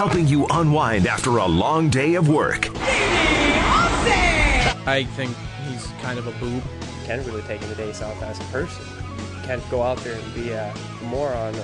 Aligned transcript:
helping 0.00 0.26
you 0.26 0.46
unwind 0.52 1.06
after 1.06 1.36
a 1.36 1.44
long 1.46 1.90
day 1.90 2.14
of 2.14 2.26
work. 2.30 2.70
I 4.86 5.06
think 5.14 5.36
he's 5.68 5.88
kind 6.00 6.18
of 6.18 6.26
a 6.26 6.30
boob. 6.40 6.62
You 6.80 7.04
can't 7.04 7.26
really 7.26 7.42
take 7.42 7.60
the 7.60 7.74
days 7.74 8.00
off 8.00 8.22
as 8.22 8.40
a 8.40 8.44
person. 8.44 8.82
You 9.36 9.42
can't 9.42 9.70
go 9.70 9.82
out 9.82 9.98
there 9.98 10.18
and 10.18 10.34
be 10.34 10.52
a 10.52 10.72
moron. 11.02 11.54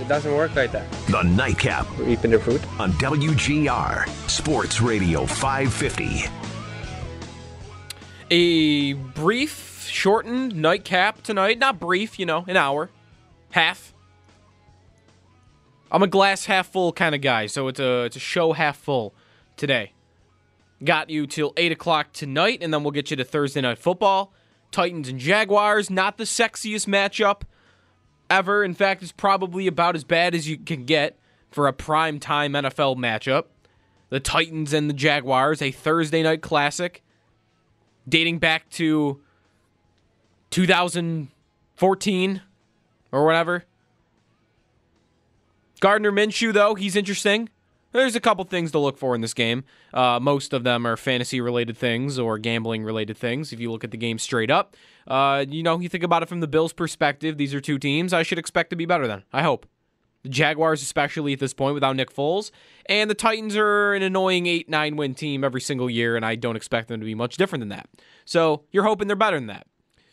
It 0.00 0.06
doesn't 0.06 0.32
work 0.32 0.54
like 0.54 0.70
that. 0.70 0.88
The 1.08 1.22
Nightcap 1.24 1.88
We're 1.98 2.10
eating 2.10 2.30
their 2.30 2.38
food. 2.38 2.62
on 2.78 2.92
WGR 2.92 4.08
Sports 4.30 4.80
Radio 4.80 5.26
550. 5.26 6.26
A 8.30 8.92
brief, 8.92 9.88
shortened 9.90 10.54
nightcap 10.54 11.24
tonight. 11.24 11.58
Not 11.58 11.80
brief, 11.80 12.16
you 12.20 12.26
know, 12.26 12.44
an 12.46 12.56
hour, 12.56 12.90
half. 13.50 13.91
I'm 15.92 16.02
a 16.02 16.06
glass 16.06 16.46
half 16.46 16.68
full 16.68 16.92
kind 16.94 17.14
of 17.14 17.20
guy, 17.20 17.44
so 17.46 17.68
it's 17.68 17.78
a 17.78 18.04
it's 18.04 18.16
a 18.16 18.20
show 18.20 18.54
half 18.54 18.78
full 18.78 19.14
today. 19.58 19.92
Got 20.82 21.10
you 21.10 21.26
till 21.26 21.52
eight 21.58 21.70
o'clock 21.70 22.14
tonight, 22.14 22.60
and 22.62 22.72
then 22.72 22.82
we'll 22.82 22.92
get 22.92 23.10
you 23.10 23.16
to 23.18 23.24
Thursday 23.24 23.60
night 23.60 23.78
football. 23.78 24.32
Titans 24.70 25.10
and 25.10 25.18
Jaguars, 25.20 25.90
not 25.90 26.16
the 26.16 26.24
sexiest 26.24 26.86
matchup 26.86 27.42
ever. 28.30 28.64
In 28.64 28.72
fact, 28.72 29.02
it's 29.02 29.12
probably 29.12 29.66
about 29.66 29.94
as 29.94 30.02
bad 30.02 30.34
as 30.34 30.48
you 30.48 30.56
can 30.56 30.86
get 30.86 31.18
for 31.50 31.68
a 31.68 31.74
prime 31.74 32.18
time 32.18 32.54
NFL 32.54 32.96
matchup. 32.96 33.44
The 34.08 34.18
Titans 34.18 34.72
and 34.72 34.88
the 34.88 34.94
Jaguars, 34.94 35.60
a 35.60 35.70
Thursday 35.70 36.22
night 36.22 36.40
classic 36.40 37.02
dating 38.08 38.38
back 38.38 38.70
to 38.70 39.20
2014 40.50 42.42
or 43.12 43.26
whatever. 43.26 43.64
Gardner 45.82 46.12
Minshew, 46.12 46.52
though, 46.52 46.76
he's 46.76 46.94
interesting. 46.94 47.48
There's 47.90 48.14
a 48.14 48.20
couple 48.20 48.44
things 48.44 48.70
to 48.70 48.78
look 48.78 48.96
for 48.96 49.16
in 49.16 49.20
this 49.20 49.34
game. 49.34 49.64
Uh, 49.92 50.20
most 50.22 50.52
of 50.52 50.62
them 50.62 50.86
are 50.86 50.96
fantasy 50.96 51.40
related 51.40 51.76
things 51.76 52.20
or 52.20 52.38
gambling 52.38 52.84
related 52.84 53.16
things. 53.16 53.52
If 53.52 53.58
you 53.58 53.68
look 53.68 53.82
at 53.82 53.90
the 53.90 53.96
game 53.96 54.20
straight 54.20 54.48
up, 54.48 54.76
uh, 55.08 55.44
you 55.48 55.64
know, 55.64 55.80
you 55.80 55.88
think 55.88 56.04
about 56.04 56.22
it 56.22 56.28
from 56.28 56.38
the 56.38 56.46
Bills' 56.46 56.72
perspective, 56.72 57.36
these 57.36 57.52
are 57.52 57.60
two 57.60 57.80
teams 57.80 58.12
I 58.12 58.22
should 58.22 58.38
expect 58.38 58.70
to 58.70 58.76
be 58.76 58.86
better 58.86 59.08
than. 59.08 59.24
I 59.32 59.42
hope. 59.42 59.66
The 60.22 60.28
Jaguars, 60.28 60.82
especially 60.82 61.32
at 61.32 61.40
this 61.40 61.52
point, 61.52 61.74
without 61.74 61.96
Nick 61.96 62.14
Foles. 62.14 62.52
And 62.86 63.10
the 63.10 63.14
Titans 63.16 63.56
are 63.56 63.92
an 63.92 64.04
annoying 64.04 64.46
8 64.46 64.68
9 64.68 64.94
win 64.94 65.16
team 65.16 65.42
every 65.42 65.60
single 65.60 65.90
year, 65.90 66.14
and 66.14 66.24
I 66.24 66.36
don't 66.36 66.54
expect 66.54 66.86
them 66.86 67.00
to 67.00 67.04
be 67.04 67.16
much 67.16 67.36
different 67.36 67.60
than 67.60 67.70
that. 67.70 67.88
So 68.24 68.62
you're 68.70 68.84
hoping 68.84 69.08
they're 69.08 69.16
better 69.16 69.36
than 69.36 69.48
that. 69.48 69.66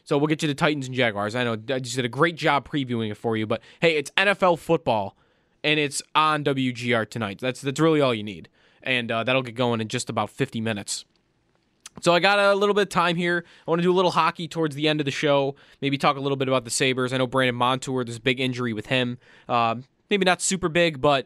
So 0.04 0.17
we'll 0.17 0.26
get 0.26 0.42
you 0.42 0.48
to 0.48 0.56
Titans 0.56 0.88
and 0.88 0.95
Jaguars. 0.95 1.36
I 1.36 1.44
know 1.44 1.54
I 1.54 1.78
just 1.78 1.95
did 1.95 2.06
a 2.06 2.09
great 2.09 2.38
job 2.38 2.67
previewing 2.67 3.11
it 3.11 3.17
for 3.17 3.38
you, 3.38 3.45
but 3.45 3.61
hey, 3.80 3.98
it's 3.98 4.09
NFL 4.17 4.58
football, 4.58 5.16
and 5.64 5.80
it's 5.80 6.02
on 6.16 6.44
WGR 6.44 7.10
tonight. 7.10 7.40
That's 7.40 7.62
that's 7.62 7.80
really 7.80 8.02
all 8.02 8.14
you 8.14 8.24
need, 8.24 8.50
and 8.84 9.12
uh, 9.12 9.24
that'll 9.24 9.44
get 9.44 9.56
going 9.56 9.82
in 9.82 9.88
just 9.88 10.10
about 10.10 10.30
50 10.30 10.62
minutes. 10.62 11.06
So 12.02 12.14
I 12.14 12.20
got 12.20 12.40
a 12.40 12.56
little 12.56 12.76
bit 12.76 12.84
of 12.84 12.90
time 12.90 13.16
here. 13.16 13.44
I 13.68 13.72
want 13.72 13.80
to 13.80 13.84
do 13.84 13.92
a 13.92 13.96
little 13.96 14.12
hockey 14.12 14.48
towards 14.48 14.76
the 14.76 14.88
end 14.88 15.02
of 15.02 15.06
the 15.06 15.12
show. 15.12 15.56
Maybe 15.82 15.98
talk 15.98 16.16
a 16.16 16.22
little 16.22 16.38
bit 16.38 16.48
about 16.48 16.64
the 16.64 16.70
Sabres. 16.70 17.12
I 17.12 17.18
know 17.18 17.28
Brandon 17.28 17.56
Montour. 17.56 18.06
There's 18.06 18.18
a 18.18 18.22
big 18.22 18.40
injury 18.40 18.72
with 18.72 18.86
him. 18.86 19.18
Um, 19.50 19.84
maybe 20.10 20.24
not 20.24 20.42
super 20.42 20.70
big, 20.70 21.02
but 21.02 21.26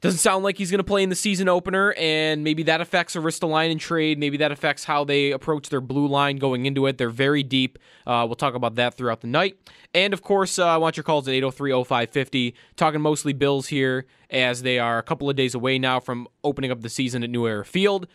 doesn't 0.00 0.18
sound 0.18 0.44
like 0.44 0.56
he's 0.56 0.70
going 0.70 0.78
to 0.78 0.84
play 0.84 1.02
in 1.02 1.10
the 1.10 1.14
season 1.14 1.48
opener, 1.48 1.92
and 1.98 2.42
maybe 2.42 2.62
that 2.62 2.80
affects 2.80 3.16
a 3.16 3.18
Ristolainen 3.18 3.78
trade. 3.78 4.18
Maybe 4.18 4.38
that 4.38 4.50
affects 4.50 4.84
how 4.84 5.04
they 5.04 5.30
approach 5.30 5.68
their 5.68 5.82
blue 5.82 6.06
line 6.06 6.36
going 6.36 6.64
into 6.64 6.86
it. 6.86 6.96
They're 6.96 7.10
very 7.10 7.42
deep. 7.42 7.78
Uh, 8.06 8.24
we'll 8.26 8.36
talk 8.36 8.54
about 8.54 8.76
that 8.76 8.94
throughout 8.94 9.20
the 9.20 9.26
night. 9.26 9.58
And 9.92 10.14
of 10.14 10.22
course, 10.22 10.58
uh, 10.58 10.66
I 10.66 10.78
want 10.78 10.96
your 10.96 11.04
calls 11.04 11.28
at 11.28 11.34
803 11.34 11.84
0550. 11.84 12.54
Talking 12.76 13.00
mostly 13.02 13.34
Bills 13.34 13.66
here, 13.66 14.06
as 14.30 14.62
they 14.62 14.78
are 14.78 14.96
a 14.96 15.02
couple 15.02 15.28
of 15.28 15.36
days 15.36 15.54
away 15.54 15.78
now 15.78 16.00
from 16.00 16.28
opening 16.42 16.70
up 16.70 16.80
the 16.80 16.88
season 16.88 17.22
at 17.22 17.28
New 17.28 17.46
Era 17.46 17.64
Field. 17.64 18.06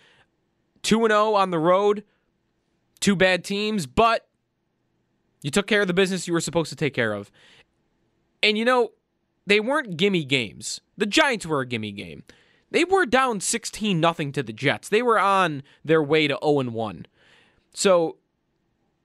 2 0.82 1.08
0 1.08 1.34
on 1.36 1.52
the 1.52 1.60
road. 1.60 2.04
Two 3.00 3.16
bad 3.16 3.44
teams, 3.44 3.86
but 3.86 4.28
you 5.44 5.52
took 5.52 5.68
care 5.68 5.82
of 5.82 5.88
the 5.88 5.94
business 5.94 6.28
you 6.28 6.34
were 6.34 6.42
supposed 6.42 6.72
to 6.72 6.76
take 6.76 6.96
care 6.96 7.14
of. 7.14 7.30
And 8.42 8.58
you 8.58 8.66
know, 8.66 8.92
they 9.46 9.60
weren't 9.60 9.98
gimme 9.98 10.24
games. 10.24 10.82
The 10.98 11.06
Giants 11.06 11.46
were 11.46 11.62
a 11.62 11.66
gimme 11.66 11.92
game. 11.92 12.24
They 12.72 12.84
were 12.84 13.06
down 13.06 13.40
16 13.40 14.00
nothing 14.00 14.32
to 14.34 14.44
the 14.44 14.54
Jets. 14.54 14.90
They 14.90 15.02
were 15.02 15.20
on 15.20 15.64
their 15.84 16.04
way 16.04 16.28
to 16.28 16.38
0 16.44 16.72
1. 16.72 17.06
So 17.74 18.18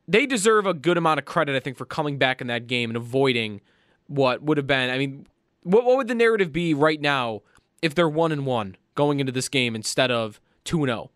they 0.08 0.26
deserve 0.26 0.66
a 0.66 0.74
good 0.74 0.96
amount 0.96 1.20
of 1.20 1.26
credit, 1.26 1.54
I 1.54 1.60
think, 1.60 1.76
for 1.76 1.84
coming 1.84 2.18
back 2.18 2.40
in 2.40 2.46
that 2.48 2.66
game 2.66 2.90
and 2.90 2.96
avoiding 2.96 3.60
what 4.06 4.42
would 4.42 4.56
have 4.56 4.66
been. 4.66 4.90
I 4.90 4.98
mean, 4.98 5.26
what, 5.62 5.84
what 5.84 5.96
would 5.98 6.08
the 6.08 6.14
narrative 6.14 6.52
be 6.52 6.74
right 6.74 7.00
now 7.00 7.42
if 7.82 7.94
they're 7.94 8.08
1 8.08 8.32
and 8.32 8.46
1 8.46 8.76
going 8.94 9.20
into 9.20 9.32
this 9.32 9.48
game 9.48 9.76
instead 9.76 10.10
of 10.10 10.40
2 10.64 10.86
0? 10.86 11.10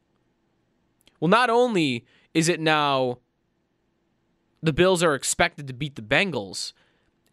Well, 1.18 1.28
not 1.28 1.50
only 1.50 2.04
is 2.34 2.48
it 2.48 2.60
now 2.60 3.18
the 4.62 4.72
Bills 4.72 5.02
are 5.02 5.14
expected 5.14 5.66
to 5.66 5.72
beat 5.72 5.96
the 5.96 6.02
Bengals, 6.02 6.72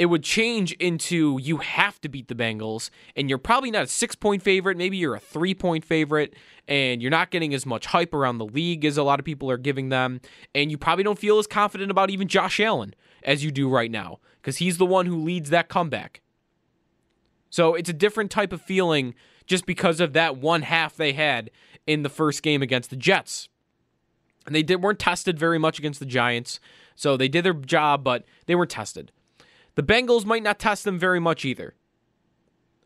it 0.02 0.08
would 0.08 0.24
change 0.24 0.72
into 0.74 1.38
you 1.40 1.58
have 1.58 2.02
to 2.02 2.10
beat 2.10 2.28
the 2.28 2.34
Bengals, 2.34 2.90
and 3.16 3.30
you're 3.30 3.38
probably 3.38 3.70
not 3.70 3.84
a 3.84 3.88
six 3.88 4.16
point 4.16 4.42
favorite. 4.42 4.76
Maybe 4.76 4.98
you're 4.98 5.14
a 5.14 5.20
three 5.20 5.54
point 5.54 5.86
favorite, 5.86 6.34
and 6.68 7.04
you're 7.04 7.12
not 7.12 7.30
getting 7.30 7.54
as 7.54 7.68
much 7.68 7.86
hype 7.86 8.12
around 8.12 8.40
the 8.40 8.46
league 8.46 8.84
as 8.84 8.98
a 8.98 9.04
lot 9.04 9.20
of 9.20 9.26
people 9.26 9.52
are 9.52 9.60
giving 9.60 9.90
them. 9.90 10.20
And 10.56 10.72
you 10.72 10.78
probably 10.80 11.04
don't 11.04 11.20
feel 11.20 11.38
as 11.38 11.46
confident 11.46 11.92
about 11.92 12.10
even 12.10 12.28
Josh 12.28 12.60
Allen 12.60 12.96
as 13.22 13.44
you 13.44 13.52
do 13.52 13.70
right 13.70 13.92
now, 13.92 14.18
because 14.42 14.58
he's 14.58 14.80
the 14.80 14.88
one 14.88 15.06
who 15.06 15.22
leads 15.22 15.52
that 15.52 15.70
comeback. 15.70 16.22
So 17.52 17.76
it's 17.76 17.90
a 17.90 17.94
different 17.94 18.32
type 18.32 18.52
of 18.52 18.60
feeling 18.60 19.14
just 19.46 19.68
because 19.68 20.00
of 20.00 20.14
that 20.14 20.36
one 20.36 20.64
half 20.64 20.96
they 20.96 21.14
had 21.14 21.52
in 21.86 22.02
the 22.02 22.10
first 22.10 22.42
game 22.42 22.64
against 22.64 22.90
the 22.90 22.96
Jets. 22.96 23.50
And 24.48 24.56
they 24.56 24.64
did, 24.64 24.82
weren't 24.82 24.98
tested 24.98 25.38
very 25.38 25.60
much 25.60 25.78
against 25.78 26.00
the 26.00 26.08
Giants. 26.08 26.60
So 26.96 27.18
they 27.18 27.28
did 27.28 27.46
their 27.46 27.54
job, 27.54 28.04
but 28.04 28.26
they 28.48 28.56
weren't 28.56 28.72
tested. 28.72 29.12
The 29.76 29.84
Bengals 29.84 30.26
might 30.26 30.44
not 30.44 30.60
test 30.60 30.84
them 30.84 31.00
very 31.00 31.20
much 31.20 31.46
either. 31.46 31.76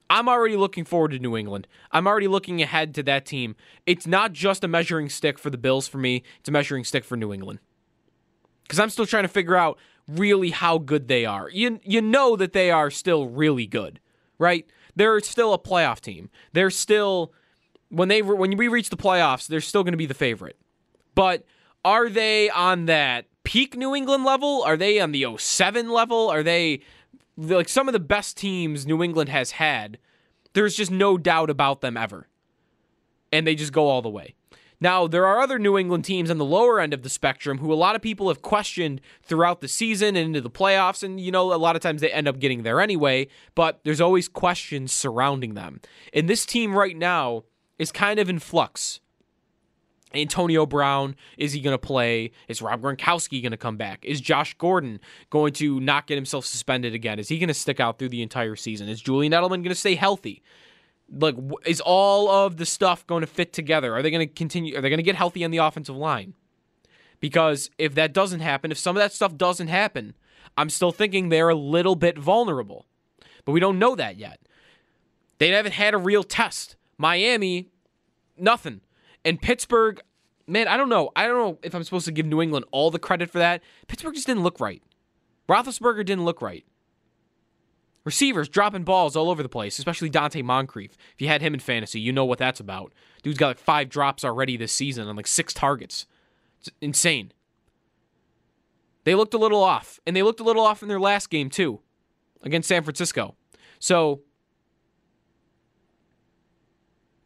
I'm 0.09 0.29
already 0.29 0.56
looking 0.56 0.85
forward 0.85 1.12
to 1.12 1.19
New 1.19 1.35
England. 1.35 1.68
I'm 1.91 2.06
already 2.06 2.28
looking 2.28 2.62
ahead 2.62 2.94
to 2.96 3.03
that 3.03 3.25
team. 3.25 3.56
It's 3.85 4.06
not 4.06 4.34
just 4.34 4.63
a 4.63 4.68
measuring 4.68 5.09
stick 5.09 5.40
for 5.40 5.50
the 5.50 5.57
Bills 5.57 5.88
for 5.88 5.97
me, 5.97 6.24
it's 6.40 6.50
a 6.50 6.51
measuring 6.51 6.84
stick 6.84 7.03
for 7.03 7.18
New 7.18 7.34
England. 7.34 7.59
Because 8.63 8.79
I'm 8.79 8.90
still 8.90 9.06
trying 9.06 9.24
to 9.24 9.29
figure 9.29 9.56
out 9.56 9.79
really 10.07 10.51
how 10.51 10.78
good 10.78 11.07
they 11.07 11.25
are. 11.25 11.50
You, 11.50 11.79
you 11.84 12.01
know 12.01 12.35
that 12.35 12.53
they 12.53 12.69
are 12.69 12.91
still 12.91 13.28
really 13.28 13.66
good, 13.66 14.00
right? 14.38 14.66
They're 14.95 15.19
still 15.22 15.53
a 15.53 15.59
playoff 15.59 16.01
team. 16.01 16.29
They're 16.53 16.69
still, 16.69 17.34
when, 17.90 18.07
they, 18.07 18.22
when 18.22 18.56
we 18.57 18.68
reach 18.68 18.90
the 18.90 18.97
playoffs, 18.97 19.47
they're 19.47 19.62
still 19.62 19.84
going 19.84 19.94
to 19.94 19.97
be 19.97 20.06
the 20.06 20.13
favorite. 20.13 20.57
But 21.16 21.45
are 21.84 22.09
they 22.09 22.50
on 22.50 22.85
that 22.85 23.25
peak 23.45 23.78
New 23.78 23.95
England 23.95 24.25
level? 24.25 24.63
Are 24.63 24.75
they 24.75 25.00
on 25.00 25.13
the 25.13 25.25
07 25.38 25.89
level? 25.89 26.28
Are 26.29 26.44
they 26.44 26.81
like 27.38 27.69
some 27.69 27.88
of 27.88 27.94
the 27.94 28.00
best 28.00 28.35
teams 28.35 28.85
New 28.85 29.01
England 29.01 29.29
has 29.29 29.51
had? 29.51 29.97
There's 30.53 30.75
just 30.75 30.91
no 30.91 31.17
doubt 31.17 31.50
about 31.50 31.79
them 31.79 31.95
ever. 31.95 32.28
And 33.31 33.47
they 33.47 33.56
just 33.56 33.72
go 33.73 33.88
all 33.88 34.01
the 34.01 34.09
way. 34.09 34.35
Now, 34.81 35.07
there 35.07 35.25
are 35.25 35.39
other 35.39 35.57
New 35.57 35.78
England 35.78 36.03
teams 36.03 36.29
on 36.29 36.38
the 36.38 36.45
lower 36.45 36.79
end 36.79 36.94
of 36.94 37.01
the 37.01 37.09
spectrum 37.09 37.59
who 37.59 37.72
a 37.72 37.75
lot 37.75 37.95
of 37.95 38.01
people 38.01 38.28
have 38.28 38.41
questioned 38.41 39.00
throughout 39.23 39.62
the 39.62 39.67
season 39.67 40.09
and 40.09 40.27
into 40.27 40.41
the 40.41 40.50
playoffs. 40.50 41.01
And, 41.01 41.19
you 41.19 41.31
know, 41.31 41.53
a 41.53 41.56
lot 41.56 41.75
of 41.75 41.81
times 41.81 42.01
they 42.01 42.12
end 42.12 42.27
up 42.27 42.39
getting 42.39 42.63
there 42.63 42.81
anyway, 42.81 43.27
but 43.56 43.79
there's 43.83 44.01
always 44.01 44.27
questions 44.27 44.91
surrounding 44.91 45.53
them. 45.53 45.79
And 46.13 46.29
this 46.29 46.45
team 46.45 46.77
right 46.77 46.97
now 46.97 47.45
is 47.79 47.91
kind 47.91 48.19
of 48.19 48.29
in 48.29 48.39
flux. 48.39 49.00
Antonio 50.14 50.66
Brown, 50.66 51.16
is 51.38 51.52
he 51.54 51.60
going 51.60 51.74
to 51.74 51.78
play? 51.78 52.32
Is 52.48 52.62
Rob 52.62 52.82
Gronkowski 52.82 53.42
going 53.42 53.52
to 53.52 53.58
come 53.58 53.76
back? 53.78 54.06
Is 54.06 54.22
Josh 54.22 54.54
Gordon 54.54 55.00
going 55.30 55.54
to 55.54 55.80
not 55.80 56.08
get 56.08 56.16
himself 56.16 56.46
suspended 56.46 56.94
again? 56.94 57.20
Is 57.20 57.28
he 57.28 57.40
going 57.40 57.50
to 57.50 57.54
stick 57.54 57.80
out 57.80 58.00
through 58.00 58.10
the 58.10 58.22
entire 58.22 58.56
season? 58.56 58.88
Is 58.88 59.02
Julian 59.02 59.34
Edelman 59.34 59.50
going 59.50 59.64
to 59.64 59.76
stay 59.76 59.96
healthy? 59.96 60.42
Like, 61.12 61.36
is 61.66 61.81
all 61.81 62.30
of 62.30 62.57
the 62.57 62.66
stuff 62.66 63.06
going 63.07 63.22
to 63.22 63.28
fit 63.28 63.52
together? 63.52 63.94
Are 63.96 64.02
they 64.02 64.12
going 64.12 64.28
to 64.28 64.34
continue? 64.34 64.78
Are 64.78 64.81
they 64.81 64.90
going 64.90 64.98
to 64.98 65.04
get 65.04 65.16
healthy 65.16 65.44
on 65.44 65.52
the 65.52 65.57
offensive 65.57 65.96
line? 65.96 66.34
Because 67.19 67.69
if 67.78 67.96
that 67.96 68.13
doesn't 68.13 68.40
happen, 68.40 68.72
if 68.72 68.78
some 68.78 68.96
of 68.96 69.01
that 69.01 69.13
stuff 69.13 69.36
doesn't 69.36 69.68
happen, 69.68 70.13
I'm 70.58 70.69
still 70.69 70.92
thinking 70.92 71.30
they're 71.30 71.50
a 71.50 71.56
little 71.56 71.96
bit 71.96 72.18
vulnerable. 72.18 72.86
But 73.44 73.51
we 73.51 73.60
don't 73.60 73.80
know 73.80 73.96
that 73.96 74.18
yet. 74.18 74.40
They 75.38 75.50
haven't 75.50 75.74
had 75.74 75.94
a 75.94 75.98
real 75.98 76.24
test. 76.24 76.75
Miami, 76.98 77.69
nothing. 78.38 78.81
And 79.25 79.42
Pittsburgh, 79.42 80.00
man, 80.48 80.68
I 80.68 80.77
don't 80.77 80.88
know. 80.88 81.10
I 81.16 81.27
don't 81.27 81.38
know 81.38 81.60
if 81.63 81.74
I'm 81.74 81.83
supposed 81.83 82.06
to 82.06 82.12
give 82.12 82.27
New 82.27 82.42
England 82.42 82.66
all 82.72 82.92
the 82.92 83.00
credit 83.00 83.31
for 83.31 83.39
that. 83.39 83.62
Pittsburgh 83.88 84.13
just 84.13 84.27
didn't 84.27 84.44
look 84.44 84.60
right. 84.60 84.83
Roethlisberger 85.50 86.06
didn't 86.06 86.25
look 86.25 86.42
right. 86.42 86.63
Receivers 88.04 88.48
dropping 88.48 88.83
balls 88.83 89.16
all 89.16 89.31
over 89.31 89.42
the 89.42 89.50
place, 89.50 89.80
especially 89.80 90.12
Donte 90.12 90.44
Moncrief. 90.44 90.92
If 91.16 91.22
you 91.22 91.27
had 91.27 91.42
him 91.42 91.56
in 91.56 91.60
fantasy, 91.60 92.00
you 92.00 92.13
know 92.13 92.24
what 92.24 92.38
that's 92.38 92.60
about. 92.60 92.94
Dude's 93.24 93.39
got 93.39 93.48
like 93.48 93.57
five 93.57 93.89
drops 93.89 94.24
already 94.24 94.57
this 94.57 94.72
season 94.72 95.07
on 95.07 95.16
like 95.16 95.25
six 95.25 95.56
targets. 95.56 96.06
It's 96.60 96.69
insane. 96.81 97.31
They 99.06 99.16
looked 99.16 99.33
a 99.33 99.39
little 99.39 99.63
off, 99.63 100.00
and 100.06 100.16
they 100.16 100.22
looked 100.22 100.39
a 100.39 100.44
little 100.44 100.63
off 100.63 100.83
in 100.83 100.88
their 100.88 101.00
last 101.00 101.31
game 101.31 101.50
too, 101.50 101.80
against 102.44 102.68
San 102.68 102.83
Francisco. 102.83 103.36
So 103.80 104.22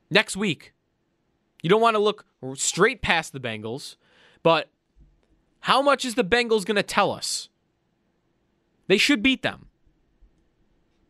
next 0.10 0.38
week. 0.38 0.74
You 1.62 1.70
don't 1.70 1.82
want 1.82 1.96
to 1.96 2.00
look 2.00 2.26
straight 2.56 3.02
past 3.02 3.34
the 3.34 3.40
Bengals, 3.40 3.96
but 4.44 4.70
how 5.62 5.82
much 5.82 6.06
is 6.06 6.16
the 6.16 6.24
Bengals 6.24 6.66
going 6.66 6.76
to 6.78 6.84
tell 6.84 7.12
us? 7.12 7.50
They 8.88 8.98
should 8.98 9.22
beat 9.22 9.44
them. 9.44 9.68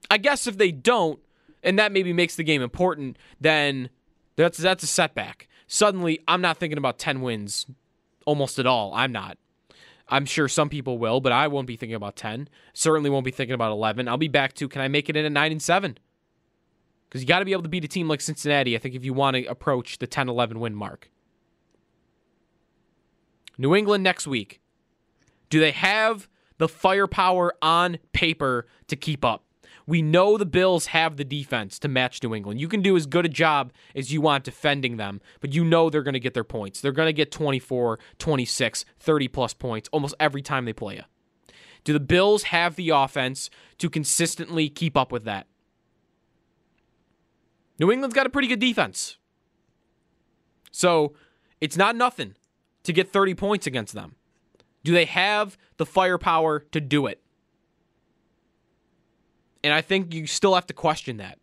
I 0.10 0.18
guess 0.18 0.48
if 0.48 0.58
they 0.58 0.72
don't, 0.72 1.20
and 1.62 1.78
that 1.78 1.92
maybe 1.92 2.14
makes 2.14 2.36
the 2.36 2.44
game 2.44 2.62
important, 2.62 3.18
then 3.40 3.90
that's 4.36 4.58
that's 4.58 4.84
a 4.84 4.88
setback. 4.88 5.48
Suddenly, 5.68 6.20
I'm 6.28 6.42
not 6.42 6.58
thinking 6.58 6.78
about 6.80 6.98
10 6.98 7.22
wins 7.22 7.68
almost 8.26 8.58
at 8.58 8.66
all. 8.66 8.92
I'm 8.96 9.12
not. 9.12 9.38
I'm 10.08 10.26
sure 10.26 10.48
some 10.48 10.70
people 10.70 10.98
will, 10.98 11.22
but 11.22 11.32
I 11.32 11.48
won't 11.48 11.68
be 11.68 11.76
thinking 11.76 11.96
about 11.96 12.16
10. 12.16 12.50
Certainly 12.74 13.12
won't 13.12 13.26
be 13.26 13.32
thinking 13.32 13.54
about 13.54 13.72
11. 13.72 14.08
I'll 14.08 14.18
be 14.18 14.28
back 14.28 14.54
to 14.56 14.68
can 14.68 14.82
I 14.82 14.88
make 14.88 15.10
it 15.10 15.16
in 15.16 15.26
at 15.26 15.32
9 15.32 15.52
and 15.52 15.62
7? 15.62 15.98
Because 17.10 17.22
you 17.22 17.28
got 17.28 17.40
to 17.40 17.46
be 17.46 17.54
able 17.54 17.64
to 17.64 17.70
beat 17.70 17.84
a 17.84 17.88
team 17.88 18.08
like 18.08 18.22
Cincinnati, 18.22 18.76
I 18.76 18.80
think, 18.80 18.94
if 18.94 19.04
you 19.04 19.14
want 19.14 19.36
to 19.36 19.46
approach 19.46 19.98
the 19.98 20.08
10 20.08 20.30
11 20.30 20.60
win 20.60 20.76
mark. 20.76 21.10
New 23.58 23.76
England 23.76 24.04
next 24.04 24.28
week. 24.28 24.62
Do 25.50 25.60
they 25.60 25.72
have 25.72 26.30
the 26.60 26.68
firepower 26.68 27.54
on 27.62 27.98
paper 28.14 28.68
to 28.88 28.96
keep 28.96 29.26
up? 29.26 29.44
We 29.88 30.04
know 30.04 30.38
the 30.38 30.46
Bills 30.46 30.88
have 30.88 31.18
the 31.18 31.24
defense 31.24 31.80
to 31.80 31.88
match 31.88 32.22
New 32.22 32.36
England. 32.36 32.62
You 32.62 32.68
can 32.68 32.84
do 32.84 32.96
as 32.96 33.08
good 33.08 33.26
a 33.26 33.30
job 33.30 33.74
as 33.96 34.14
you 34.14 34.22
want 34.22 34.44
defending 34.44 34.98
them, 34.98 35.20
but 35.40 35.52
you 35.52 35.66
know 35.66 35.90
they're 35.90 36.04
going 36.04 36.14
to 36.14 36.20
get 36.20 36.36
their 36.36 36.44
points. 36.44 36.80
They're 36.80 36.92
going 36.92 37.08
to 37.08 37.14
get 37.14 37.32
24, 37.32 37.98
26, 38.20 38.86
30 39.00 39.28
plus 39.30 39.56
points 39.56 39.90
almost 39.92 40.14
every 40.20 40.44
time 40.44 40.66
they 40.66 40.74
play 40.74 40.98
you. 40.98 41.04
Do 41.84 41.94
the 41.94 42.00
Bills 42.00 42.44
have 42.44 42.76
the 42.76 42.90
offense 42.90 43.50
to 43.80 43.90
consistently 43.90 44.70
keep 44.70 44.96
up 44.96 45.12
with 45.12 45.24
that? 45.24 45.48
New 47.80 47.92
England's 47.92 48.14
got 48.14 48.26
a 48.26 48.30
pretty 48.30 48.48
good 48.48 48.60
defense. 48.60 49.18
So 50.72 51.14
it's 51.62 51.78
not 51.78 51.96
nothing 51.96 52.36
to 52.84 52.94
get 52.94 53.12
30 53.12 53.34
points 53.36 53.66
against 53.66 53.94
them. 53.94 54.16
Do 54.84 54.94
they 54.94 55.06
have 55.06 55.58
the 55.78 55.86
firepower 55.86 56.60
to 56.72 56.82
do 56.82 57.08
it? 57.08 57.22
And 59.64 59.74
I 59.74 59.82
think 59.82 60.14
you 60.14 60.26
still 60.28 60.56
have 60.56 60.68
to 60.68 60.74
question 60.74 61.18
that. 61.18 61.38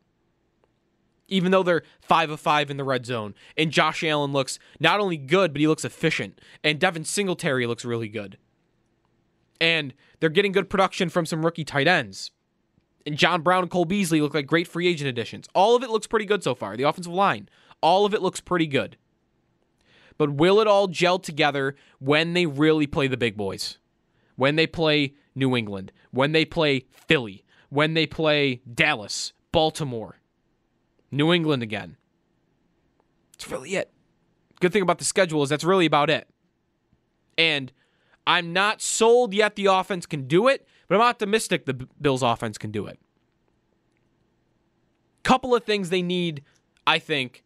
Even 1.28 1.50
though 1.50 1.62
they're 1.62 1.82
5 2.02 2.30
of 2.30 2.40
5 2.40 2.70
in 2.70 2.76
the 2.76 2.84
red 2.84 3.04
zone. 3.04 3.34
And 3.56 3.72
Josh 3.72 4.04
Allen 4.04 4.32
looks 4.32 4.58
not 4.78 5.00
only 5.00 5.16
good, 5.16 5.52
but 5.52 5.60
he 5.60 5.66
looks 5.66 5.84
efficient. 5.84 6.40
And 6.62 6.78
Devin 6.78 7.04
Singletary 7.04 7.66
looks 7.66 7.84
really 7.84 8.08
good. 8.08 8.38
And 9.60 9.92
they're 10.20 10.30
getting 10.30 10.52
good 10.52 10.70
production 10.70 11.08
from 11.08 11.26
some 11.26 11.44
rookie 11.44 11.64
tight 11.64 11.88
ends. 11.88 12.30
And 13.06 13.16
John 13.16 13.40
Brown 13.42 13.62
and 13.62 13.70
Cole 13.70 13.84
Beasley 13.84 14.20
look 14.20 14.34
like 14.34 14.46
great 14.46 14.66
free 14.66 14.88
agent 14.88 15.08
additions. 15.08 15.48
All 15.54 15.76
of 15.76 15.84
it 15.84 15.90
looks 15.90 16.08
pretty 16.08 16.26
good 16.26 16.42
so 16.42 16.56
far. 16.56 16.76
The 16.76 16.82
offensive 16.82 17.12
line, 17.12 17.48
all 17.80 18.04
of 18.04 18.12
it 18.12 18.20
looks 18.20 18.40
pretty 18.40 18.66
good. 18.66 18.96
But 20.18 20.32
will 20.32 20.60
it 20.60 20.66
all 20.66 20.88
gel 20.88 21.20
together 21.20 21.76
when 22.00 22.32
they 22.32 22.46
really 22.46 22.86
play 22.86 23.06
the 23.06 23.16
big 23.16 23.36
boys? 23.36 23.78
When 24.34 24.56
they 24.56 24.66
play 24.66 25.14
New 25.34 25.56
England, 25.56 25.92
when 26.10 26.32
they 26.32 26.44
play 26.44 26.86
Philly, 26.90 27.44
when 27.68 27.94
they 27.94 28.06
play 28.06 28.60
Dallas, 28.72 29.32
Baltimore, 29.52 30.16
New 31.10 31.32
England 31.32 31.62
again. 31.62 31.96
That's 33.32 33.50
really 33.50 33.76
it. 33.76 33.92
Good 34.60 34.72
thing 34.72 34.82
about 34.82 34.98
the 34.98 35.04
schedule 35.04 35.42
is 35.42 35.48
that's 35.48 35.64
really 35.64 35.86
about 35.86 36.10
it. 36.10 36.28
And 37.38 37.72
I'm 38.26 38.52
not 38.52 38.82
sold 38.82 39.32
yet 39.32 39.54
the 39.54 39.66
offense 39.66 40.06
can 40.06 40.26
do 40.26 40.48
it, 40.48 40.66
but 40.88 40.94
I'm 40.96 41.00
optimistic 41.00 41.64
the 41.66 41.74
Bills 41.74 42.22
offense 42.22 42.58
can 42.58 42.70
do 42.70 42.86
it. 42.86 42.98
Couple 45.22 45.54
of 45.54 45.64
things 45.64 45.90
they 45.90 46.02
need, 46.02 46.44
I 46.86 46.98
think, 46.98 47.42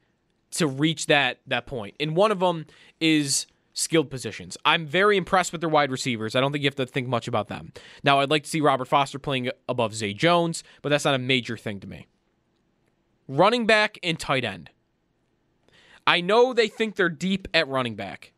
to 0.53 0.67
reach 0.67 1.07
that 1.07 1.39
that 1.47 1.67
point. 1.67 1.95
And 1.99 2.15
one 2.17 2.31
of 2.31 2.41
them 2.41 2.67
is 3.01 3.47
skilled 3.73 4.11
positions. 4.11 4.57
I'm 4.65 4.87
very 4.87 5.17
impressed 5.17 5.53
with 5.53 5.61
their 5.61 5.71
wide 5.71 5.91
receivers. 5.91 6.35
I 6.35 6.41
don't 6.41 6.53
think 6.53 6.63
you 6.63 6.69
have 6.69 6.75
to 6.77 6.87
think 6.87 7.09
much 7.09 7.29
about 7.29 7.49
them. 7.49 7.73
Now, 8.03 8.21
I'd 8.21 8.31
like 8.31 8.43
to 8.45 8.51
see 8.51 8.61
Robert 8.61 8.87
Foster 8.87 9.19
playing 9.19 9.51
above 9.69 9.95
Zay 9.95 10.13
Jones, 10.13 10.63
but 10.83 10.91
that's 10.91 11.05
not 11.05 11.15
a 11.15 11.19
major 11.19 11.57
thing 11.57 11.81
to 11.81 11.87
me. 11.87 12.07
Running 13.29 13.67
back 13.67 13.99
and 14.03 14.19
tight 14.19 14.45
end. 14.45 14.71
I 16.07 16.21
know 16.21 16.53
they 16.53 16.69
think 16.69 16.97
they're 16.97 17.09
deep 17.09 17.47
at 17.55 17.69
running 17.69 17.95
back. 17.95 18.33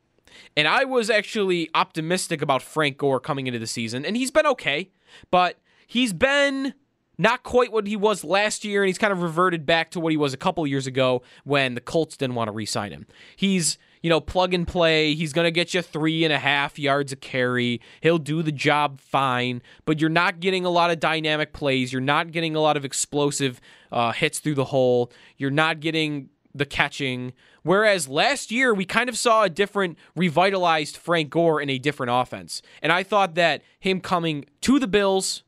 And 0.56 0.68
I 0.68 0.84
was 0.84 1.10
actually 1.10 1.68
optimistic 1.74 2.42
about 2.42 2.62
Frank 2.62 2.98
Gore 2.98 3.20
coming 3.20 3.46
into 3.46 3.58
the 3.58 3.66
season, 3.66 4.04
and 4.04 4.16
he's 4.16 4.30
been 4.30 4.46
okay, 4.46 4.90
but 5.30 5.58
he's 5.86 6.12
been 6.12 6.74
not 7.18 7.42
quite 7.42 7.72
what 7.72 7.86
he 7.86 7.96
was 7.96 8.24
last 8.24 8.64
year, 8.64 8.82
and 8.82 8.88
he's 8.88 8.98
kind 8.98 9.12
of 9.12 9.22
reverted 9.22 9.66
back 9.66 9.90
to 9.92 10.00
what 10.00 10.10
he 10.10 10.16
was 10.16 10.32
a 10.34 10.38
couple 10.38 10.66
years 10.66 10.86
ago 10.86 11.22
when 11.44 11.74
the 11.74 11.80
Colts 11.80 12.16
didn't 12.16 12.34
want 12.34 12.48
to 12.48 12.52
re 12.52 12.66
sign 12.66 12.90
him. 12.90 13.06
He's 13.36 13.78
you 14.02 14.10
know, 14.10 14.20
plug 14.20 14.52
and 14.52 14.66
play. 14.66 15.14
He's 15.14 15.32
going 15.32 15.44
to 15.44 15.50
get 15.50 15.74
you 15.74 15.80
three 15.80 16.24
and 16.24 16.32
a 16.32 16.38
half 16.38 16.78
yards 16.78 17.12
a 17.12 17.16
carry. 17.16 17.80
He'll 18.00 18.18
do 18.18 18.42
the 18.42 18.52
job 18.52 19.00
fine, 19.00 19.62
but 19.84 20.00
you're 20.00 20.10
not 20.10 20.40
getting 20.40 20.64
a 20.64 20.70
lot 20.70 20.90
of 20.90 21.00
dynamic 21.00 21.52
plays. 21.52 21.92
You're 21.92 22.02
not 22.02 22.32
getting 22.32 22.56
a 22.56 22.60
lot 22.60 22.76
of 22.76 22.84
explosive 22.84 23.60
uh, 23.92 24.12
hits 24.12 24.40
through 24.40 24.56
the 24.56 24.66
hole. 24.66 25.12
You're 25.36 25.50
not 25.50 25.80
getting 25.80 26.30
the 26.54 26.66
catching. 26.66 27.32
Whereas 27.62 28.08
last 28.08 28.50
year, 28.50 28.74
we 28.74 28.84
kind 28.84 29.08
of 29.08 29.16
saw 29.16 29.44
a 29.44 29.48
different, 29.48 29.96
revitalized 30.16 30.96
Frank 30.96 31.30
Gore 31.30 31.60
in 31.60 31.70
a 31.70 31.78
different 31.78 32.10
offense. 32.12 32.60
And 32.82 32.90
I 32.90 33.02
thought 33.02 33.34
that 33.36 33.62
him 33.78 34.00
coming 34.00 34.44
to 34.62 34.78
the 34.78 34.88
Bills 34.88 35.44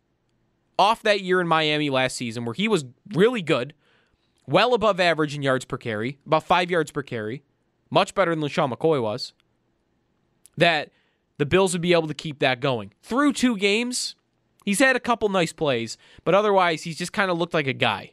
off 0.78 1.02
that 1.02 1.20
year 1.20 1.40
in 1.40 1.48
Miami 1.48 1.90
last 1.90 2.16
season, 2.16 2.44
where 2.44 2.54
he 2.54 2.68
was 2.68 2.84
really 3.12 3.42
good, 3.42 3.74
well 4.46 4.74
above 4.74 5.00
average 5.00 5.34
in 5.34 5.42
yards 5.42 5.64
per 5.64 5.76
carry, 5.76 6.18
about 6.26 6.44
five 6.44 6.70
yards 6.70 6.90
per 6.90 7.02
carry, 7.02 7.42
much 7.90 8.14
better 8.14 8.34
than 8.34 8.42
LeSean 8.42 8.72
McCoy 8.72 9.02
was, 9.02 9.32
that 10.56 10.90
the 11.38 11.46
Bills 11.46 11.72
would 11.72 11.82
be 11.82 11.92
able 11.92 12.08
to 12.08 12.14
keep 12.14 12.38
that 12.38 12.60
going. 12.60 12.92
Through 13.02 13.32
two 13.32 13.56
games, 13.56 14.14
he's 14.64 14.78
had 14.78 14.96
a 14.96 15.00
couple 15.00 15.28
nice 15.28 15.52
plays, 15.52 15.98
but 16.24 16.34
otherwise, 16.34 16.82
he's 16.82 16.96
just 16.96 17.12
kind 17.12 17.30
of 17.30 17.38
looked 17.38 17.54
like 17.54 17.66
a 17.66 17.72
guy. 17.72 18.12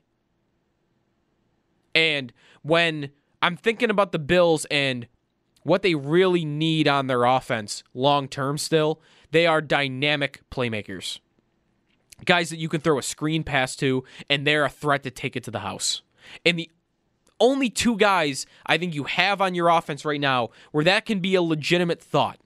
And 1.94 2.32
when 2.62 3.12
I'm 3.42 3.58
thinking 3.58 3.90
about 3.90 4.12
the 4.12 4.20
Bills 4.20 4.66
and 4.66 5.08
what 5.64 5.82
they 5.82 5.96
really 5.96 6.46
need 6.46 6.88
on 6.88 7.08
their 7.08 7.24
offense 7.24 7.84
long 7.94 8.28
term 8.28 8.58
still, 8.58 9.02
they 9.32 9.46
are 9.46 9.62
dynamic 9.62 10.42
playmakers. 10.50 11.20
Guys 12.26 12.50
that 12.52 12.58
you 12.58 12.70
can 12.70 12.82
throw 12.82 13.00
a 13.00 13.04
screen 13.04 13.44
pass 13.44 13.76
to, 13.78 14.04
and 14.30 14.46
they're 14.46 14.66
a 14.66 14.70
threat 14.70 15.04
to 15.04 15.12
take 15.12 15.36
it 15.36 15.44
to 15.44 15.52
the 15.52 15.60
house. 15.60 16.02
And 16.46 16.58
the 16.58 16.70
only 17.40 17.70
two 17.70 17.98
guys 17.98 18.46
I 18.66 18.78
think 18.78 18.94
you 18.94 19.06
have 19.06 19.42
on 19.42 19.56
your 19.56 19.70
offense 19.70 20.06
right 20.06 20.22
now 20.22 20.50
where 20.72 20.84
that 20.84 21.06
can 21.06 21.20
be 21.20 21.34
a 21.34 21.42
legitimate 21.42 22.02
thought. 22.02 22.40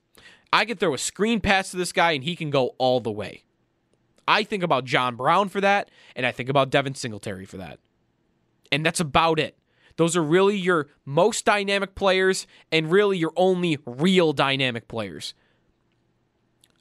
I 0.54 0.64
could 0.64 0.80
throw 0.80 0.94
a 0.94 0.98
screen 0.98 1.42
pass 1.42 1.72
to 1.72 1.78
this 1.78 1.92
guy 1.92 2.14
and 2.14 2.24
he 2.24 2.36
can 2.38 2.50
go 2.50 2.76
all 2.78 3.02
the 3.02 3.12
way. 3.12 3.44
I 4.28 4.44
think 4.44 4.64
about 4.64 4.86
John 4.86 5.16
Brown 5.16 5.50
for 5.50 5.62
that, 5.62 5.92
and 6.16 6.26
I 6.26 6.32
think 6.32 6.50
about 6.50 6.70
Devin 6.70 6.96
Singletary 6.96 7.46
for 7.46 7.58
that. 7.58 7.80
And 8.72 8.86
that's 8.86 9.00
about 9.00 9.40
it. 9.40 9.58
Those 9.98 10.18
are 10.18 10.24
really 10.24 10.58
your 10.58 10.88
most 11.06 11.46
dynamic 11.46 11.96
players 11.96 12.48
and 12.72 12.92
really 12.92 13.18
your 13.18 13.32
only 13.36 13.78
real 13.86 14.34
dynamic 14.34 14.88
players. 14.88 15.34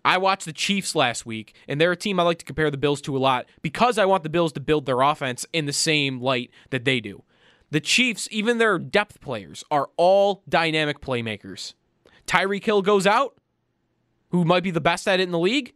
I 0.04 0.18
watched 0.18 0.44
the 0.44 0.52
Chiefs 0.52 0.94
last 0.94 1.24
week, 1.24 1.54
and 1.66 1.80
they're 1.80 1.92
a 1.92 1.96
team 1.96 2.20
I 2.20 2.24
like 2.24 2.38
to 2.38 2.44
compare 2.44 2.70
the 2.70 2.76
Bills 2.76 3.00
to 3.02 3.16
a 3.16 3.18
lot 3.18 3.46
because 3.62 3.96
I 3.96 4.04
want 4.04 4.22
the 4.22 4.28
Bills 4.28 4.52
to 4.52 4.60
build 4.60 4.84
their 4.84 5.00
offense 5.00 5.46
in 5.52 5.64
the 5.64 5.72
same 5.72 6.20
light 6.20 6.50
that 6.70 6.84
they 6.84 7.00
do. 7.00 7.22
The 7.70 7.80
Chiefs, 7.80 8.28
even 8.30 8.58
their 8.58 8.78
depth 8.78 9.20
players, 9.20 9.64
are 9.70 9.88
all 9.96 10.42
dynamic 10.48 11.00
playmakers. 11.00 11.72
Tyreek 12.26 12.64
Hill 12.64 12.82
goes 12.82 13.06
out, 13.06 13.36
who 14.30 14.44
might 14.44 14.62
be 14.62 14.70
the 14.70 14.80
best 14.80 15.08
at 15.08 15.20
it 15.20 15.22
in 15.22 15.30
the 15.30 15.38
league. 15.38 15.72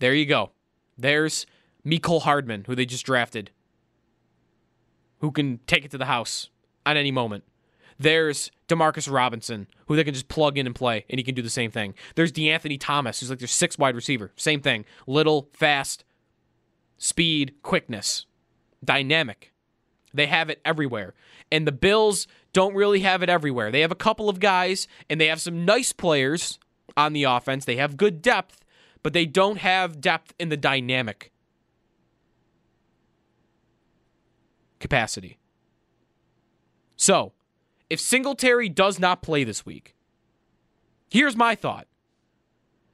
There 0.00 0.14
you 0.14 0.26
go. 0.26 0.50
There's 0.98 1.46
Mecole 1.86 2.22
Hardman, 2.22 2.64
who 2.66 2.74
they 2.74 2.86
just 2.86 3.06
drafted, 3.06 3.50
who 5.20 5.30
can 5.30 5.58
take 5.66 5.84
it 5.84 5.90
to 5.92 5.98
the 5.98 6.06
house 6.06 6.50
at 6.86 6.96
any 6.96 7.10
moment. 7.10 7.44
There's 7.98 8.50
Demarcus 8.66 9.12
Robinson, 9.12 9.66
who 9.86 9.96
they 9.96 10.04
can 10.04 10.14
just 10.14 10.28
plug 10.28 10.56
in 10.56 10.66
and 10.66 10.74
play, 10.74 11.04
and 11.10 11.18
he 11.18 11.22
can 11.22 11.34
do 11.34 11.42
the 11.42 11.50
same 11.50 11.70
thing. 11.70 11.94
There's 12.14 12.32
De'Anthony 12.32 12.78
Thomas, 12.80 13.20
who's 13.20 13.28
like 13.28 13.40
their 13.40 13.48
sixth 13.48 13.78
wide 13.78 13.94
receiver. 13.94 14.32
Same 14.36 14.62
thing. 14.62 14.86
Little, 15.06 15.50
fast, 15.52 16.04
speed, 16.96 17.54
quickness, 17.62 18.24
dynamic. 18.82 19.52
They 20.14 20.26
have 20.26 20.48
it 20.48 20.60
everywhere. 20.64 21.14
And 21.52 21.66
the 21.66 21.72
Bills 21.72 22.26
don't 22.52 22.74
really 22.74 23.00
have 23.00 23.22
it 23.22 23.28
everywhere. 23.28 23.70
They 23.70 23.80
have 23.80 23.92
a 23.92 23.96
couple 23.96 24.28
of 24.28 24.40
guys, 24.40 24.88
and 25.10 25.20
they 25.20 25.26
have 25.26 25.40
some 25.40 25.64
nice 25.64 25.92
players 25.92 26.58
on 26.96 27.12
the 27.12 27.24
offense. 27.24 27.64
They 27.64 27.76
have 27.76 27.96
good 27.96 28.22
depth, 28.22 28.64
but 29.02 29.12
they 29.12 29.26
don't 29.26 29.58
have 29.58 30.00
depth 30.00 30.32
in 30.38 30.48
the 30.48 30.56
dynamic 30.56 31.32
capacity. 34.78 35.39
So, 37.00 37.32
if 37.88 37.98
Singletary 37.98 38.68
does 38.68 38.98
not 38.98 39.22
play 39.22 39.42
this 39.42 39.64
week, 39.64 39.94
here's 41.08 41.34
my 41.34 41.54
thought. 41.54 41.86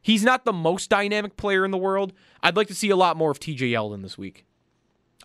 He's 0.00 0.22
not 0.22 0.44
the 0.44 0.52
most 0.52 0.88
dynamic 0.88 1.36
player 1.36 1.64
in 1.64 1.72
the 1.72 1.76
world. 1.76 2.12
I'd 2.40 2.54
like 2.54 2.68
to 2.68 2.74
see 2.74 2.88
a 2.88 2.94
lot 2.94 3.16
more 3.16 3.32
of 3.32 3.40
TJ 3.40 3.72
Yeldon 3.72 4.02
this 4.02 4.16
week. 4.16 4.44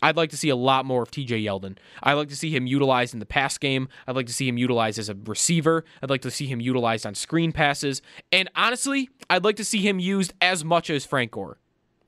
I'd 0.02 0.16
like 0.16 0.30
to 0.30 0.36
see 0.36 0.48
a 0.48 0.56
lot 0.56 0.84
more 0.84 1.00
of 1.00 1.12
TJ 1.12 1.44
Yeldon. 1.44 1.76
I'd 2.02 2.14
like 2.14 2.28
to 2.30 2.36
see 2.36 2.50
him 2.50 2.66
utilized 2.66 3.14
in 3.14 3.20
the 3.20 3.24
pass 3.24 3.56
game. 3.56 3.88
I'd 4.08 4.16
like 4.16 4.26
to 4.26 4.32
see 4.32 4.48
him 4.48 4.58
utilized 4.58 4.98
as 4.98 5.08
a 5.08 5.14
receiver. 5.14 5.84
I'd 6.02 6.10
like 6.10 6.22
to 6.22 6.30
see 6.32 6.48
him 6.48 6.60
utilized 6.60 7.06
on 7.06 7.14
screen 7.14 7.52
passes. 7.52 8.02
And 8.32 8.50
honestly, 8.56 9.10
I'd 9.30 9.44
like 9.44 9.56
to 9.58 9.64
see 9.64 9.86
him 9.86 10.00
used 10.00 10.34
as 10.40 10.64
much 10.64 10.90
as 10.90 11.06
Frank 11.06 11.30
Gore 11.30 11.60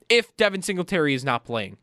if 0.09 0.37
Devin 0.37 0.62
Singletary 0.62 1.14
is 1.14 1.25
not 1.25 1.45
playing. 1.45 1.78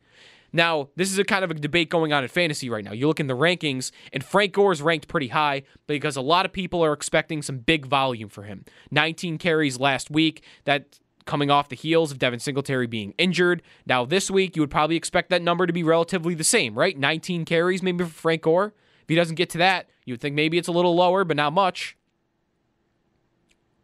Now, 0.52 0.88
this 0.96 1.10
is 1.10 1.18
a 1.18 1.24
kind 1.24 1.44
of 1.44 1.50
a 1.50 1.54
debate 1.54 1.88
going 1.88 2.12
on 2.12 2.22
in 2.22 2.28
fantasy 2.28 2.68
right 2.68 2.84
now. 2.84 2.92
You 2.92 3.06
look 3.06 3.20
in 3.20 3.26
the 3.26 3.36
rankings, 3.36 3.90
and 4.12 4.22
Frank 4.22 4.52
Gore 4.52 4.72
is 4.72 4.82
ranked 4.82 5.08
pretty 5.08 5.28
high 5.28 5.62
because 5.86 6.16
a 6.16 6.20
lot 6.20 6.44
of 6.44 6.52
people 6.52 6.84
are 6.84 6.92
expecting 6.92 7.40
some 7.42 7.58
big 7.58 7.86
volume 7.86 8.28
for 8.28 8.42
him. 8.42 8.64
19 8.90 9.38
carries 9.38 9.80
last 9.80 10.10
week. 10.10 10.44
That 10.64 10.98
coming 11.24 11.50
off 11.50 11.68
the 11.68 11.76
heels 11.76 12.10
of 12.10 12.18
Devin 12.18 12.40
Singletary 12.40 12.86
being 12.86 13.14
injured. 13.18 13.62
Now, 13.86 14.04
this 14.04 14.30
week, 14.30 14.56
you 14.56 14.62
would 14.62 14.70
probably 14.70 14.96
expect 14.96 15.30
that 15.30 15.42
number 15.42 15.66
to 15.66 15.72
be 15.72 15.82
relatively 15.82 16.34
the 16.34 16.44
same, 16.44 16.74
right? 16.74 16.98
19 16.98 17.44
carries 17.44 17.82
maybe 17.82 18.04
for 18.04 18.10
Frank 18.10 18.42
Gore. 18.42 18.74
If 19.02 19.08
he 19.08 19.14
doesn't 19.14 19.36
get 19.36 19.50
to 19.50 19.58
that, 19.58 19.88
you 20.04 20.14
would 20.14 20.20
think 20.20 20.34
maybe 20.34 20.58
it's 20.58 20.68
a 20.68 20.72
little 20.72 20.94
lower, 20.94 21.24
but 21.24 21.36
not 21.36 21.52
much. 21.52 21.96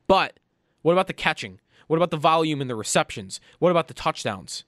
But 0.06 0.40
what 0.82 0.92
about 0.92 1.06
the 1.06 1.12
catching? 1.12 1.60
What 1.86 1.96
about 1.96 2.10
the 2.10 2.16
volume 2.16 2.60
and 2.60 2.68
the 2.68 2.76
receptions? 2.76 3.40
What 3.58 3.70
about 3.70 3.88
the 3.88 3.94
touchdowns? 3.94 4.64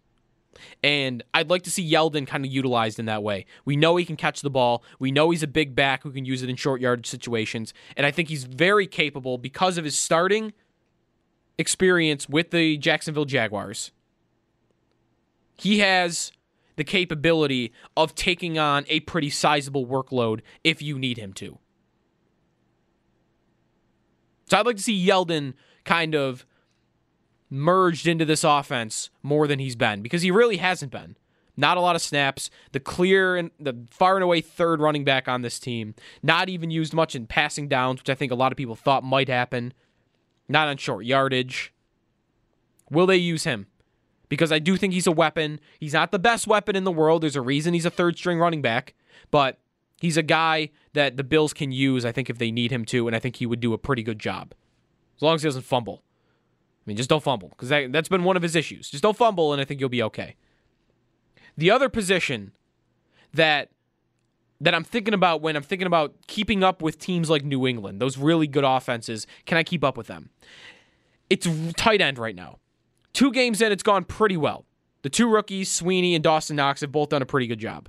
And 0.83 1.23
I'd 1.33 1.51
like 1.51 1.63
to 1.63 1.71
see 1.71 1.91
Yeldon 1.91 2.27
kind 2.27 2.45
of 2.45 2.51
utilized 2.51 2.99
in 2.99 3.07
that 3.07 3.23
way. 3.23 3.47
We 3.65 3.77
know 3.77 3.97
he 3.97 4.05
can 4.05 4.17
catch 4.17 4.43
the 4.43 4.51
ball. 4.51 4.83
We 4.99 5.11
know 5.11 5.31
he's 5.31 5.43
a 5.43 5.49
big 5.49 5.75
back 5.75 6.03
who 6.03 6.11
can 6.11 6.25
use 6.25 6.43
it 6.43 6.51
in 6.51 6.57
short 6.57 6.81
yardage 6.81 7.07
situations. 7.07 7.73
And 7.97 8.07
I 8.07 8.11
think 8.11 8.29
he's 8.29 8.45
very 8.45 8.87
capable 8.87 9.39
because 9.39 9.79
of 9.79 9.85
his 9.85 9.97
starting 9.97 10.53
experience 11.59 12.29
with 12.29 12.51
the 12.51 12.77
Jacksonville 12.79 13.25
Jaguars. 13.25 13.93
He 15.57 15.81
has 15.81 16.33
the 16.77 16.85
capability 16.85 17.73
of 17.97 18.15
taking 18.15 18.59
on 18.59 18.85
a 18.89 19.01
pretty 19.01 19.29
sizable 19.29 19.87
workload 19.87 20.41
if 20.65 20.81
you 20.81 20.99
need 20.99 21.19
him 21.19 21.33
to. 21.35 21.59
So 24.49 24.59
I'd 24.59 24.67
like 24.67 24.77
to 24.77 24.83
see 24.83 25.07
Yeldon 25.07 25.55
kind 25.85 26.15
of 26.15 26.47
merged 27.51 28.07
into 28.07 28.25
this 28.25 28.45
offense 28.45 29.11
more 29.23 29.47
than 29.47 29.59
he's 29.59 29.77
been 29.77 30.03
because 30.03 30.23
he 30.23 30.31
really 30.31 30.59
hasn't 30.59 30.93
been. 30.93 31.17
Not 31.57 31.77
a 31.77 31.81
lot 31.81 31.97
of 31.97 32.03
snaps. 32.03 32.49
The 32.73 32.81
clear 32.81 33.37
and 33.37 33.51
the 33.59 33.75
far 33.91 34.15
and 34.15 34.25
away 34.25 34.41
third 34.41 34.81
running 34.81 35.05
back 35.05 35.29
on 35.29 35.43
this 35.43 35.59
team. 35.59 35.95
Not 36.23 36.49
even 36.49 36.71
used 36.71 36.95
much 36.95 37.15
in 37.15 37.27
passing 37.27 37.69
downs, 37.69 38.01
which 38.01 38.09
I 38.09 38.15
think 38.15 38.33
a 38.33 38.37
lot 38.37 38.53
of 38.53 38.57
people 38.57 38.77
thought 38.77 39.05
might 39.05 39.29
happen. 39.29 39.75
Not 40.49 40.69
on 40.69 40.79
short 40.79 41.05
yardage. 41.05 41.75
Will 42.91 43.07
they 43.07 43.17
use 43.17 43.45
him? 43.45 43.67
Because 44.29 44.53
I 44.53 44.59
do 44.59 44.77
think 44.77 44.95
he's 44.95 45.07
a 45.07 45.13
weapon. 45.13 45.61
He's 45.79 45.93
not 45.93 46.13
the 46.13 46.19
best 46.19 46.47
weapon 46.47 46.77
in 46.77 46.85
the 46.85 46.93
world. 46.93 47.23
There's 47.23 47.37
a 47.37 47.43
reason 47.43 47.75
he's 47.75 47.85
a 47.85 47.91
third 47.91 48.17
string 48.17 48.39
running 48.39 48.63
back, 48.63 48.95
but 49.31 49.59
he's 50.01 50.17
a 50.17 50.23
guy 50.23 50.71
that 50.95 51.17
the 51.17 51.25
Bills 51.25 51.53
can 51.53 51.73
use, 51.73 52.05
I 52.05 52.13
think, 52.13 52.31
if 52.31 52.39
they 52.39 52.51
need 52.51 52.71
him 52.71 52.85
to, 52.87 53.07
and 53.07 53.15
I 53.15 53.19
think 53.19 53.37
he 53.37 53.47
would 53.47 53.61
do 53.61 53.73
a 53.73 53.79
pretty 53.79 54.03
good 54.03 54.19
job. 54.19 54.55
As 55.17 55.23
long 55.23 55.35
as 55.35 55.43
he 55.43 55.49
doesn't 55.49 55.63
fumble. 55.63 56.03
I 56.81 56.83
mean, 56.87 56.97
just 56.97 57.11
don't 57.11 57.23
fumble 57.23 57.51
because 57.51 57.69
that, 57.69 57.93
that's 57.93 58.09
been 58.09 58.25
one 58.25 58.37
of 58.37 58.43
his 58.43 58.57
issues. 58.57 58.91
Just 58.91 59.03
don't 59.03 59.17
fumble, 59.17 59.53
and 59.53 59.61
I 59.61 59.65
think 59.65 59.81
you'll 59.81 59.89
be 59.89 60.03
okay. 60.03 60.37
The 61.57 61.71
other 61.71 61.89
position 61.89 62.53
that 63.35 63.71
that 64.61 64.75
I'm 64.75 64.85
thinking 64.85 65.15
about 65.15 65.41
when 65.41 65.57
I'm 65.57 65.63
thinking 65.63 65.87
about 65.87 66.15
keeping 66.27 66.63
up 66.63 66.83
with 66.83 66.99
teams 66.99 67.31
like 67.31 67.45
New 67.45 67.67
England, 67.67 68.01
those 68.01 68.19
really 68.19 68.47
good 68.47 68.65
offenses, 68.65 69.27
can 69.47 69.57
I 69.57 69.63
keep 69.63 69.83
up 69.83 69.97
with 69.97 70.07
them? 70.07 70.31
It's 71.31 71.49
tight 71.77 72.01
end 72.01 72.19
right 72.19 72.35
now. 72.35 72.59
Two 73.13 73.33
games 73.33 73.63
in, 73.63 73.73
it's 73.73 73.83
gone 73.83 74.05
pretty 74.05 74.37
well. 74.37 74.67
The 75.03 75.09
two 75.09 75.29
rookies, 75.29 75.71
Sweeney 75.71 76.15
and 76.15 76.23
Dawson 76.23 76.57
Knox, 76.57 76.83
have 76.83 76.93
both 76.93 77.09
done 77.09 77.23
a 77.23 77.27
pretty 77.27 77.47
good 77.47 77.59
job. 77.59 77.89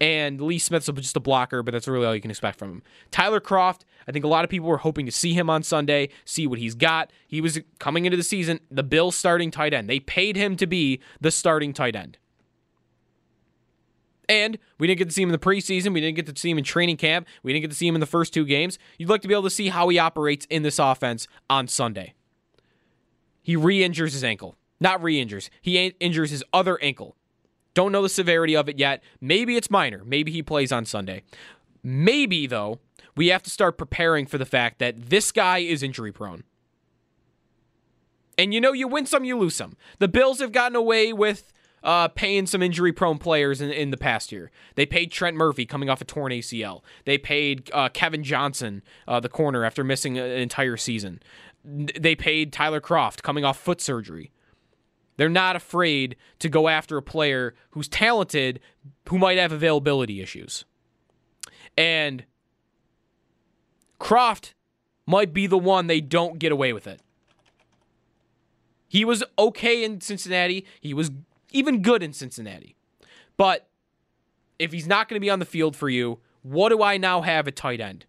And 0.00 0.40
Lee 0.40 0.58
Smith's 0.58 0.86
just 0.86 1.16
a 1.16 1.20
blocker, 1.20 1.62
but 1.62 1.72
that's 1.72 1.88
really 1.88 2.06
all 2.06 2.14
you 2.14 2.20
can 2.20 2.30
expect 2.30 2.58
from 2.58 2.70
him. 2.70 2.82
Tyler 3.10 3.40
Kroft, 3.40 3.80
I 4.06 4.12
think 4.12 4.24
a 4.24 4.28
lot 4.28 4.44
of 4.44 4.50
people 4.50 4.68
were 4.68 4.78
hoping 4.78 5.06
to 5.06 5.12
see 5.12 5.32
him 5.32 5.48
on 5.50 5.62
Sunday, 5.62 6.10
see 6.24 6.46
what 6.46 6.58
he's 6.58 6.74
got. 6.74 7.10
He 7.26 7.40
was 7.40 7.60
coming 7.78 8.04
into 8.04 8.16
the 8.16 8.22
season, 8.22 8.60
the 8.70 8.82
Bills 8.82 9.16
starting 9.16 9.50
tight 9.50 9.74
end. 9.74 9.88
They 9.88 10.00
paid 10.00 10.36
him 10.36 10.56
to 10.56 10.66
be 10.66 11.00
the 11.20 11.30
starting 11.30 11.72
tight 11.72 11.96
end. 11.96 12.18
And 14.28 14.58
we 14.78 14.86
didn't 14.86 14.98
get 14.98 15.08
to 15.08 15.14
see 15.14 15.22
him 15.22 15.28
in 15.28 15.32
the 15.32 15.38
preseason. 15.38 15.92
We 15.94 16.00
didn't 16.00 16.16
get 16.16 16.26
to 16.26 16.40
see 16.40 16.50
him 16.50 16.58
in 16.58 16.64
training 16.64 16.96
camp. 16.96 17.28
We 17.42 17.52
didn't 17.52 17.62
get 17.62 17.70
to 17.70 17.76
see 17.76 17.86
him 17.86 17.94
in 17.94 18.00
the 18.00 18.06
first 18.06 18.34
two 18.34 18.44
games. 18.44 18.78
You'd 18.98 19.08
like 19.08 19.22
to 19.22 19.28
be 19.28 19.34
able 19.34 19.44
to 19.44 19.50
see 19.50 19.68
how 19.68 19.88
he 19.88 19.98
operates 19.98 20.46
in 20.50 20.62
this 20.62 20.78
offense 20.78 21.28
on 21.48 21.68
Sunday. 21.68 22.14
He 23.42 23.54
re 23.54 23.84
injures 23.84 24.12
his 24.12 24.24
ankle. 24.24 24.56
Not 24.80 25.02
re 25.02 25.20
injures, 25.20 25.50
he 25.60 25.86
injures 26.00 26.30
his 26.30 26.44
other 26.52 26.82
ankle. 26.82 27.16
Don't 27.76 27.92
know 27.92 28.00
the 28.00 28.08
severity 28.08 28.56
of 28.56 28.70
it 28.70 28.78
yet. 28.78 29.04
Maybe 29.20 29.54
it's 29.54 29.70
minor. 29.70 30.02
Maybe 30.02 30.32
he 30.32 30.42
plays 30.42 30.72
on 30.72 30.86
Sunday. 30.86 31.24
Maybe, 31.82 32.46
though, 32.46 32.80
we 33.14 33.26
have 33.26 33.42
to 33.42 33.50
start 33.50 33.76
preparing 33.76 34.24
for 34.24 34.38
the 34.38 34.46
fact 34.46 34.78
that 34.78 35.10
this 35.10 35.30
guy 35.30 35.58
is 35.58 35.82
injury 35.82 36.10
prone. 36.10 36.44
And 38.38 38.54
you 38.54 38.62
know, 38.62 38.72
you 38.72 38.88
win 38.88 39.04
some, 39.04 39.24
you 39.24 39.36
lose 39.36 39.54
some. 39.54 39.76
The 39.98 40.08
Bills 40.08 40.40
have 40.40 40.52
gotten 40.52 40.74
away 40.74 41.12
with 41.12 41.52
uh, 41.84 42.08
paying 42.08 42.46
some 42.46 42.62
injury 42.62 42.94
prone 42.94 43.18
players 43.18 43.60
in, 43.60 43.70
in 43.70 43.90
the 43.90 43.98
past 43.98 44.32
year. 44.32 44.50
They 44.74 44.86
paid 44.86 45.12
Trent 45.12 45.36
Murphy 45.36 45.66
coming 45.66 45.90
off 45.90 46.00
a 46.00 46.06
torn 46.06 46.32
ACL. 46.32 46.80
They 47.04 47.18
paid 47.18 47.70
uh, 47.74 47.90
Kevin 47.90 48.24
Johnson, 48.24 48.82
uh, 49.06 49.20
the 49.20 49.28
corner, 49.28 49.66
after 49.66 49.84
missing 49.84 50.16
an 50.16 50.30
entire 50.30 50.78
season. 50.78 51.20
They 51.62 52.14
paid 52.14 52.54
Tyler 52.54 52.80
Kroft 52.80 53.20
coming 53.20 53.44
off 53.44 53.58
foot 53.58 53.82
surgery. 53.82 54.32
They're 55.16 55.28
not 55.28 55.56
afraid 55.56 56.16
to 56.40 56.48
go 56.48 56.68
after 56.68 56.96
a 56.96 57.02
player 57.02 57.54
who's 57.70 57.88
talented, 57.88 58.60
who 59.08 59.18
might 59.18 59.38
have 59.38 59.52
availability 59.52 60.20
issues. 60.20 60.64
And 61.76 62.24
Kroft 64.00 64.52
might 65.06 65.32
be 65.32 65.46
the 65.46 65.58
one 65.58 65.86
they 65.86 66.00
don't 66.00 66.38
get 66.38 66.52
away 66.52 66.72
with 66.72 66.86
it. 66.86 67.00
He 68.88 69.04
was 69.04 69.24
okay 69.38 69.84
in 69.84 70.00
Cincinnati. 70.00 70.66
He 70.80 70.94
was 70.94 71.10
even 71.50 71.82
good 71.82 72.02
in 72.02 72.12
Cincinnati. 72.12 72.76
But 73.36 73.68
if 74.58 74.72
he's 74.72 74.86
not 74.86 75.08
going 75.08 75.16
to 75.16 75.24
be 75.24 75.30
on 75.30 75.38
the 75.38 75.44
field 75.44 75.76
for 75.76 75.88
you, 75.88 76.18
what 76.42 76.68
do 76.70 76.82
I 76.82 76.96
now 76.96 77.22
have 77.22 77.48
at 77.48 77.56
tight 77.56 77.80
end? 77.80 78.06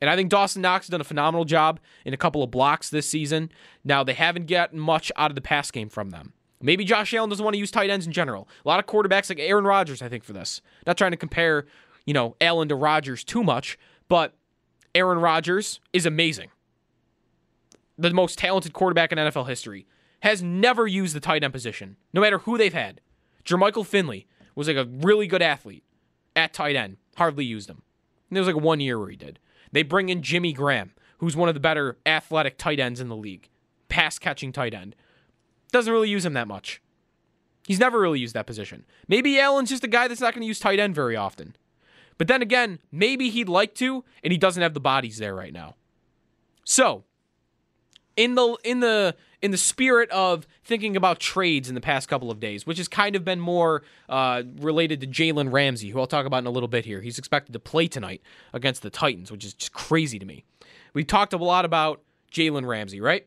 And 0.00 0.08
I 0.08 0.16
think 0.16 0.30
Dawson 0.30 0.62
Knox 0.62 0.86
has 0.86 0.90
done 0.90 1.00
a 1.00 1.04
phenomenal 1.04 1.44
job 1.44 1.78
in 2.04 2.14
a 2.14 2.16
couple 2.16 2.42
of 2.42 2.50
blocks 2.50 2.88
this 2.88 3.08
season. 3.08 3.50
Now, 3.84 4.02
they 4.02 4.14
haven't 4.14 4.46
gotten 4.46 4.78
much 4.78 5.12
out 5.16 5.30
of 5.30 5.34
the 5.34 5.40
pass 5.40 5.70
game 5.70 5.88
from 5.88 6.10
them. 6.10 6.32
Maybe 6.62 6.84
Josh 6.84 7.14
Allen 7.14 7.30
doesn't 7.30 7.44
want 7.44 7.54
to 7.54 7.58
use 7.58 7.70
tight 7.70 7.90
ends 7.90 8.06
in 8.06 8.12
general. 8.12 8.48
A 8.64 8.68
lot 8.68 8.78
of 8.78 8.86
quarterbacks 8.86 9.28
like 9.28 9.38
Aaron 9.38 9.64
Rodgers, 9.64 10.02
I 10.02 10.08
think, 10.08 10.24
for 10.24 10.32
this. 10.32 10.60
Not 10.86 10.98
trying 10.98 11.12
to 11.12 11.16
compare, 11.16 11.66
you 12.04 12.14
know, 12.14 12.36
Allen 12.40 12.68
to 12.68 12.74
Rodgers 12.74 13.24
too 13.24 13.42
much, 13.42 13.78
but 14.08 14.34
Aaron 14.94 15.18
Rodgers 15.18 15.80
is 15.92 16.04
amazing. 16.06 16.50
The 17.96 18.12
most 18.12 18.38
talented 18.38 18.72
quarterback 18.72 19.12
in 19.12 19.18
NFL 19.18 19.48
history. 19.48 19.86
Has 20.22 20.42
never 20.42 20.86
used 20.86 21.14
the 21.14 21.20
tight 21.20 21.42
end 21.42 21.54
position, 21.54 21.96
no 22.12 22.20
matter 22.20 22.38
who 22.40 22.58
they've 22.58 22.74
had. 22.74 23.00
Jermichael 23.42 23.86
Finley 23.86 24.26
was 24.54 24.68
like 24.68 24.76
a 24.76 24.84
really 24.84 25.26
good 25.26 25.40
athlete 25.40 25.82
at 26.36 26.52
tight 26.52 26.76
end. 26.76 26.98
Hardly 27.16 27.46
used 27.46 27.70
him. 27.70 27.82
And 28.28 28.36
there 28.36 28.44
was 28.44 28.54
like 28.54 28.62
one 28.62 28.80
year 28.80 28.98
where 28.98 29.08
he 29.08 29.16
did. 29.16 29.38
They 29.72 29.82
bring 29.82 30.08
in 30.08 30.22
Jimmy 30.22 30.52
Graham, 30.52 30.92
who's 31.18 31.36
one 31.36 31.48
of 31.48 31.54
the 31.54 31.60
better 31.60 31.98
athletic 32.06 32.58
tight 32.58 32.80
ends 32.80 33.00
in 33.00 33.08
the 33.08 33.16
league, 33.16 33.48
pass 33.88 34.18
catching 34.18 34.52
tight 34.52 34.74
end. 34.74 34.96
Doesn't 35.72 35.92
really 35.92 36.08
use 36.08 36.24
him 36.24 36.32
that 36.32 36.48
much. 36.48 36.82
He's 37.66 37.78
never 37.78 38.00
really 38.00 38.18
used 38.18 38.34
that 38.34 38.46
position. 38.46 38.84
Maybe 39.06 39.38
Allen's 39.38 39.70
just 39.70 39.84
a 39.84 39.88
guy 39.88 40.08
that's 40.08 40.20
not 40.20 40.34
going 40.34 40.42
to 40.42 40.48
use 40.48 40.58
tight 40.58 40.80
end 40.80 40.94
very 40.94 41.14
often. 41.14 41.54
But 42.18 42.26
then 42.26 42.42
again, 42.42 42.80
maybe 42.90 43.30
he'd 43.30 43.48
like 43.48 43.74
to, 43.76 44.04
and 44.24 44.32
he 44.32 44.38
doesn't 44.38 44.62
have 44.62 44.74
the 44.74 44.80
bodies 44.80 45.18
there 45.18 45.34
right 45.34 45.52
now. 45.52 45.76
So, 46.64 47.04
in 48.16 48.34
the 48.34 48.56
in 48.64 48.80
the 48.80 49.14
in 49.42 49.50
the 49.50 49.56
spirit 49.56 50.10
of 50.10 50.46
thinking 50.64 50.96
about 50.96 51.18
trades 51.18 51.68
in 51.68 51.74
the 51.74 51.80
past 51.80 52.08
couple 52.08 52.30
of 52.30 52.40
days, 52.40 52.66
which 52.66 52.78
has 52.78 52.88
kind 52.88 53.16
of 53.16 53.24
been 53.24 53.40
more 53.40 53.82
uh, 54.08 54.42
related 54.58 55.00
to 55.00 55.06
Jalen 55.06 55.52
Ramsey, 55.52 55.90
who 55.90 56.00
I'll 56.00 56.06
talk 56.06 56.26
about 56.26 56.38
in 56.38 56.46
a 56.46 56.50
little 56.50 56.68
bit 56.68 56.84
here. 56.84 57.00
He's 57.00 57.18
expected 57.18 57.52
to 57.52 57.58
play 57.58 57.86
tonight 57.88 58.22
against 58.52 58.82
the 58.82 58.90
Titans, 58.90 59.30
which 59.30 59.44
is 59.44 59.54
just 59.54 59.72
crazy 59.72 60.18
to 60.18 60.26
me. 60.26 60.44
We've 60.92 61.06
talked 61.06 61.32
a 61.32 61.38
lot 61.38 61.64
about 61.64 62.02
Jalen 62.32 62.66
Ramsey, 62.66 63.00
right? 63.00 63.26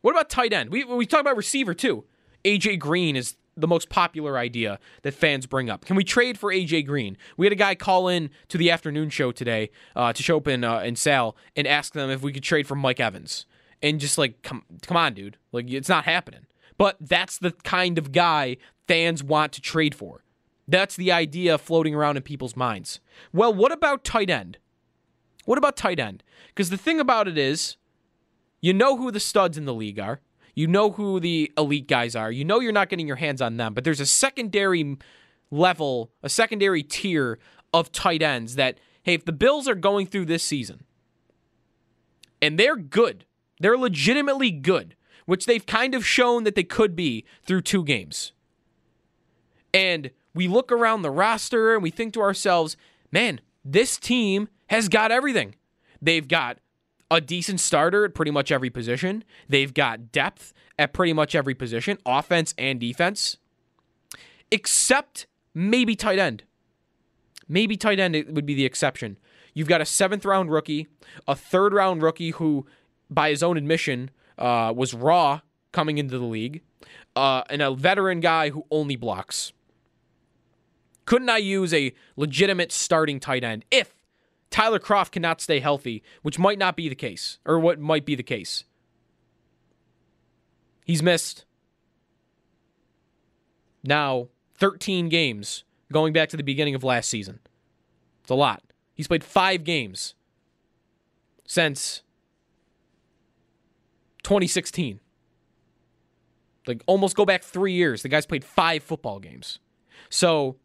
What 0.00 0.12
about 0.12 0.30
tight 0.30 0.52
end? 0.52 0.70
We 0.70 0.84
we 0.84 1.06
talk 1.06 1.20
about 1.20 1.36
receiver 1.36 1.74
too. 1.74 2.04
AJ 2.44 2.78
Green 2.78 3.16
is 3.16 3.36
the 3.56 3.66
most 3.66 3.88
popular 3.88 4.38
idea 4.38 4.78
that 5.02 5.12
fans 5.12 5.46
bring 5.46 5.68
up. 5.68 5.84
Can 5.84 5.96
we 5.96 6.04
trade 6.04 6.38
for 6.38 6.52
AJ 6.52 6.86
Green? 6.86 7.16
We 7.36 7.46
had 7.46 7.52
a 7.52 7.56
guy 7.56 7.74
call 7.74 8.06
in 8.06 8.30
to 8.48 8.58
the 8.58 8.70
afternoon 8.70 9.10
show 9.10 9.32
today 9.32 9.70
uh, 9.96 10.12
to 10.12 10.22
show 10.22 10.36
up 10.36 10.46
in, 10.46 10.62
uh, 10.62 10.78
in 10.80 10.94
Sal 10.94 11.36
and 11.56 11.66
ask 11.66 11.92
them 11.92 12.08
if 12.08 12.22
we 12.22 12.32
could 12.32 12.44
trade 12.44 12.68
for 12.68 12.76
Mike 12.76 13.00
Evans 13.00 13.46
and 13.82 14.00
just 14.00 14.18
like 14.18 14.42
come 14.42 14.64
come 14.82 14.96
on, 14.96 15.14
dude. 15.14 15.36
Like 15.52 15.70
it's 15.70 15.88
not 15.88 16.04
happening. 16.04 16.46
But 16.76 16.96
that's 17.00 17.38
the 17.38 17.52
kind 17.64 17.98
of 17.98 18.12
guy 18.12 18.56
fans 18.86 19.22
want 19.22 19.52
to 19.52 19.60
trade 19.60 19.94
for. 19.94 20.22
That's 20.68 20.96
the 20.96 21.10
idea 21.10 21.58
floating 21.58 21.94
around 21.94 22.16
in 22.16 22.22
people's 22.22 22.54
minds. 22.54 23.00
Well, 23.32 23.52
what 23.52 23.72
about 23.72 24.04
tight 24.04 24.30
end? 24.30 24.58
What 25.44 25.58
about 25.58 25.76
tight 25.76 25.98
end? 25.98 26.22
Because 26.48 26.70
the 26.70 26.76
thing 26.76 27.00
about 27.00 27.26
it 27.26 27.38
is, 27.38 27.76
you 28.60 28.74
know 28.74 28.96
who 28.96 29.10
the 29.10 29.20
studs 29.20 29.56
in 29.56 29.64
the 29.64 29.74
league 29.74 29.98
are. 29.98 30.20
You 30.54 30.66
know 30.66 30.90
who 30.90 31.20
the 31.20 31.50
elite 31.56 31.88
guys 31.88 32.14
are. 32.14 32.30
You 32.30 32.44
know 32.44 32.60
you're 32.60 32.72
not 32.72 32.88
getting 32.88 33.06
your 33.06 33.16
hands 33.16 33.40
on 33.40 33.56
them, 33.56 33.74
but 33.74 33.84
there's 33.84 34.00
a 34.00 34.06
secondary 34.06 34.98
level, 35.50 36.10
a 36.22 36.28
secondary 36.28 36.82
tier 36.82 37.38
of 37.72 37.92
tight 37.92 38.22
ends 38.22 38.56
that, 38.56 38.78
hey, 39.04 39.14
if 39.14 39.24
the 39.24 39.32
Bills 39.32 39.68
are 39.68 39.74
going 39.74 40.06
through 40.06 40.26
this 40.26 40.42
season 40.42 40.84
and 42.42 42.58
they're 42.58 42.76
good, 42.76 43.24
they're 43.60 43.78
legitimately 43.78 44.50
good, 44.50 44.94
which 45.26 45.46
they've 45.46 45.66
kind 45.66 45.94
of 45.94 46.06
shown 46.06 46.44
that 46.44 46.54
they 46.54 46.64
could 46.64 46.96
be 46.96 47.24
through 47.42 47.62
two 47.62 47.84
games. 47.84 48.32
And 49.74 50.10
we 50.34 50.48
look 50.48 50.72
around 50.72 51.02
the 51.02 51.10
roster 51.10 51.74
and 51.74 51.82
we 51.82 51.90
think 51.90 52.14
to 52.14 52.20
ourselves, 52.20 52.76
man, 53.12 53.40
this 53.64 53.98
team 53.98 54.48
has 54.68 54.88
got 54.88 55.10
everything. 55.10 55.54
They've 56.00 56.26
got 56.26 56.58
a 57.10 57.20
decent 57.20 57.60
starter 57.60 58.04
at 58.04 58.14
pretty 58.14 58.30
much 58.30 58.52
every 58.52 58.70
position. 58.70 59.24
They've 59.48 59.72
got 59.72 60.12
depth 60.12 60.52
at 60.78 60.92
pretty 60.92 61.12
much 61.12 61.34
every 61.34 61.54
position, 61.54 61.98
offense 62.06 62.54
and 62.56 62.78
defense, 62.78 63.38
except 64.50 65.26
maybe 65.54 65.96
tight 65.96 66.18
end. 66.18 66.44
Maybe 67.48 67.76
tight 67.76 67.98
end 67.98 68.14
would 68.28 68.46
be 68.46 68.54
the 68.54 68.66
exception. 68.66 69.18
You've 69.54 69.68
got 69.68 69.80
a 69.80 69.86
seventh 69.86 70.24
round 70.24 70.50
rookie, 70.50 70.86
a 71.26 71.34
third 71.34 71.72
round 71.72 72.02
rookie 72.02 72.30
who, 72.30 72.66
by 73.10 73.30
his 73.30 73.42
own 73.42 73.56
admission, 73.56 74.10
uh, 74.38 74.72
was 74.74 74.94
raw 74.94 75.40
coming 75.72 75.98
into 75.98 76.18
the 76.18 76.24
league, 76.24 76.62
uh, 77.16 77.42
and 77.50 77.62
a 77.62 77.74
veteran 77.74 78.20
guy 78.20 78.50
who 78.50 78.64
only 78.70 78.96
blocks. 78.96 79.52
Couldn't 81.04 81.30
I 81.30 81.38
use 81.38 81.72
a 81.72 81.92
legitimate 82.16 82.70
starting 82.70 83.18
tight 83.18 83.42
end 83.42 83.64
if 83.70 83.94
Tyler 84.50 84.78
Kroft 84.78 85.12
cannot 85.12 85.40
stay 85.40 85.60
healthy, 85.60 86.02
which 86.22 86.38
might 86.38 86.58
not 86.58 86.76
be 86.76 86.88
the 86.88 86.94
case, 86.94 87.38
or 87.44 87.58
what 87.58 87.78
might 87.78 88.04
be 88.04 88.14
the 88.14 88.22
case? 88.22 88.64
He's 90.84 91.02
missed 91.02 91.44
now 93.84 94.28
13 94.54 95.08
games 95.08 95.64
going 95.92 96.12
back 96.12 96.28
to 96.30 96.36
the 96.36 96.42
beginning 96.42 96.74
of 96.74 96.84
last 96.84 97.08
season. 97.08 97.40
It's 98.22 98.30
a 98.30 98.34
lot. 98.34 98.62
He's 98.94 99.08
played 99.08 99.24
five 99.24 99.64
games 99.64 100.14
since 101.46 102.02
2016. 104.28 105.00
Like 106.66 106.82
almost 106.86 107.16
go 107.16 107.24
back 107.24 107.42
three 107.42 107.72
years. 107.72 108.02
The 108.02 108.10
guy's 108.10 108.26
played 108.26 108.44
five 108.44 108.82
football 108.82 109.20
games. 109.20 109.58
So 110.10 110.56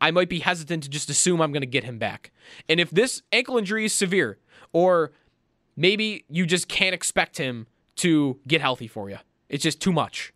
I 0.00 0.12
might 0.12 0.28
be 0.28 0.38
hesitant 0.38 0.84
to 0.84 0.88
just 0.88 1.10
assume 1.10 1.40
I'm 1.40 1.50
going 1.50 1.62
to 1.62 1.66
get 1.66 1.82
him 1.82 1.98
back. 1.98 2.30
And 2.68 2.78
if 2.78 2.90
this 2.90 3.22
ankle 3.32 3.58
injury 3.58 3.84
is 3.84 3.92
severe, 3.92 4.38
or 4.72 5.10
maybe 5.76 6.24
you 6.28 6.46
just 6.46 6.68
can't 6.68 6.94
expect 6.94 7.38
him 7.38 7.66
to 7.96 8.38
get 8.46 8.60
healthy 8.60 8.86
for 8.86 9.10
you, 9.10 9.18
it's 9.48 9.64
just 9.64 9.80
too 9.80 9.92
much. 9.92 10.32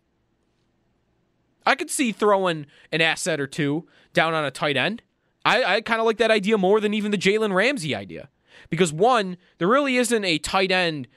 I 1.65 1.75
could 1.75 1.89
see 1.89 2.11
throwing 2.11 2.65
an 2.91 2.99
asset 2.99 3.39
or 3.39 3.47
two 3.47 3.87
down 4.11 4.33
on 4.33 4.43
a 4.43 4.51
tight 4.51 4.75
end. 4.75 5.03
I, 5.45 5.63
I 5.63 5.81
kind 5.81 6.01
of 6.01 6.05
like 6.05 6.17
that 6.17 6.31
idea 6.31 6.57
more 6.57 6.81
than 6.81 6.93
even 6.93 7.11
the 7.11 7.17
Jalen 7.17 7.53
Ramsey 7.53 7.95
idea. 7.95 8.27
Because 8.69 8.91
one, 8.91 9.37
there 9.57 9.69
really 9.69 9.95
isn't 9.95 10.25
a 10.25 10.37
tight 10.37 10.69
end 10.69 11.07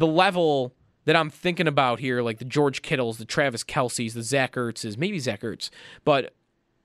the 0.00 0.06
level 0.06 0.74
that 1.04 1.14
I'm 1.14 1.28
thinking 1.28 1.68
about 1.68 2.00
here, 2.00 2.22
like 2.22 2.38
the 2.38 2.44
George 2.46 2.80
Kittles, 2.80 3.18
the 3.18 3.26
Travis 3.26 3.62
Kelce's, 3.62 4.14
the 4.14 4.22
Zach 4.22 4.54
Ertz's, 4.54 4.96
maybe 4.96 5.18
Zach 5.18 5.42
Ertz, 5.42 5.68
but 6.04 6.34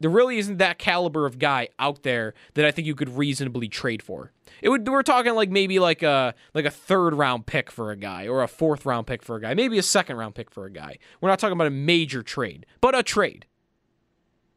there 0.02 0.10
really 0.10 0.38
isn't 0.38 0.58
that 0.58 0.78
caliber 0.78 1.26
of 1.26 1.40
guy 1.40 1.70
out 1.80 2.04
there 2.04 2.34
that 2.56 2.66
I 2.66 2.72
think 2.72 2.86
you 2.86 2.94
could 2.94 3.08
reasonably 3.16 3.70
trade 3.70 4.04
for. 4.04 4.34
It 4.62 4.68
would 4.68 4.86
we're 4.86 5.02
talking 5.02 5.34
like 5.34 5.50
maybe 5.50 5.80
like 5.80 6.04
a 6.04 6.36
like 6.54 6.66
a 6.66 6.70
third 6.72 7.14
round 7.14 7.46
pick 7.46 7.72
for 7.72 7.90
a 7.92 7.96
guy 7.96 8.28
or 8.28 8.44
a 8.44 8.50
fourth 8.50 8.86
round 8.86 9.08
pick 9.08 9.24
for 9.24 9.38
a 9.38 9.42
guy, 9.42 9.54
maybe 9.54 9.78
a 9.78 9.84
second 9.84 10.18
round 10.18 10.36
pick 10.36 10.52
for 10.52 10.66
a 10.66 10.70
guy. 10.70 10.98
We're 11.22 11.30
not 11.30 11.40
talking 11.40 11.54
about 11.54 11.68
a 11.68 11.72
major 11.72 12.22
trade, 12.22 12.66
but 12.82 12.98
a 12.98 13.02
trade. 13.02 13.46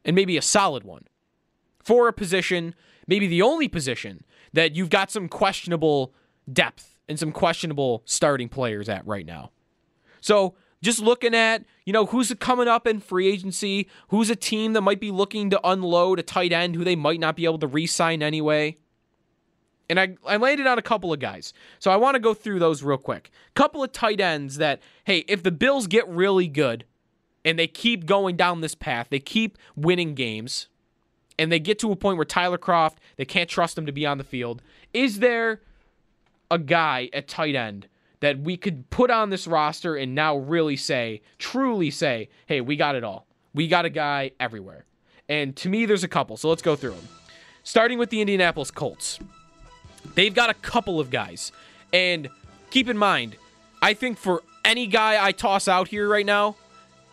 And 0.05 0.17
maybe 0.17 0.37
a 0.37 0.43
solid 0.43 0.83
one. 0.83 1.05
For 1.79 2.09
a 2.09 2.12
position, 2.12 2.75
maybe 3.07 3.29
the 3.29 3.43
only 3.43 3.69
position 3.69 4.25
that 4.53 4.75
you've 4.75 4.91
got 4.91 5.12
some 5.12 5.29
questionable 5.29 6.12
depth 6.53 6.97
and 7.09 7.18
some 7.18 7.33
questionable 7.33 8.03
starting 8.05 8.49
players 8.49 8.88
at 8.88 9.07
right 9.07 9.27
now. 9.27 9.51
So, 10.21 10.55
just 10.81 11.01
looking 11.01 11.35
at, 11.35 11.64
you 11.85 11.92
know, 11.92 12.07
who's 12.07 12.33
coming 12.35 12.68
up 12.68 12.87
in 12.87 13.01
free 13.01 13.27
agency, 13.27 13.88
who's 14.09 14.31
a 14.31 14.37
team 14.37 14.75
that 14.75 14.83
might 14.83 15.01
be 15.01 15.11
looking 15.11 15.51
to 15.51 15.61
unload 15.68 16.21
a 16.21 16.23
tight 16.23 16.53
end 16.53 16.77
who 16.77 16.85
they 16.85 16.94
might 16.94 17.18
not 17.18 17.35
be 17.35 17.44
able 17.44 17.59
to 17.59 17.66
re 17.66 17.87
sign 17.87 18.23
anyway. 18.23 18.77
And 19.90 19.99
I, 19.99 20.16
I 20.27 20.37
landed 20.37 20.66
on 20.66 20.79
a 20.79 20.83
couple 20.83 21.12
of 21.12 21.18
guys. 21.18 21.53
So 21.79 21.90
I 21.90 21.97
want 21.97 22.14
to 22.14 22.21
go 22.21 22.35
through 22.35 22.59
those 22.59 22.83
real 22.83 22.99
quick. 22.99 23.31
Couple 23.55 23.83
of 23.83 23.90
tight 23.90 24.21
ends 24.21 24.59
that, 24.59 24.81
hey, 25.05 25.25
if 25.27 25.42
the 25.42 25.51
Bills 25.51 25.87
get 25.87 26.07
really 26.09 26.47
good 26.47 26.85
and 27.44 27.59
they 27.59 27.66
keep 27.66 28.07
going 28.07 28.37
down 28.37 28.61
this 28.61 28.75
path, 28.75 29.09
they 29.11 29.18
keep 29.18 29.57
winning 29.75 30.14
games, 30.14 30.68
and 31.38 31.51
they 31.51 31.59
get 31.59 31.79
to 31.79 31.90
a 31.90 31.97
point 31.97 32.18
where 32.18 32.27
Tyler 32.27 32.59
Kroft, 32.59 32.97
they 33.16 33.25
can't 33.25 33.49
trust 33.49 33.79
him 33.79 33.87
to 33.87 33.92
be 33.92 34.05
on 34.05 34.18
the 34.18 34.25
field, 34.25 34.61
is 34.92 35.21
there 35.21 35.62
a 36.50 36.58
guy 36.58 37.11
at 37.12 37.28
tight 37.28 37.54
end 37.54 37.88
that 38.20 38.40
we 38.40 38.56
could 38.56 38.90
put 38.90 39.11
on 39.11 39.30
this 39.30 39.46
roster 39.46 39.94
and 39.94 40.14
now 40.14 40.37
really 40.37 40.76
say, 40.76 41.22
truly 41.38 41.90
say, 41.90 42.28
hey, 42.46 42.61
we 42.61 42.76
got 42.76 42.96
it 42.96 43.04
all. 43.04 43.26
We 43.54 43.68
got 43.68 43.84
a 43.84 43.90
guy 43.90 44.32
everywhere. 44.40 44.84
And 45.28 45.54
to 45.56 45.68
me, 45.68 45.87
there's 45.87 46.04
a 46.04 46.08
couple. 46.08 46.37
So 46.37 46.48
let's 46.48 46.62
go 46.62 46.74
through 46.74 46.92
them. 46.92 47.08
Starting 47.62 47.98
with 47.98 48.11
the 48.11 48.20
Indianapolis 48.20 48.70
Colts. 48.70 49.18
They've 50.14 50.34
got 50.34 50.50
a 50.50 50.54
couple 50.54 51.00
of 51.00 51.11
guys. 51.11 51.52
And 51.92 52.28
keep 52.70 52.88
in 52.88 52.96
mind, 52.96 53.37
I 53.82 53.94
think 53.94 54.18
for 54.18 54.42
any 54.64 54.87
guy 54.87 55.24
I 55.24 55.32
toss 55.32 55.68
out 55.68 55.88
here 55.88 56.08
right 56.08 56.26
now, 56.26 56.56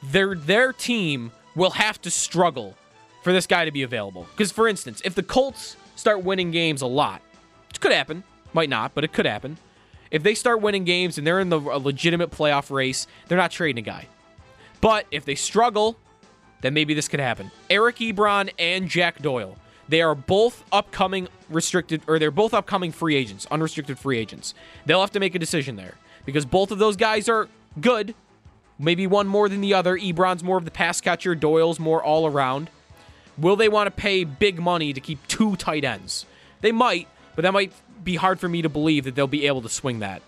their 0.02 0.36
their 0.36 0.74
team 0.74 1.32
will 1.56 1.72
have 1.72 2.02
to 2.02 2.12
struggle 2.12 2.76
for 3.24 3.34
this 3.34 3.48
guy 3.48 3.66
to 3.66 3.72
be 3.72 3.84
available. 3.84 4.28
Because 4.32 4.52
for 4.52 4.68
instance, 4.68 5.02
if 5.04 5.16
the 5.16 5.24
Colts 5.24 5.78
start 5.96 6.24
winning 6.24 6.52
games 6.52 6.82
a 6.82 6.88
lot, 6.88 7.22
it 7.70 7.80
could 7.80 7.92
happen, 7.92 8.24
might 8.56 8.70
not, 8.70 8.96
but 8.96 9.04
it 9.04 9.14
could 9.14 9.28
happen. 9.28 9.58
If 10.10 10.24
they 10.24 10.34
start 10.34 10.62
winning 10.62 10.86
games 10.86 11.18
and 11.18 11.28
they're 11.28 11.40
in 11.40 11.50
the 11.50 11.60
legitimate 11.60 12.32
playoff 12.32 12.72
race, 12.72 13.06
they're 13.28 13.38
not 13.38 13.52
trading 13.52 13.84
a 13.84 13.86
guy. 13.86 14.08
But 14.82 15.06
if 15.12 15.26
they 15.26 15.36
struggle, 15.36 15.98
then 16.62 16.74
maybe 16.74 16.94
this 16.94 17.08
could 17.08 17.20
happen. 17.20 17.52
Eric 17.70 17.98
Ebron 17.98 18.52
and 18.58 18.88
Jack 18.88 19.22
Doyle. 19.22 19.58
They 19.88 20.02
are 20.02 20.16
both 20.16 20.64
upcoming 20.72 21.28
restricted, 21.50 22.02
or 22.08 22.18
they're 22.18 22.32
both 22.32 22.54
upcoming 22.54 22.92
free 22.92 23.16
agents, 23.16 23.46
unrestricted 23.52 24.00
free 24.00 24.18
agents. 24.18 24.56
They'll 24.86 25.02
have 25.02 25.12
to 25.12 25.20
make 25.20 25.36
a 25.36 25.40
decision 25.40 25.76
there 25.76 25.96
because 26.26 26.46
both 26.46 26.72
of 26.72 26.80
those 26.80 26.96
guys 26.96 27.30
are 27.30 27.48
good. 27.80 28.16
Maybe 28.80 29.06
one 29.06 29.28
more 29.28 29.48
than 29.48 29.62
the 29.62 29.74
other. 29.74 29.98
Ebron's 29.98 30.44
more 30.44 30.58
of 30.58 30.66
the 30.66 30.72
pass 30.72 31.02
catcher, 31.02 31.36
Doyle's 31.36 31.80
more 31.80 32.04
all 32.04 32.26
around. 32.26 32.70
Will 33.38 33.56
they 33.56 33.70
want 33.70 33.88
to 33.88 33.92
pay 33.92 34.24
big 34.24 34.60
money 34.60 34.92
to 34.94 35.00
keep 35.00 35.26
two 35.28 35.56
tight 35.56 35.84
ends? 35.84 36.26
They 36.62 36.72
might, 36.72 37.08
but 37.36 37.44
that 37.44 37.54
might 37.54 37.74
be 38.06 38.16
hard 38.16 38.40
for 38.40 38.48
me 38.48 38.62
to 38.62 38.70
believe 38.70 39.04
that 39.04 39.16
they'll 39.16 39.28
be 39.28 39.48
able 39.48 39.62
to 39.64 39.70
swing 39.70 40.00
that. 40.00 40.22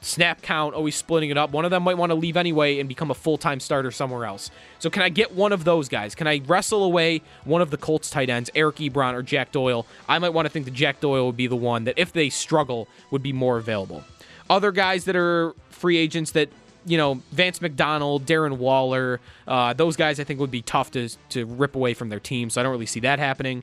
Snap 0.00 0.42
count, 0.42 0.76
always 0.76 0.94
splitting 0.94 1.30
it 1.30 1.36
up. 1.36 1.50
One 1.50 1.64
of 1.64 1.72
them 1.72 1.82
might 1.82 1.96
want 1.96 2.10
to 2.10 2.14
leave 2.14 2.36
anyway 2.36 2.78
and 2.78 2.88
become 2.88 3.10
a 3.10 3.14
full 3.14 3.36
time 3.36 3.58
starter 3.58 3.90
somewhere 3.90 4.26
else. 4.26 4.48
So, 4.78 4.90
can 4.90 5.02
I 5.02 5.08
get 5.08 5.34
one 5.34 5.52
of 5.52 5.64
those 5.64 5.88
guys? 5.88 6.14
Can 6.14 6.28
I 6.28 6.40
wrestle 6.46 6.84
away 6.84 7.22
one 7.44 7.62
of 7.62 7.70
the 7.70 7.76
Colts 7.76 8.08
tight 8.08 8.30
ends, 8.30 8.48
Eric 8.54 8.76
Ebron 8.76 9.14
or 9.14 9.22
Jack 9.24 9.50
Doyle? 9.50 9.86
I 10.08 10.20
might 10.20 10.28
want 10.28 10.46
to 10.46 10.50
think 10.50 10.66
that 10.66 10.74
Jack 10.74 11.00
Doyle 11.00 11.26
would 11.26 11.36
be 11.36 11.48
the 11.48 11.56
one 11.56 11.82
that, 11.84 11.94
if 11.96 12.12
they 12.12 12.30
struggle, 12.30 12.86
would 13.10 13.24
be 13.24 13.32
more 13.32 13.58
available. 13.58 14.04
Other 14.48 14.70
guys 14.70 15.04
that 15.06 15.16
are 15.16 15.52
free 15.70 15.96
agents 15.96 16.30
that 16.30 16.48
you 16.86 16.96
know, 16.96 17.20
Vance 17.32 17.60
McDonald, 17.60 18.24
Darren 18.24 18.56
Waller, 18.56 19.20
uh, 19.46 19.72
those 19.72 19.96
guys 19.96 20.18
I 20.18 20.24
think 20.24 20.40
would 20.40 20.50
be 20.50 20.62
tough 20.62 20.90
to, 20.92 21.08
to 21.30 21.44
rip 21.44 21.74
away 21.74 21.92
from 21.92 22.08
their 22.08 22.20
team, 22.20 22.50
so 22.50 22.60
I 22.60 22.64
don't 22.64 22.72
really 22.72 22.86
see 22.86 23.00
that 23.00 23.18
happening. 23.18 23.62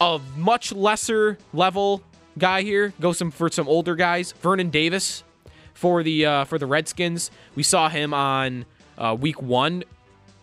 A 0.00 0.18
much 0.36 0.72
lesser 0.72 1.36
level 1.52 2.02
guy 2.38 2.62
here, 2.62 2.94
go 3.00 3.12
some 3.12 3.30
for 3.30 3.50
some 3.50 3.68
older 3.68 3.94
guys. 3.94 4.32
Vernon 4.32 4.70
Davis 4.70 5.24
for 5.74 6.02
the 6.02 6.24
uh, 6.24 6.44
for 6.44 6.58
the 6.58 6.66
Redskins. 6.66 7.30
We 7.54 7.62
saw 7.62 7.88
him 7.88 8.14
on 8.14 8.64
uh, 8.96 9.16
week 9.18 9.42
one 9.42 9.84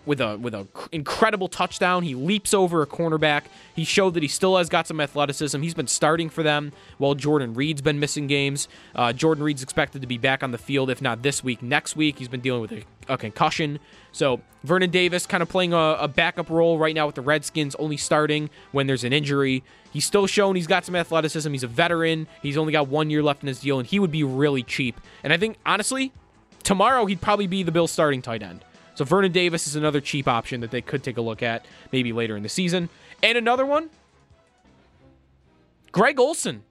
with 0.07 0.21
a 0.21 0.37
with 0.37 0.53
a 0.53 0.67
incredible 0.91 1.47
touchdown. 1.47 2.03
He 2.03 2.15
leaps 2.15 2.53
over 2.53 2.81
a 2.81 2.87
cornerback. 2.87 3.43
He 3.75 3.83
showed 3.83 4.13
that 4.15 4.23
he 4.23 4.29
still 4.29 4.57
has 4.57 4.69
got 4.69 4.87
some 4.87 4.99
athleticism. 4.99 5.61
He's 5.61 5.73
been 5.73 5.87
starting 5.87 6.29
for 6.29 6.41
them 6.41 6.71
while 6.97 7.13
Jordan 7.13 7.53
Reed's 7.53 7.81
been 7.81 7.99
missing 7.99 8.27
games. 8.27 8.67
Uh, 8.95 9.13
Jordan 9.13 9.43
Reed's 9.43 9.61
expected 9.61 10.01
to 10.01 10.07
be 10.07 10.17
back 10.17 10.41
on 10.41 10.51
the 10.51 10.57
field 10.57 10.89
if 10.89 11.01
not 11.01 11.21
this 11.21 11.43
week, 11.43 11.61
next 11.61 11.95
week. 11.95 12.17
He's 12.17 12.29
been 12.29 12.41
dealing 12.41 12.61
with 12.61 12.71
a, 12.71 12.83
a 13.07 13.17
concussion. 13.17 13.79
So 14.11 14.41
Vernon 14.63 14.89
Davis 14.89 15.27
kind 15.27 15.43
of 15.43 15.49
playing 15.49 15.73
a, 15.73 15.97
a, 15.99 16.07
backup 16.07 16.49
role 16.49 16.79
right 16.79 16.95
now 16.95 17.05
with 17.05 17.15
the 17.15 17.21
Redskins, 17.21 17.75
only 17.75 17.97
starting 17.97 18.49
when 18.71 18.87
there's 18.87 19.03
an 19.03 19.13
injury. 19.13 19.63
He's 19.91 20.05
still 20.05 20.25
shown 20.25 20.55
he's 20.55 20.67
got 20.67 20.85
some 20.85 20.95
athleticism. 20.95 21.51
He's 21.51 21.63
a 21.63 21.67
veteran. 21.67 22.27
He's 22.41 22.57
only 22.57 22.71
got 22.71 22.87
one 22.87 23.09
year 23.09 23.21
left 23.21 23.43
in 23.43 23.47
his 23.47 23.59
deal, 23.59 23.77
and 23.77 23.87
he 23.87 23.99
would 23.99 24.11
be 24.11 24.23
really 24.23 24.63
cheap. 24.63 24.99
And 25.23 25.31
I 25.31 25.37
think 25.37 25.57
honestly, 25.65 26.11
tomorrow 26.63 27.05
he'd 27.05 27.21
probably 27.21 27.47
be 27.47 27.63
the 27.63 27.71
Bills 27.71 27.91
starting 27.91 28.21
tight 28.21 28.41
end. 28.41 28.63
So 28.97 29.05
Vernon 29.05 29.31
Davis 29.31 29.67
is 29.67 29.75
another 29.75 30.01
cheap 30.01 30.27
option 30.27 30.61
that 30.61 30.71
they 30.71 30.81
could 30.81 31.03
take 31.03 31.17
a 31.17 31.21
look 31.21 31.43
at 31.43 31.65
maybe 31.91 32.11
later 32.11 32.35
in 32.35 32.43
the 32.43 32.49
season. 32.49 32.89
And 33.21 33.37
another 33.37 33.65
one, 33.65 33.89
Greg 35.91 36.19
Olsen. 36.19 36.63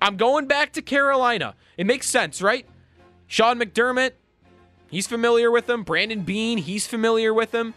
I'm 0.00 0.16
going 0.16 0.46
back 0.46 0.72
to 0.74 0.82
Carolina. 0.82 1.54
It 1.76 1.86
makes 1.86 2.08
sense, 2.08 2.40
right? 2.42 2.66
Sean 3.26 3.58
McDermott, 3.58 4.12
He's 4.90 5.06
familiar 5.06 5.50
with 5.50 5.68
him. 5.68 5.82
Brandon 5.82 6.22
Beane, 6.22 6.58
he's 6.58 6.86
familiar 6.86 7.32
with 7.34 7.54
him. 7.54 7.74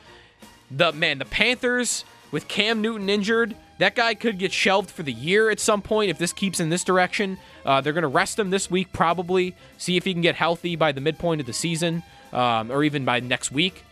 The 0.69 0.91
man, 0.93 1.19
the 1.19 1.25
Panthers 1.25 2.05
with 2.31 2.47
Cam 2.47 2.81
Newton 2.81 3.09
injured, 3.09 3.55
that 3.79 3.95
guy 3.95 4.13
could 4.13 4.37
get 4.37 4.53
shelved 4.53 4.89
for 4.89 5.03
the 5.03 5.11
year 5.11 5.49
at 5.49 5.59
some 5.59 5.81
point 5.81 6.09
if 6.09 6.17
this 6.17 6.31
keeps 6.31 6.59
in 6.59 6.69
this 6.69 6.83
direction. 6.83 7.37
Uh, 7.65 7.81
they're 7.81 7.93
going 7.93 8.03
to 8.03 8.07
rest 8.07 8.39
him 8.39 8.49
this 8.49 8.71
week, 8.71 8.93
probably. 8.93 9.55
See 9.77 9.97
if 9.97 10.05
he 10.05 10.13
can 10.13 10.21
get 10.21 10.35
healthy 10.35 10.75
by 10.75 10.93
the 10.93 11.01
midpoint 11.01 11.41
of 11.41 11.47
the 11.47 11.53
season 11.53 12.03
um, 12.31 12.71
or 12.71 12.83
even 12.83 13.03
by 13.03 13.19
next 13.19 13.51
week. 13.51 13.83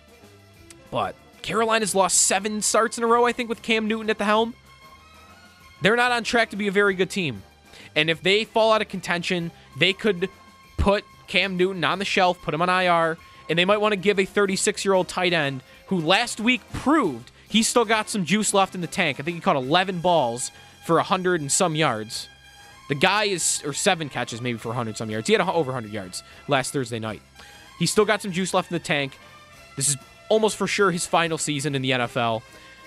But 0.91 1.15
Carolina's 1.41 1.95
lost 1.95 2.17
seven 2.17 2.61
starts 2.61 2.97
in 2.97 3.03
a 3.03 3.07
row, 3.07 3.25
I 3.25 3.31
think, 3.31 3.49
with 3.49 3.61
Cam 3.61 3.87
Newton 3.87 4.09
at 4.09 4.17
the 4.17 4.25
helm. 4.25 4.55
They're 5.81 5.95
not 5.95 6.11
on 6.11 6.23
track 6.23 6.49
to 6.49 6.55
be 6.55 6.67
a 6.67 6.71
very 6.71 6.93
good 6.93 7.09
team. 7.09 7.43
And 7.95 8.09
if 8.09 8.21
they 8.21 8.43
fall 8.43 8.71
out 8.71 8.81
of 8.81 8.89
contention, 8.89 9.51
they 9.77 9.93
could 9.93 10.29
put 10.77 11.03
Cam 11.27 11.57
Newton 11.57 11.83
on 11.83 11.99
the 11.99 12.05
shelf, 12.05 12.41
put 12.41 12.53
him 12.53 12.61
on 12.61 12.69
IR, 12.69 13.17
and 13.49 13.57
they 13.57 13.65
might 13.65 13.77
want 13.77 13.93
to 13.93 13.97
give 13.97 14.19
a 14.19 14.25
36 14.25 14.83
year 14.83 14.93
old 14.93 15.07
tight 15.07 15.33
end 15.33 15.61
who 15.87 15.99
last 15.99 16.39
week 16.39 16.61
proved 16.73 17.31
he 17.47 17.63
still 17.63 17.85
got 17.85 18.09
some 18.09 18.25
juice 18.25 18.53
left 18.53 18.75
in 18.75 18.81
the 18.81 18.87
tank. 18.87 19.19
I 19.19 19.23
think 19.23 19.35
he 19.35 19.41
caught 19.41 19.55
11 19.55 19.99
balls 19.99 20.51
for 20.85 20.95
100 20.95 21.41
and 21.41 21.51
some 21.51 21.75
yards. 21.75 22.27
The 22.89 22.95
guy 22.95 23.25
is, 23.25 23.61
or 23.65 23.73
seven 23.73 24.09
catches 24.09 24.41
maybe 24.41 24.57
for 24.57 24.69
100 24.69 24.97
some 24.97 25.09
yards. 25.09 25.27
He 25.27 25.33
had 25.33 25.41
over 25.41 25.71
100 25.71 25.91
yards 25.91 26.23
last 26.47 26.73
Thursday 26.73 26.99
night. 26.99 27.21
He's 27.77 27.91
still 27.91 28.05
got 28.05 28.21
some 28.21 28.31
juice 28.31 28.53
left 28.53 28.71
in 28.71 28.75
the 28.75 28.83
tank. 28.83 29.17
This 29.75 29.89
is 29.89 29.97
almost 30.29 30.55
for 30.55 30.67
sure 30.67 30.91
his 30.91 31.05
final 31.05 31.37
season 31.37 31.75
in 31.75 31.81
the 31.81 31.91
NFL. 31.91 32.41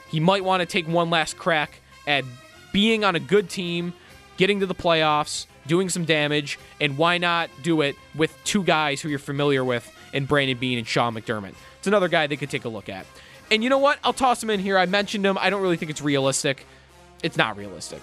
He 0.09 0.21
might 0.21 0.45
want 0.45 0.61
to 0.61 0.67
take 0.67 0.87
one 0.89 1.11
last 1.11 1.37
crack 1.37 1.81
at 2.07 2.25
being 2.73 3.05
on 3.05 3.15
a 3.15 3.21
good 3.21 3.51
team, 3.51 3.93
getting 4.37 4.61
to 4.61 4.67
the 4.67 4.75
playoffs, 4.75 5.47
doing 5.67 5.89
some 5.89 6.05
damage, 6.05 6.59
and 6.81 6.97
why 6.97 7.19
not 7.19 7.51
do 7.63 7.83
it 7.83 7.97
with 8.15 8.37
two 8.45 8.65
guys 8.65 9.01
who 9.01 9.09
you're 9.09 9.19
familiar 9.19 9.65
with 9.65 9.91
in 10.13 10.25
Brandon 10.25 10.57
Beane 10.57 10.79
and 10.79 10.87
Sean 10.87 11.15
McDermott? 11.15 11.55
It's 11.79 11.87
another 11.87 12.09
guy 12.09 12.27
they 12.27 12.37
could 12.37 12.51
take 12.51 12.65
a 12.65 12.69
look 12.69 12.89
at. 12.89 13.07
And 13.51 13.63
you 13.63 13.69
know 13.69 13.79
what? 13.79 13.99
I'll 14.03 14.13
toss 14.13 14.43
him 14.43 14.51
in 14.51 14.61
here. 14.61 14.79
I 14.79 14.87
mentioned 14.87 15.27
him. 15.27 15.37
I 15.39 15.51
don't 15.51 15.63
really 15.63 15.77
think 15.77 15.91
it's 15.91 16.03
realistic. 16.03 16.67
It's 17.23 17.37
not 17.37 17.57
realistic. 17.57 18.01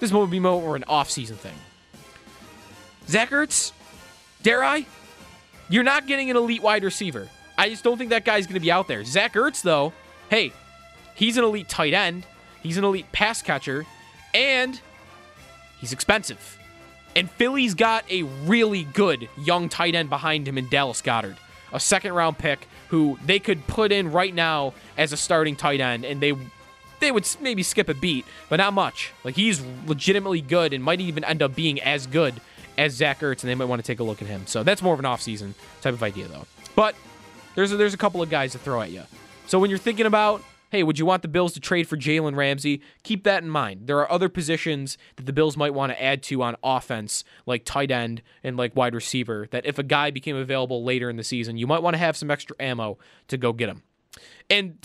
This 0.00 0.12
would 0.12 0.30
be 0.30 0.40
more 0.40 0.74
an 0.74 0.84
off-season 0.88 1.36
thing. 1.36 1.54
Zach 3.06 3.30
Ertz, 3.30 3.72
dare 4.42 4.64
I? 4.64 4.86
You're 5.68 5.84
not 5.84 6.06
getting 6.06 6.30
an 6.30 6.36
elite 6.36 6.62
wide 6.62 6.84
receiver. 6.84 7.28
I 7.56 7.68
just 7.68 7.84
don't 7.84 7.98
think 7.98 8.10
that 8.10 8.24
guy's 8.24 8.46
going 8.46 8.54
to 8.54 8.60
be 8.60 8.70
out 8.70 8.88
there. 8.88 9.04
Zach 9.04 9.34
Ertz, 9.34 9.62
though, 9.62 9.92
hey, 10.30 10.52
he's 11.14 11.36
an 11.36 11.44
elite 11.44 11.68
tight 11.68 11.94
end. 11.94 12.26
He's 12.62 12.76
an 12.76 12.84
elite 12.84 13.10
pass 13.12 13.42
catcher, 13.42 13.84
and 14.32 14.80
he's 15.80 15.92
expensive. 15.92 16.58
And 17.14 17.30
Philly's 17.30 17.74
got 17.74 18.10
a 18.10 18.22
really 18.22 18.84
good 18.84 19.28
young 19.38 19.68
tight 19.68 19.94
end 19.94 20.08
behind 20.08 20.48
him 20.48 20.56
in 20.56 20.68
Dallas 20.68 21.02
Goedert, 21.02 21.36
a 21.72 21.80
second 21.80 22.14
round 22.14 22.38
pick 22.38 22.66
who 22.88 23.18
they 23.24 23.38
could 23.38 23.66
put 23.66 23.92
in 23.92 24.12
right 24.12 24.34
now 24.34 24.74
as 24.96 25.12
a 25.12 25.16
starting 25.16 25.56
tight 25.56 25.80
end, 25.80 26.04
and 26.04 26.20
they 26.20 26.34
they 27.00 27.10
would 27.10 27.28
maybe 27.40 27.64
skip 27.64 27.88
a 27.88 27.94
beat, 27.94 28.24
but 28.48 28.56
not 28.56 28.72
much. 28.72 29.12
Like 29.24 29.34
he's 29.34 29.60
legitimately 29.86 30.40
good 30.40 30.72
and 30.72 30.84
might 30.84 31.00
even 31.00 31.24
end 31.24 31.42
up 31.42 31.54
being 31.54 31.80
as 31.80 32.06
good 32.06 32.40
as 32.78 32.92
Zach 32.92 33.20
Ertz, 33.20 33.42
and 33.42 33.50
they 33.50 33.54
might 33.54 33.66
want 33.66 33.82
to 33.82 33.86
take 33.86 34.00
a 34.00 34.04
look 34.04 34.22
at 34.22 34.28
him. 34.28 34.46
So 34.46 34.62
that's 34.62 34.82
more 34.82 34.94
of 34.94 35.00
an 35.00 35.04
offseason 35.04 35.54
type 35.80 35.94
of 35.94 36.02
idea, 36.02 36.28
though. 36.28 36.46
But 36.74 36.94
there's 37.54 37.72
a, 37.72 37.76
there's 37.76 37.94
a 37.94 37.98
couple 37.98 38.22
of 38.22 38.30
guys 38.30 38.52
to 38.52 38.58
throw 38.58 38.80
at 38.80 38.90
you. 38.90 39.02
So 39.46 39.58
when 39.58 39.70
you're 39.70 39.78
thinking 39.78 40.06
about, 40.06 40.42
hey, 40.70 40.82
would 40.82 40.98
you 40.98 41.04
want 41.04 41.22
the 41.22 41.28
Bills 41.28 41.52
to 41.52 41.60
trade 41.60 41.86
for 41.86 41.96
Jalen 41.96 42.34
Ramsey? 42.34 42.80
Keep 43.02 43.24
that 43.24 43.42
in 43.42 43.50
mind. 43.50 43.86
There 43.86 43.98
are 43.98 44.10
other 44.10 44.30
positions 44.30 44.96
that 45.16 45.26
the 45.26 45.32
Bills 45.32 45.56
might 45.56 45.74
want 45.74 45.92
to 45.92 46.02
add 46.02 46.22
to 46.24 46.42
on 46.42 46.56
offense, 46.62 47.24
like 47.44 47.64
tight 47.64 47.90
end 47.90 48.22
and 48.42 48.56
like 48.56 48.74
wide 48.74 48.94
receiver, 48.94 49.46
that 49.50 49.66
if 49.66 49.78
a 49.78 49.82
guy 49.82 50.10
became 50.10 50.36
available 50.36 50.82
later 50.82 51.10
in 51.10 51.16
the 51.16 51.24
season, 51.24 51.58
you 51.58 51.66
might 51.66 51.82
want 51.82 51.92
to 51.92 51.98
have 51.98 52.16
some 52.16 52.30
extra 52.30 52.56
ammo 52.58 52.96
to 53.28 53.36
go 53.36 53.52
get 53.52 53.68
him. 53.68 53.82
And 54.48 54.78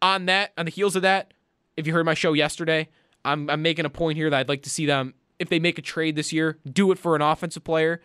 on 0.00 0.24
that, 0.26 0.52
on 0.56 0.64
the 0.64 0.70
heels 0.70 0.96
of 0.96 1.02
that, 1.02 1.34
if 1.76 1.86
you 1.86 1.92
heard 1.92 2.06
my 2.06 2.14
show 2.14 2.32
yesterday, 2.32 2.88
I'm, 3.22 3.50
I'm 3.50 3.60
making 3.60 3.84
a 3.84 3.90
point 3.90 4.16
here 4.16 4.30
that 4.30 4.38
I'd 4.38 4.48
like 4.48 4.62
to 4.62 4.70
see 4.70 4.86
them 4.86 5.14
if 5.38 5.50
they 5.50 5.58
make 5.58 5.76
a 5.76 5.82
trade 5.82 6.16
this 6.16 6.32
year, 6.32 6.58
do 6.70 6.90
it 6.90 6.98
for 6.98 7.14
an 7.16 7.20
offensive 7.20 7.64
player. 7.64 8.00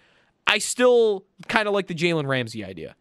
I 0.46 0.58
still 0.58 1.24
kind 1.48 1.70
of 1.70 1.74
like 1.74 1.88
the 1.88 1.96
Jalen 1.96 2.28
Ramsey 2.28 2.66
idea. 2.66 2.97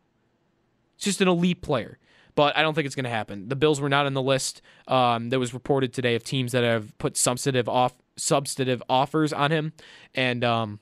It's 0.97 1.05
just 1.05 1.21
an 1.21 1.29
elite 1.29 1.63
player, 1.63 1.99
but 2.35 2.57
I 2.57 2.63
don't 2.63 2.75
think 2.75 2.87
it's 2.87 2.95
going 2.95 3.05
to 3.05 3.11
happen. 3.11 3.49
The 3.49 3.57
Bills 3.57 3.81
were 3.81 3.89
not 3.89 4.07
on 4.07 4.15
the 4.15 4.23
list 4.23 4.63
um, 4.89 5.31
that 5.31 5.39
was 5.39 5.55
reported 5.55 5.93
today 5.93 6.15
of 6.15 6.25
teams 6.25 6.53
that 6.53 6.65
have 6.65 6.97
put 6.99 7.17
substantive 7.17 7.69
off 7.69 7.95
substantive 8.17 8.83
offers 8.89 9.33
on 9.33 9.51
him, 9.51 9.73
and 10.15 10.43
um, 10.43 10.81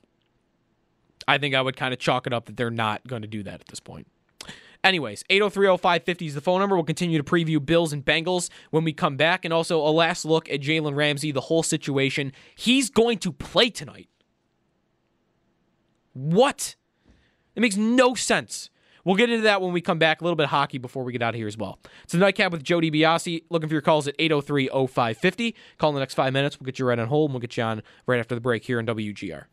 I 1.27 1.37
think 1.37 1.53
I 1.53 1.61
would 1.61 1.75
kind 1.75 1.93
of 1.93 1.99
chalk 1.99 2.27
it 2.27 2.33
up 2.33 2.45
that 2.45 2.57
they're 2.57 2.71
not 2.71 3.05
going 3.07 3.21
to 3.21 3.27
do 3.27 3.43
that 3.43 3.61
at 3.61 3.67
this 3.67 3.79
point. 3.79 4.07
Anyways, 4.85 5.23
8030550 5.31 6.27
is 6.27 6.35
the 6.35 6.41
phone 6.41 6.59
number. 6.59 6.75
We'll 6.75 6.85
continue 6.85 7.17
to 7.17 7.23
preview 7.23 7.65
Bills 7.65 7.91
and 7.91 8.05
Bengals 8.05 8.51
when 8.69 8.83
we 8.83 8.93
come 8.93 9.17
back, 9.17 9.43
and 9.43 9.51
also 9.51 9.79
a 9.79 9.89
last 9.89 10.25
look 10.25 10.47
at 10.49 10.61
Jalen 10.61 10.95
Ramsey, 10.95 11.31
the 11.31 11.41
whole 11.41 11.63
situation. 11.63 12.31
He's 12.55 12.91
going 12.91 13.17
to 13.19 13.31
play 13.31 13.71
tonight. 13.71 14.09
What? 16.13 16.75
It 17.55 17.61
makes 17.61 17.75
no 17.75 18.13
sense. 18.13 18.69
We'll 19.05 19.15
get 19.15 19.29
into 19.29 19.43
that 19.43 19.61
when 19.61 19.71
we 19.71 19.79
come 19.79 19.99
back. 19.99 20.19
A 20.19 20.23
little 20.23 20.35
bit 20.35 20.45
of 20.45 20.49
hockey 20.49 20.77
before 20.77 21.03
we 21.03 21.13
get 21.13 21.21
out 21.21 21.29
of 21.29 21.35
here 21.35 21.47
as 21.47 21.57
well. 21.57 21.79
It's 22.03 22.11
the 22.11 22.19
Nightcap 22.19 22.51
with 22.51 22.63
Jody 22.63 22.91
DiBiase. 22.91 23.43
Looking 23.49 23.69
for 23.69 23.75
your 23.75 23.81
calls 23.81 24.07
at 24.07 24.15
803 24.19 24.67
0550. 24.67 25.55
Call 25.77 25.89
in 25.91 25.93
the 25.93 25.99
next 25.99 26.15
five 26.15 26.33
minutes. 26.33 26.59
We'll 26.59 26.65
get 26.65 26.79
you 26.79 26.85
right 26.85 26.99
on 26.99 27.07
hold, 27.07 27.29
and 27.29 27.35
we'll 27.35 27.41
get 27.41 27.55
you 27.55 27.63
on 27.63 27.83
right 28.07 28.19
after 28.19 28.35
the 28.35 28.41
break 28.41 28.65
here 28.65 28.79
on 28.79 28.85
WGR. 28.85 29.45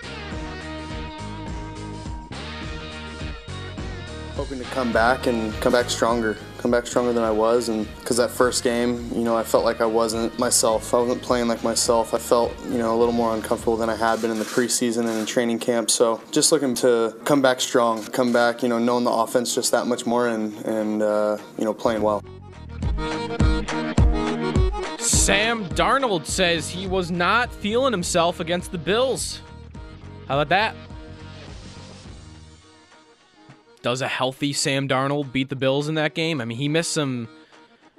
Hoping 4.43 4.59
to 4.59 4.65
come 4.75 4.93
back 4.93 5.29
and 5.29 5.55
come 5.61 5.71
back 5.71 5.89
stronger, 5.89 6.37
come 6.59 6.69
back 6.69 6.85
stronger 6.85 7.13
than 7.13 7.23
I 7.23 7.31
was. 7.31 7.69
And 7.69 7.87
because 8.01 8.17
that 8.17 8.29
first 8.29 8.65
game, 8.65 9.09
you 9.15 9.23
know, 9.23 9.37
I 9.37 9.45
felt 9.45 9.65
like 9.65 9.81
I 9.81 9.87
wasn't 9.87 10.37
myself. 10.37 10.93
I 10.93 10.99
wasn't 10.99 11.23
playing 11.23 11.47
like 11.47 11.63
myself. 11.63 12.13
I 12.13 12.19
felt, 12.19 12.53
you 12.65 12.79
know, 12.79 12.93
a 12.93 12.99
little 12.99 13.13
more 13.13 13.37
uncomfortable 13.37 13.77
than 13.77 13.89
I 13.89 13.95
had 13.95 14.21
been 14.21 14.33
in 14.33 14.41
the 14.41 14.45
preseason 14.45 15.07
and 15.07 15.17
in 15.17 15.27
training 15.27 15.61
camp. 15.61 15.93
So 15.93 16.21
just 16.33 16.51
looking 16.51 16.75
to 16.77 17.17
come 17.23 17.41
back 17.41 17.61
strong, 17.61 18.03
come 18.07 18.33
back, 18.33 18.65
you 18.65 18.69
know, 18.69 18.81
knowing 18.81 19.05
the 19.05 19.13
offense 19.13 19.55
just 19.55 19.71
that 19.71 19.87
much 19.87 20.07
more 20.07 20.27
and, 20.27 20.53
and 20.67 21.03
uh, 21.03 21.39
you 21.57 21.65
know, 21.65 21.73
playing 21.73 22.03
well. 22.03 22.25
Sam 24.99 25.67
Darnold 25.67 26.27
says 26.27 26.69
he 26.69 26.89
was 26.89 27.13
not 27.13 27.55
feeling 27.55 27.93
himself 27.93 28.41
against 28.41 28.73
the 28.73 28.79
Bills. 28.79 29.41
How 30.27 30.41
about 30.41 30.49
that? 30.49 30.75
Does 33.83 34.01
a 34.01 34.09
healthy 34.09 34.53
Sam 34.53 34.89
Darnold 34.89 35.33
beat 35.33 35.49
the 35.49 35.57
Bills 35.57 35.89
in 35.89 35.97
that 35.97 36.15
game? 36.15 36.41
I 36.41 36.45
mean, 36.45 36.59
he 36.59 36.69
missed 36.69 36.93
some 36.93 37.29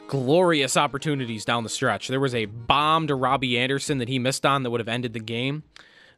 glorious 0.08 0.78
opportunities 0.78 1.46
down 1.46 1.63
the 1.63 1.69
stretch. 1.69 2.08
There 2.08 2.19
was 2.19 2.36
a 2.36 2.46
bomb 2.46 3.08
to 3.08 3.15
Robbie 3.15 3.60
Anderson 3.60 3.98
that 3.98 4.08
he 4.08 4.19
missed 4.19 4.46
on 4.46 4.63
that 4.63 4.69
would 4.69 4.80
have 4.80 4.88
ended 4.88 5.13
the 5.13 5.19
game. 5.19 5.63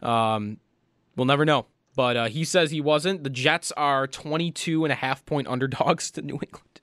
Um, 0.02 0.58
we'll 1.16 1.26
never 1.26 1.46
know. 1.46 1.66
But 1.96 2.18
uh, 2.18 2.26
he 2.26 2.44
says 2.44 2.72
he 2.72 2.82
wasn't. 2.82 3.24
The 3.24 3.30
Jets 3.30 3.72
are 3.72 4.06
22 4.06 4.84
and 4.86 4.92
a 4.92 4.96
half 4.96 5.26
point 5.26 5.48
underdogs 5.48 6.12
to 6.12 6.22
New 6.22 6.36
England. 6.36 6.82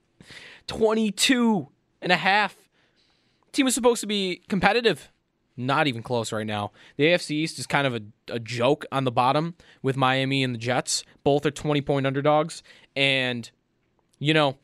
22 0.67 1.69
and 2.01 2.11
a 2.11 2.17
half. 2.17 2.55
Team 3.51 3.65
was 3.65 3.75
supposed 3.75 4.01
to 4.01 4.07
be 4.07 4.41
competitive. 4.49 5.11
Not 5.55 5.87
even 5.87 6.01
close 6.01 6.31
right 6.31 6.47
now. 6.47 6.71
The 6.97 7.05
AFC 7.05 7.31
East 7.31 7.59
is 7.59 7.67
kind 7.67 7.85
of 7.85 7.95
a, 7.95 8.01
a 8.29 8.39
joke 8.39 8.85
on 8.91 9.03
the 9.03 9.11
bottom 9.11 9.55
with 9.81 9.95
Miami 9.95 10.43
and 10.43 10.53
the 10.53 10.59
Jets. 10.59 11.03
Both 11.23 11.45
are 11.45 11.51
20 11.51 11.81
point 11.81 12.07
underdogs. 12.07 12.63
And, 12.95 13.49
you 14.19 14.33
know, 14.33 14.57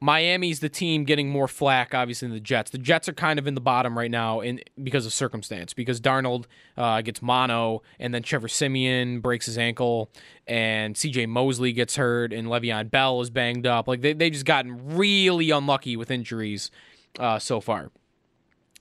Miami's 0.00 0.60
the 0.60 0.68
team 0.68 1.04
getting 1.04 1.28
more 1.28 1.48
flack, 1.48 1.92
obviously, 1.92 2.28
than 2.28 2.34
the 2.36 2.40
Jets. 2.40 2.70
The 2.70 2.78
Jets 2.78 3.08
are 3.08 3.12
kind 3.12 3.38
of 3.38 3.46
in 3.48 3.54
the 3.54 3.60
bottom 3.60 3.98
right 3.98 4.10
now 4.10 4.40
in 4.40 4.60
because 4.80 5.04
of 5.06 5.12
circumstance, 5.12 5.74
because 5.74 6.00
Darnold 6.00 6.44
uh, 6.76 7.00
gets 7.02 7.20
mono, 7.20 7.82
and 7.98 8.14
then 8.14 8.22
Trevor 8.22 8.48
Siemian 8.48 9.20
breaks 9.20 9.46
his 9.46 9.58
ankle, 9.58 10.10
and 10.46 10.96
C.J. 10.96 11.26
Mosley 11.26 11.72
gets 11.72 11.96
hurt, 11.96 12.32
and 12.32 12.46
Le'Veon 12.46 12.90
Bell 12.90 13.20
is 13.20 13.30
banged 13.30 13.66
up. 13.66 13.88
Like 13.88 14.00
they 14.00 14.12
they 14.12 14.30
just 14.30 14.44
gotten 14.44 14.96
really 14.96 15.50
unlucky 15.50 15.96
with 15.96 16.12
injuries 16.12 16.70
uh, 17.18 17.40
so 17.40 17.60
far. 17.60 17.90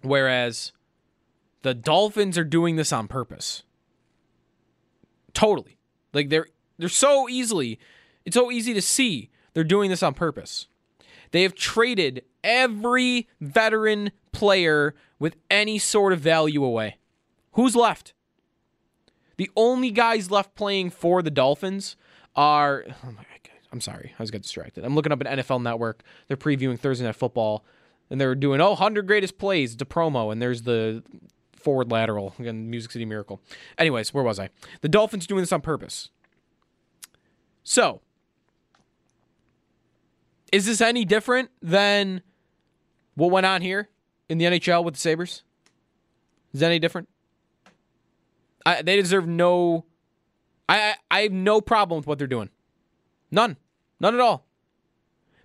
Whereas 0.08 0.72
the 1.62 1.74
Dolphins 1.74 2.38
are 2.38 2.44
doing 2.44 2.76
this 2.76 2.94
on 2.94 3.08
purpose. 3.08 3.64
Totally. 5.34 5.78
Like 6.14 6.30
they're 6.30 6.48
they're 6.78 6.90
so 6.90 7.28
easily 7.30 7.80
it's 8.26 8.36
so 8.36 8.52
easy 8.52 8.74
to 8.74 8.82
see 8.82 9.30
they're 9.54 9.64
doing 9.64 9.90
this 9.90 10.04
on 10.04 10.14
purpose. 10.14 10.68
They 11.32 11.44
have 11.44 11.56
traded 11.56 12.24
every 12.44 13.28
veteran 13.42 14.12
player 14.32 14.96
with 15.20 15.36
any 15.50 15.78
sort 15.78 16.14
of 16.14 16.20
value 16.20 16.64
away. 16.64 16.98
Who's 17.54 17.76
left? 17.76 18.14
The 19.38 19.52
only 19.56 19.92
guys 19.92 20.32
left 20.32 20.56
playing 20.56 20.90
for 20.92 21.22
the 21.22 21.32
Dolphins 21.32 21.96
are 22.36 22.86
oh 22.88 23.12
my 23.12 23.24
God, 23.44 23.60
I'm 23.72 23.82
sorry, 23.82 24.14
I 24.18 24.24
was 24.24 24.32
getting 24.32 24.44
distracted. 24.44 24.84
I'm 24.84 24.96
looking 24.96 25.12
up 25.12 25.22
an 25.22 25.40
NFL 25.40 25.62
network. 25.62 26.04
They're 26.28 26.38
previewing 26.38 26.80
Thursday 26.80 27.06
night 27.06 27.16
football 27.16 27.64
and 28.10 28.20
they're 28.22 28.36
doing 28.36 28.62
oh 28.62 28.70
100 28.70 29.06
greatest 29.08 29.38
plays 29.38 29.76
a 29.76 29.86
promo 29.86 30.32
and 30.32 30.42
there's 30.42 30.64
the 30.64 31.04
forward 31.54 31.92
lateral 31.92 32.34
again 32.40 32.70
music 32.70 32.92
city 32.92 33.06
miracle 33.06 33.42
anyways 33.78 34.14
where 34.14 34.24
was 34.24 34.40
i 34.40 34.50
the 34.82 34.90
dolphins 34.90 35.28
doing 35.28 35.42
this 35.42 35.52
on 35.52 35.62
purpose 35.62 36.10
so 37.64 38.02
Is 40.54 40.66
this 40.66 40.80
any 40.80 41.04
different 41.04 41.50
than 41.62 42.22
what 43.16 43.32
went 43.32 43.46
on 43.46 43.62
here 43.62 43.90
in 44.30 44.38
the 44.38 44.46
NHL 44.46 44.84
with 44.86 44.94
the 44.94 45.00
Sabres? 45.02 45.44
Is 46.54 46.62
that 46.62 46.68
any 46.68 46.80
different? 46.80 47.10
I, 48.66 48.82
they 48.82 48.96
deserve 48.96 49.28
no. 49.28 49.86
I, 50.70 50.80
I 50.80 50.96
I 51.12 51.22
have 51.24 51.34
no 51.34 51.60
problem 51.60 51.98
with 51.98 52.08
what 52.08 52.18
they're 52.18 52.28
doing. 52.28 52.50
None, 53.32 53.58
none 54.00 54.14
at 54.14 54.22
all. 54.22 54.46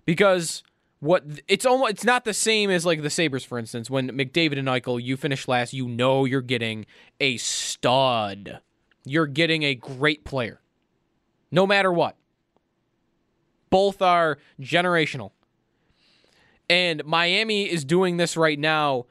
Because 0.05 0.63
what 1.03 1.25
it's 1.49 1.65
almost 1.65 1.91
it's 1.91 2.05
not 2.05 2.23
the 2.23 2.33
same 2.33 2.69
as 2.69 2.85
like 2.85 3.01
the 3.01 3.09
Sabres, 3.09 3.43
for 3.43 3.59
instance. 3.59 3.89
When 3.89 4.09
McDavid 4.11 4.57
and 4.57 4.69
Eichel, 4.69 5.03
you 5.03 5.17
finish 5.17 5.49
last, 5.49 5.73
you 5.73 5.87
know 5.89 6.23
you're 6.23 6.41
getting 6.41 6.85
a 7.19 7.35
stud. 7.37 8.59
You're 9.03 9.27
getting 9.27 9.63
a 9.63 9.75
great 9.75 10.23
player, 10.23 10.61
no 11.51 11.67
matter 11.67 11.91
what. 11.91 12.15
Both 13.69 14.01
are 14.01 14.37
generational. 14.61 15.31
And 16.69 17.03
Miami 17.03 17.69
is 17.69 17.83
doing 17.83 18.15
this 18.15 18.37
right 18.37 18.57
now, 18.57 19.05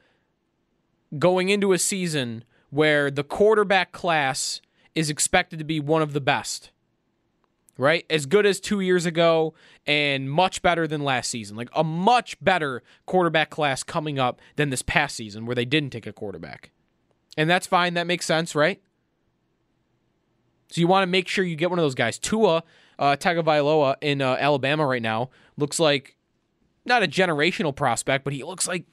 going 1.19 1.49
into 1.49 1.73
a 1.73 1.77
season 1.77 2.43
where 2.71 3.11
the 3.11 3.23
quarterback 3.23 3.91
class 3.91 4.61
is 4.95 5.11
expected 5.11 5.59
to 5.59 5.65
be 5.65 5.79
one 5.79 6.01
of 6.01 6.13
the 6.13 6.21
best. 6.21 6.71
Right? 7.77 8.05
As 8.09 8.27
good 8.27 8.45
as 8.45 8.59
two 8.59 8.81
years 8.81 9.07
ago 9.07 9.55
and 9.87 10.29
much 10.29 10.61
better 10.61 10.87
than 10.87 11.03
last 11.03 11.31
season. 11.31 11.57
Like 11.57 11.69
a 11.73 11.83
much 11.83 12.39
better 12.43 12.83
quarterback 13.07 13.49
class 13.49 13.81
coming 13.81 14.19
up 14.19 14.39
than 14.57 14.69
this 14.69 14.83
past 14.83 15.15
season 15.15 15.45
where 15.45 15.55
they 15.55 15.65
didn't 15.65 15.89
take 15.89 16.05
a 16.05 16.13
quarterback. 16.13 16.71
And 17.35 17.49
that's 17.49 17.65
fine. 17.65 17.95
That 17.95 18.05
makes 18.05 18.27
sense, 18.27 18.53
right? 18.53 18.79
So 20.69 20.81
you 20.81 20.87
want 20.87 21.03
to 21.03 21.07
make 21.07 21.27
sure 21.27 21.43
you 21.43 21.55
get 21.55 21.69
one 21.69 21.79
of 21.79 21.83
those 21.83 21.95
guys. 21.95 22.17
Tua 22.19 22.63
uh, 22.99 23.15
Tagovailoa 23.15 23.95
in 24.01 24.21
uh, 24.21 24.37
Alabama 24.39 24.85
right 24.85 25.01
now 25.01 25.29
looks 25.57 25.79
like 25.79 26.15
not 26.85 27.03
a 27.03 27.07
generational 27.07 27.75
prospect, 27.75 28.23
but 28.23 28.33
he 28.33 28.43
looks 28.43 28.67
like 28.67 28.85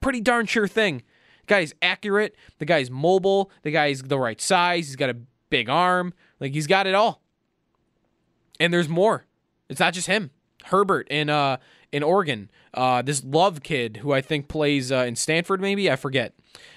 pretty 0.00 0.20
darn 0.20 0.46
sure 0.46 0.68
thing. 0.68 1.02
The 1.42 1.46
guy's 1.46 1.74
accurate. 1.82 2.34
The 2.58 2.64
guy's 2.64 2.90
mobile. 2.90 3.50
The 3.62 3.70
guy's 3.70 4.02
the 4.02 4.18
right 4.18 4.40
size. 4.40 4.86
He's 4.86 4.96
got 4.96 5.10
a 5.10 5.16
big 5.50 5.68
arm. 5.68 6.14
Like 6.40 6.52
he's 6.52 6.66
got 6.66 6.86
it 6.86 6.94
all. 6.94 7.22
And 8.58 8.72
there's 8.72 8.88
more. 8.88 9.26
It's 9.68 9.80
not 9.80 9.94
just 9.94 10.06
him. 10.06 10.30
Herbert 10.64 11.06
in 11.08 11.30
uh 11.30 11.58
in 11.92 12.02
Oregon. 12.02 12.50
Uh, 12.74 13.00
this 13.00 13.24
Love 13.24 13.62
kid 13.62 13.98
who 13.98 14.12
I 14.12 14.20
think 14.20 14.48
plays 14.48 14.92
uh, 14.92 15.04
in 15.08 15.16
Stanford, 15.16 15.60
maybe 15.60 15.90
I 15.90 15.96
forget. 15.96 16.34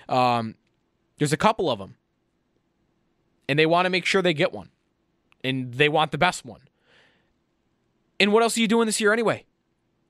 Um, 0.07 0.55
there's 1.17 1.33
a 1.33 1.37
couple 1.37 1.69
of 1.69 1.77
them, 1.77 1.95
and 3.49 3.59
they 3.59 3.65
want 3.65 3.85
to 3.85 3.89
make 3.89 4.05
sure 4.05 4.21
they 4.21 4.33
get 4.33 4.53
one, 4.53 4.69
and 5.43 5.73
they 5.73 5.89
want 5.89 6.11
the 6.11 6.17
best 6.17 6.45
one. 6.45 6.61
And 8.19 8.31
what 8.31 8.43
else 8.43 8.57
are 8.57 8.61
you 8.61 8.67
doing 8.67 8.85
this 8.85 9.01
year 9.01 9.11
anyway? 9.11 9.45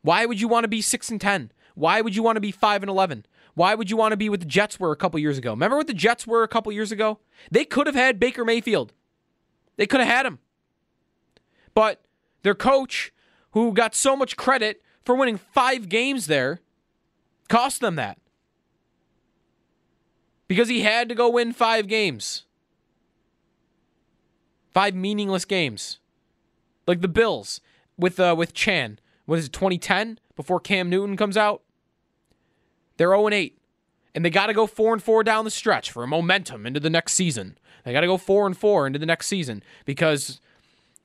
Why 0.01 0.25
would 0.25 0.39
you 0.39 0.47
want 0.47 0.63
to 0.65 0.67
be 0.67 0.81
six 0.81 1.09
and 1.09 1.19
ten? 1.19 1.51
Why 1.73 2.01
would 2.01 2.15
you 2.15 2.21
want 2.21 2.35
to 2.35 2.41
be 2.41 2.51
five 2.51 2.83
and 2.83 2.89
eleven? 2.89 3.25
Why 3.55 3.73
would 3.73 3.89
you 3.89 3.97
want 3.97 4.11
to 4.11 4.17
be 4.17 4.29
what 4.29 4.41
the 4.41 4.45
Jets 4.45 4.79
were 4.79 4.91
a 4.91 4.95
couple 4.95 5.19
years 5.19 5.37
ago? 5.37 5.51
Remember 5.51 5.77
what 5.77 5.87
the 5.87 5.93
Jets 5.93 6.27
were 6.27 6.43
a 6.43 6.47
couple 6.47 6.71
years 6.71 6.91
ago? 6.91 7.19
They 7.49 7.65
could 7.65 7.87
have 7.87 7.95
had 7.95 8.19
Baker 8.19 8.45
Mayfield. 8.45 8.93
They 9.75 9.87
could 9.87 9.99
have 9.99 10.09
had 10.09 10.25
him. 10.25 10.39
But 11.73 12.01
their 12.43 12.55
coach, 12.55 13.11
who 13.51 13.73
got 13.73 13.95
so 13.95 14.15
much 14.15 14.37
credit 14.37 14.81
for 15.03 15.15
winning 15.15 15.37
five 15.37 15.89
games 15.89 16.27
there, 16.27 16.61
cost 17.47 17.81
them 17.81 17.95
that. 17.95 18.17
Because 20.47 20.67
he 20.67 20.81
had 20.81 21.09
to 21.09 21.15
go 21.15 21.29
win 21.29 21.53
five 21.53 21.87
games. 21.87 22.45
Five 24.71 24.95
meaningless 24.95 25.45
games. 25.45 25.99
Like 26.87 27.01
the 27.01 27.07
Bills 27.07 27.61
with 27.97 28.19
uh, 28.19 28.35
with 28.37 28.53
Chan. 28.53 28.99
What 29.25 29.37
is 29.39 29.45
it, 29.45 29.53
2010? 29.53 30.19
Before 30.35 30.59
Cam 30.59 30.89
Newton 30.89 31.17
comes 31.17 31.37
out? 31.37 31.61
They're 32.97 33.09
0 33.09 33.29
8. 33.29 33.57
And 34.15 34.25
they 34.25 34.31
got 34.31 34.47
to 34.47 34.53
go 34.53 34.65
4 34.65 34.93
and 34.93 35.03
4 35.03 35.23
down 35.23 35.45
the 35.45 35.51
stretch 35.51 35.91
for 35.91 36.05
momentum 36.07 36.65
into 36.65 36.79
the 36.79 36.89
next 36.89 37.13
season. 37.13 37.57
They 37.85 37.93
got 37.93 38.01
to 38.01 38.07
go 38.07 38.17
4 38.17 38.47
and 38.47 38.57
4 38.57 38.87
into 38.87 38.99
the 38.99 39.05
next 39.05 39.27
season 39.27 39.63
because 39.85 40.41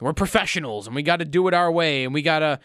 we're 0.05 0.13
professionals 0.13 0.87
and 0.87 0.95
we 0.95 1.03
got 1.03 1.17
to 1.17 1.25
do 1.25 1.49
it 1.49 1.55
our 1.55 1.73
way 1.73 2.05
and 2.05 2.13
we 2.13 2.21
got 2.21 2.41
to. 2.41 2.61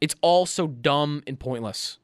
It's 0.00 0.16
all 0.20 0.44
so 0.44 0.66
dumb 0.66 1.22
and 1.26 1.38
pointless. 1.38 1.98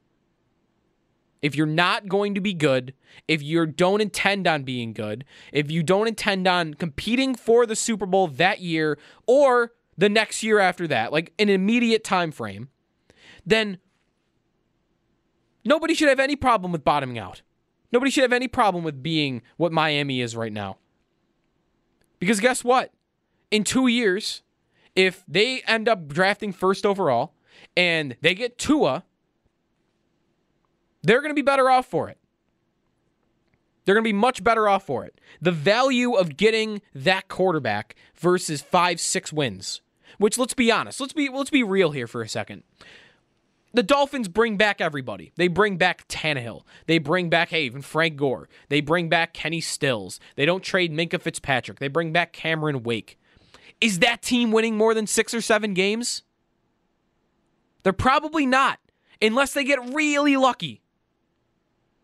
If 1.41 1.55
you're 1.55 1.67
not 1.67 2.07
going 2.07 2.33
to 2.35 2.41
be 2.41 2.53
good, 2.53 2.93
if 3.27 3.43
you 3.43 3.65
don't 3.65 3.99
intend 3.99 4.47
on 4.47 4.63
being 4.63 4.93
good, 4.93 5.25
if 5.51 5.69
you 5.69 5.83
don't 5.83 6.07
intend 6.07 6.47
on 6.47 6.75
competing 6.75 7.35
for 7.35 7.65
the 7.65 7.75
Super 7.75 8.05
Bowl 8.05 8.27
that 8.29 8.61
year 8.61 8.97
or 9.27 9.73
the 9.97 10.07
next 10.07 10.41
year 10.41 10.59
after 10.59 10.87
that, 10.87 11.11
like 11.11 11.33
an 11.37 11.49
immediate 11.49 12.05
time 12.05 12.31
frame, 12.31 12.69
then 13.45 13.77
nobody 15.65 15.93
should 15.93 16.07
have 16.07 16.21
any 16.21 16.37
problem 16.37 16.71
with 16.71 16.85
bottoming 16.85 17.19
out. 17.19 17.41
Nobody 17.91 18.09
should 18.09 18.23
have 18.23 18.33
any 18.33 18.47
problem 18.47 18.85
with 18.85 19.03
being 19.03 19.41
what 19.57 19.73
Miami 19.73 20.21
is 20.21 20.37
right 20.37 20.53
now. 20.53 20.77
Because 22.19 22.39
guess 22.39 22.63
what? 22.63 22.93
In 23.53 23.63
two 23.63 23.85
years, 23.85 24.41
if 24.95 25.23
they 25.27 25.61
end 25.67 25.87
up 25.87 26.07
drafting 26.07 26.51
first 26.51 26.87
overall 26.87 27.35
and 27.77 28.15
they 28.19 28.33
get 28.33 28.57
Tua, 28.57 29.03
they're 31.03 31.21
going 31.21 31.29
to 31.29 31.35
be 31.35 31.43
better 31.43 31.69
off 31.69 31.85
for 31.85 32.09
it. 32.09 32.17
They're 33.85 33.93
going 33.93 34.03
to 34.03 34.07
be 34.07 34.11
much 34.11 34.43
better 34.43 34.67
off 34.67 34.87
for 34.87 35.05
it. 35.05 35.21
The 35.39 35.51
value 35.51 36.13
of 36.13 36.35
getting 36.35 36.81
that 36.95 37.27
quarterback 37.27 37.93
versus 38.15 38.63
five, 38.63 38.99
six 38.99 39.31
wins. 39.31 39.81
Which 40.17 40.39
let's 40.39 40.55
be 40.55 40.71
honest, 40.71 40.99
let's 40.99 41.13
be 41.13 41.29
let's 41.29 41.51
be 41.51 41.61
real 41.61 41.91
here 41.91 42.07
for 42.07 42.23
a 42.23 42.27
second. 42.27 42.63
The 43.71 43.83
Dolphins 43.83 44.29
bring 44.29 44.57
back 44.57 44.81
everybody. 44.81 45.31
They 45.35 45.47
bring 45.47 45.77
back 45.77 46.07
Tannehill. 46.07 46.63
They 46.87 46.97
bring 46.97 47.29
back 47.29 47.49
hey, 47.49 47.65
even 47.65 47.83
Frank 47.83 48.15
Gore. 48.15 48.49
They 48.69 48.81
bring 48.81 49.09
back 49.09 49.31
Kenny 49.35 49.61
Stills. 49.61 50.19
They 50.37 50.47
don't 50.47 50.63
trade 50.63 50.91
Minkah 50.91 51.21
Fitzpatrick. 51.21 51.77
They 51.77 51.87
bring 51.87 52.11
back 52.11 52.33
Cameron 52.33 52.81
Wake. 52.81 53.19
Is 53.83 53.99
that 53.99 54.21
team 54.21 54.53
winning 54.53 54.77
more 54.77 54.93
than 54.93 55.07
six 55.07 55.33
or 55.33 55.41
seven 55.41 55.73
games? 55.73 56.21
They're 57.83 57.91
probably 57.91 58.45
not, 58.45 58.79
unless 59.21 59.51
they 59.51 59.65
get 59.65 59.93
really 59.93 60.37
lucky. 60.37 60.81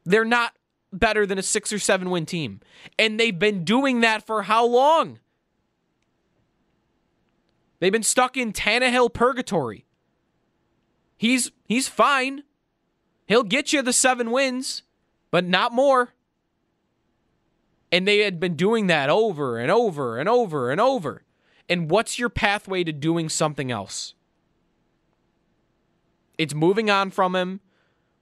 They're 0.04 0.26
not 0.26 0.58
better 0.92 1.26
than 1.26 1.38
a 1.38 1.42
six 1.42 1.72
or 1.72 1.80
seven 1.80 2.10
win 2.10 2.26
team. 2.26 2.60
And 2.98 3.18
they've 3.18 3.40
been 3.40 3.64
doing 3.64 4.02
that 4.02 4.28
for 4.28 4.44
how 4.44 4.66
long? 4.66 5.20
They've 7.80 7.94
been 7.94 8.04
stuck 8.04 8.36
in 8.36 8.52
Tannehill 8.52 9.14
purgatory. 9.14 9.86
He's 11.16 11.50
he's 11.64 11.88
fine. 11.88 12.44
He'll 13.26 13.44
get 13.44 13.72
you 13.72 13.82
the 13.82 13.94
seven 13.94 14.32
wins, 14.32 14.84
but 15.32 15.46
not 15.46 15.72
more. 15.72 16.14
And 17.90 18.06
they 18.06 18.18
had 18.18 18.38
been 18.38 18.58
doing 18.58 18.88
that 18.88 19.10
over 19.10 19.58
and 19.58 19.72
over 19.72 20.18
and 20.18 20.28
over 20.28 20.72
and 20.72 20.82
over. 20.82 21.24
And 21.70 21.90
what's 21.90 22.18
your 22.18 22.30
pathway 22.30 22.84
to 22.84 22.92
doing 22.92 23.30
something 23.30 23.72
else? 23.72 24.16
It's 26.38 26.54
moving 26.54 26.90
on 26.90 27.12
from 27.12 27.36
him, 27.36 27.60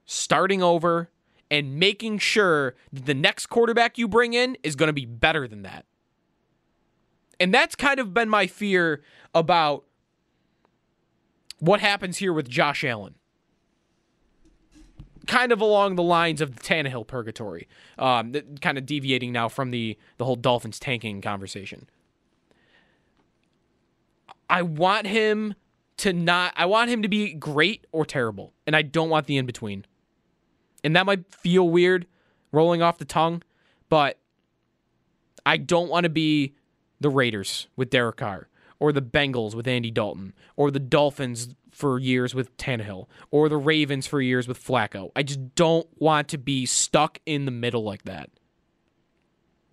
starting 0.05 0.61
over, 0.61 1.09
and 1.49 1.79
making 1.79 2.17
sure 2.17 2.75
that 2.91 3.05
the 3.05 3.13
next 3.13 3.47
quarterback 3.47 3.97
you 3.97 4.07
bring 4.07 4.33
in 4.33 4.57
is 4.63 4.75
going 4.75 4.87
to 4.87 4.93
be 4.93 5.05
better 5.05 5.47
than 5.47 5.61
that. 5.61 5.85
And 7.39 7.53
that's 7.53 7.75
kind 7.75 7.99
of 7.99 8.13
been 8.13 8.27
my 8.27 8.47
fear 8.47 9.01
about 9.33 9.85
what 11.59 11.79
happens 11.79 12.17
here 12.17 12.33
with 12.33 12.49
Josh 12.49 12.83
Allen. 12.83 13.15
Kind 15.27 15.51
of 15.51 15.61
along 15.61 15.95
the 15.95 16.03
lines 16.03 16.41
of 16.41 16.55
the 16.55 16.61
Tannehill 16.61 17.05
purgatory, 17.05 17.67
um, 17.99 18.33
kind 18.61 18.77
of 18.77 18.85
deviating 18.85 19.33
now 19.33 19.49
from 19.49 19.71
the 19.71 19.97
the 20.17 20.23
whole 20.23 20.37
Dolphins 20.37 20.79
tanking 20.79 21.21
conversation. 21.21 21.89
I 24.49 24.61
want 24.61 25.07
him 25.07 25.55
to 25.97 26.13
not. 26.13 26.53
I 26.55 26.65
want 26.65 26.89
him 26.89 27.01
to 27.01 27.09
be 27.09 27.33
great 27.33 27.85
or 27.91 28.05
terrible, 28.05 28.53
and 28.65 28.75
I 28.75 28.81
don't 28.81 29.09
want 29.09 29.27
the 29.27 29.37
in 29.37 29.45
between. 29.45 29.85
And 30.83 30.95
that 30.95 31.05
might 31.05 31.31
feel 31.33 31.67
weird, 31.67 32.07
rolling 32.51 32.81
off 32.81 32.97
the 32.97 33.05
tongue, 33.05 33.43
but 33.89 34.19
I 35.45 35.57
don't 35.57 35.89
want 35.89 36.03
to 36.03 36.09
be 36.09 36.53
the 36.99 37.09
Raiders 37.09 37.67
with 37.75 37.89
Derek 37.89 38.17
Carr, 38.17 38.47
or 38.79 38.91
the 38.91 39.01
Bengals 39.01 39.55
with 39.55 39.67
Andy 39.67 39.91
Dalton, 39.91 40.33
or 40.55 40.71
the 40.71 40.79
Dolphins 40.79 41.55
for 41.71 41.99
years 41.99 42.33
with 42.33 42.55
Tannehill, 42.57 43.07
or 43.31 43.49
the 43.49 43.57
Ravens 43.57 44.07
for 44.07 44.21
years 44.21 44.47
with 44.47 44.63
Flacco. 44.63 45.11
I 45.15 45.23
just 45.23 45.55
don't 45.55 45.87
want 45.99 46.27
to 46.29 46.37
be 46.37 46.65
stuck 46.65 47.19
in 47.25 47.45
the 47.45 47.51
middle 47.51 47.83
like 47.83 48.03
that. 48.03 48.29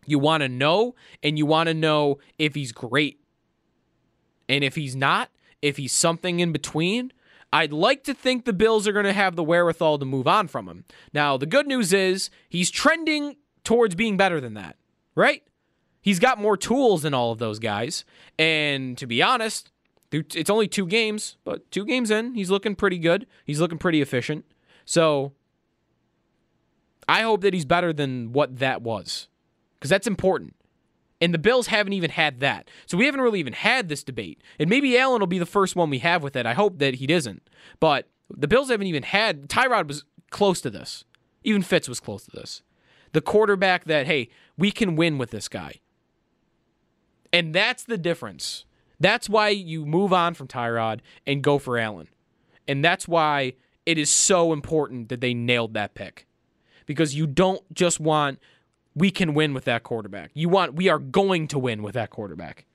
You 0.07 0.19
want 0.19 0.43
to 0.43 0.49
know, 0.49 0.95
and 1.23 1.39
you 1.39 1.47
want 1.47 1.69
to 1.69 1.75
know 1.75 2.19
if 2.39 2.55
he's 2.55 2.73
great. 2.73 3.21
And 4.49 4.65
if 4.65 4.75
he's 4.75 4.95
not, 4.95 5.31
if 5.63 5.77
he's 5.77 5.93
something 5.93 6.41
in 6.41 6.53
between, 6.53 7.13
I'd 7.53 7.73
like 7.73 8.05
to 8.05 8.15
think 8.15 8.45
the 8.45 8.53
Bills 8.53 8.87
are 8.89 8.93
going 8.93 9.05
to 9.05 9.13
have 9.13 9.37
the 9.37 9.45
wherewithal 9.45 9.99
to 9.99 10.05
move 10.05 10.27
on 10.27 10.49
from 10.49 10.69
him. 10.69 10.85
Now, 11.13 11.37
the 11.37 11.47
good 11.47 11.67
news 11.67 11.93
is 11.93 12.31
he's 12.49 12.71
trending 12.71 13.37
towards 13.63 13.95
being 13.95 14.17
better 14.17 14.41
than 14.41 14.55
that, 14.55 14.77
right? 15.15 15.43
He's 16.03 16.19
got 16.19 16.41
more 16.41 16.57
tools 16.57 17.03
than 17.03 17.15
all 17.15 17.33
of 17.33 17.39
those 17.39 17.59
guys. 17.59 18.05
And 18.39 18.99
to 18.99 19.07
be 19.07 19.23
honest, 19.23 19.71
It's 20.13 20.51
only 20.51 20.69
two 20.69 20.87
games, 20.87 21.37
but 21.45 21.69
two 21.73 21.85
games 21.85 22.11
in, 22.11 22.35
he's 22.35 22.51
looking 22.51 22.77
pretty 22.77 22.99
good. 22.99 23.27
He's 23.45 23.61
looking 23.61 23.79
pretty 23.79 24.01
efficient. 24.01 24.45
So 24.85 25.33
I 27.09 27.23
hope 27.23 27.41
that 27.41 27.53
he's 27.53 27.65
better 27.65 27.93
than 27.93 28.33
what 28.33 28.59
that 28.59 28.83
was 28.83 29.27
because 29.75 29.91
that's 29.91 30.07
important. 30.07 30.55
And 31.25 31.33
the 31.33 31.39
Bills 31.39 31.69
haven't 31.69 31.95
even 31.95 32.11
had 32.11 32.41
that. 32.41 32.69
So 32.85 32.99
we 32.99 33.07
haven't 33.07 33.23
really 33.23 33.41
even 33.41 33.55
had 33.55 33.89
this 33.89 34.05
debate. 34.05 34.43
And 34.59 34.69
maybe 34.69 34.99
Allen 34.99 35.21
will 35.21 35.27
be 35.27 35.39
the 35.39 35.47
first 35.47 35.75
one 35.75 35.89
we 35.89 36.01
have 36.01 36.23
with 36.23 36.37
it. 36.37 36.45
I 36.45 36.53
hope 36.53 36.81
that 36.81 36.97
he 36.97 37.07
doesn't. 37.07 37.49
But 37.81 38.11
the 38.29 38.47
Bills 38.47 38.69
haven't 38.69 38.89
even 38.89 39.05
had. 39.05 39.49
Tyrod 39.49 39.89
was 39.89 40.05
close 40.29 40.61
to 40.61 40.69
this. 40.69 41.07
Even 41.43 41.63
Fitz 41.63 41.89
was 41.89 41.99
close 41.99 42.27
to 42.27 42.31
this. 42.31 42.61
The 43.13 43.23
quarterback 43.23 43.85
that, 43.85 44.05
hey, 44.05 44.29
we 44.59 44.71
can 44.71 44.97
win 44.97 45.17
with 45.17 45.31
this 45.31 45.49
guy. 45.49 45.77
And 47.33 47.55
that's 47.55 47.85
the 47.85 47.97
difference. 47.97 48.67
That's 49.01 49.27
why 49.27 49.49
you 49.49 49.87
move 49.87 50.13
on 50.13 50.35
from 50.35 50.47
Tyrod 50.47 51.01
and 51.27 51.43
go 51.43 51.59
for 51.59 51.79
Allen. 51.79 52.09
And 52.69 52.85
that's 52.85 53.09
why 53.09 53.55
it 53.87 53.97
is 53.97 54.11
so 54.11 54.53
important 54.53 55.09
that 55.09 55.23
they 55.23 55.33
nailed 55.33 55.73
that 55.73 55.95
pick. 55.95 56.27
Because 56.85 57.15
you 57.15 57.27
don't 57.27 57.63
just 57.73 57.99
want 57.99 58.39
we 58.95 59.11
can 59.11 59.35
win 59.35 59.55
with 59.55 59.65
that 59.65 59.83
quarterback. 59.83 60.31
You 60.35 60.49
want 60.49 60.75
we 60.75 60.89
are 60.89 60.99
going 60.99 61.49
to 61.49 61.59
win 61.59 61.83
with 61.83 61.95
that 61.95 62.11
quarterback. 62.11 62.67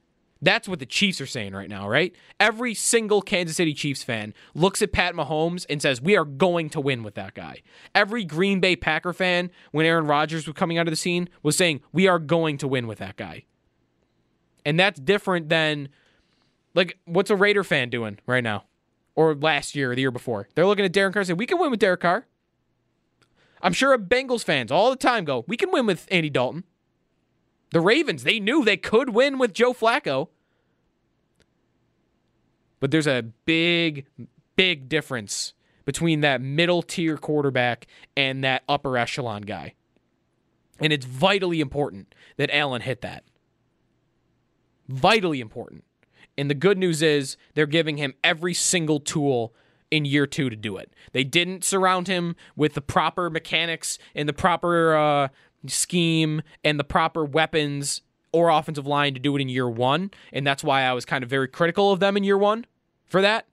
That's 0.42 0.70
what 0.70 0.80
the 0.80 0.86
Chiefs 0.86 1.20
are 1.20 1.26
saying 1.26 1.54
right 1.54 1.70
now, 1.70 1.90
right? 1.90 2.16
Every 2.40 2.74
single 2.74 3.22
Kansas 3.22 3.58
City 3.58 3.74
Chiefs 3.74 4.04
fan 4.04 4.34
looks 4.54 4.82
at 4.82 4.94
Pat 4.94 5.14
Mahomes 5.14 5.66
and 5.70 5.82
says, 5.82 6.02
We 6.02 6.16
are 6.16 6.26
going 6.26 6.70
to 6.72 6.82
win 6.82 7.04
with 7.04 7.16
that 7.16 7.34
guy. 7.34 7.62
Every 7.94 8.24
Green 8.24 8.60
Bay 8.62 8.76
Packer 8.76 9.12
fan, 9.12 9.52
when 9.72 9.86
Aaron 9.86 10.08
Rodgers 10.08 10.48
was 10.48 10.56
coming 10.56 10.78
out 10.78 10.88
of 10.88 10.92
the 10.92 10.98
scene, 10.98 11.30
was 11.44 11.58
saying, 11.58 11.82
We 11.92 12.08
are 12.08 12.20
going 12.20 12.58
to 12.60 12.68
win 12.68 12.88
with 12.88 13.00
that 13.00 13.18
guy. 13.18 13.44
And 14.66 14.80
that's 14.80 15.00
different 15.00 15.50
than, 15.50 15.90
like, 16.74 16.98
what's 17.06 17.30
a 17.30 17.36
Raider 17.36 17.64
fan 17.64 17.90
doing 17.90 18.20
right 18.26 18.44
now? 18.44 18.66
Or 19.16 19.36
last 19.36 19.76
year 19.76 19.92
or 19.92 19.96
the 19.96 20.02
year 20.02 20.12
before? 20.12 20.48
They're 20.56 20.66
looking 20.66 20.86
at 20.86 20.94
Derek 20.94 21.14
Carr 21.14 21.22
and 21.22 21.28
saying, 21.28 21.38
We 21.38 21.48
can 21.48 21.60
win 21.60 21.72
with 21.72 21.82
Derek 21.82 22.00
Carr. 22.00 22.28
I'm 23.62 23.74
sure 23.74 23.98
Bengals 23.98 24.44
fans 24.44 24.72
all 24.72 24.90
the 24.90 24.96
time 24.96 25.26
go, 25.26 25.44
We 25.48 25.58
can 25.58 25.72
win 25.72 25.86
with 25.86 26.08
Andy 26.12 26.30
Dalton. 26.30 26.64
The 27.72 27.82
Ravens, 27.82 28.24
they 28.24 28.40
knew 28.40 28.66
they 28.66 28.78
could 28.78 29.10
win 29.10 29.38
with 29.38 29.54
Joe 29.54 29.74
Flacco. 29.74 30.30
But 32.80 32.92
there's 32.92 33.08
a 33.08 33.24
big, 33.46 34.06
big 34.56 34.90
difference 34.90 35.54
between 35.86 36.22
that 36.22 36.42
middle 36.42 36.82
tier 36.82 37.18
quarterback 37.18 37.88
and 38.16 38.44
that 38.44 38.64
upper 38.70 38.98
echelon 38.98 39.42
guy. 39.42 39.74
And 40.80 40.94
it's 40.94 41.06
vitally 41.06 41.60
important 41.60 42.16
that 42.38 42.50
Allen 42.52 42.82
hit 42.82 43.02
that. 43.02 43.24
Vitally 44.88 45.42
important. 45.42 45.84
And 46.38 46.50
the 46.50 46.56
good 46.56 46.78
news 46.78 47.02
is 47.02 47.38
they're 47.54 47.66
giving 47.66 47.98
him 47.98 48.14
every 48.24 48.54
single 48.54 49.00
tool 49.00 49.54
in 49.92 50.06
year 50.06 50.28
two 50.28 50.50
to 50.50 50.56
do 50.56 50.78
it. 50.78 50.94
They 51.12 51.24
didn't 51.24 51.64
surround 51.64 52.08
him 52.08 52.36
with 52.56 52.74
the 52.74 52.82
proper 52.82 53.30
mechanics 53.30 53.98
and 54.16 54.30
the 54.30 54.34
proper 54.34 54.96
uh, 54.96 55.28
scheme 55.68 56.42
and 56.64 56.80
the 56.80 56.84
proper 56.84 57.26
weapons 57.26 58.02
or 58.32 58.50
offensive 58.50 58.86
line 58.86 59.14
to 59.16 59.20
do 59.20 59.36
it 59.36 59.42
in 59.42 59.50
year 59.50 59.70
one. 59.70 60.12
And 60.32 60.46
that's 60.46 60.64
why 60.64 60.84
I 60.84 60.94
was 60.94 61.06
kind 61.06 61.24
of 61.24 61.30
very 61.30 61.48
critical 61.48 61.92
of 61.92 62.00
them 62.00 62.16
in 62.16 62.24
year 62.24 62.38
one 62.38 62.66
for 63.06 63.22
that. 63.22 63.48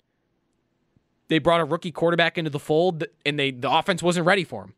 They 1.28 1.38
brought 1.38 1.60
a 1.60 1.64
rookie 1.64 1.90
quarterback 1.90 2.38
into 2.38 2.50
the 2.50 2.58
fold 2.58 3.04
and 3.24 3.38
they 3.38 3.50
the 3.50 3.70
offense 3.70 4.02
wasn't 4.02 4.26
ready 4.26 4.44
for 4.44 4.64
him. 4.64 4.74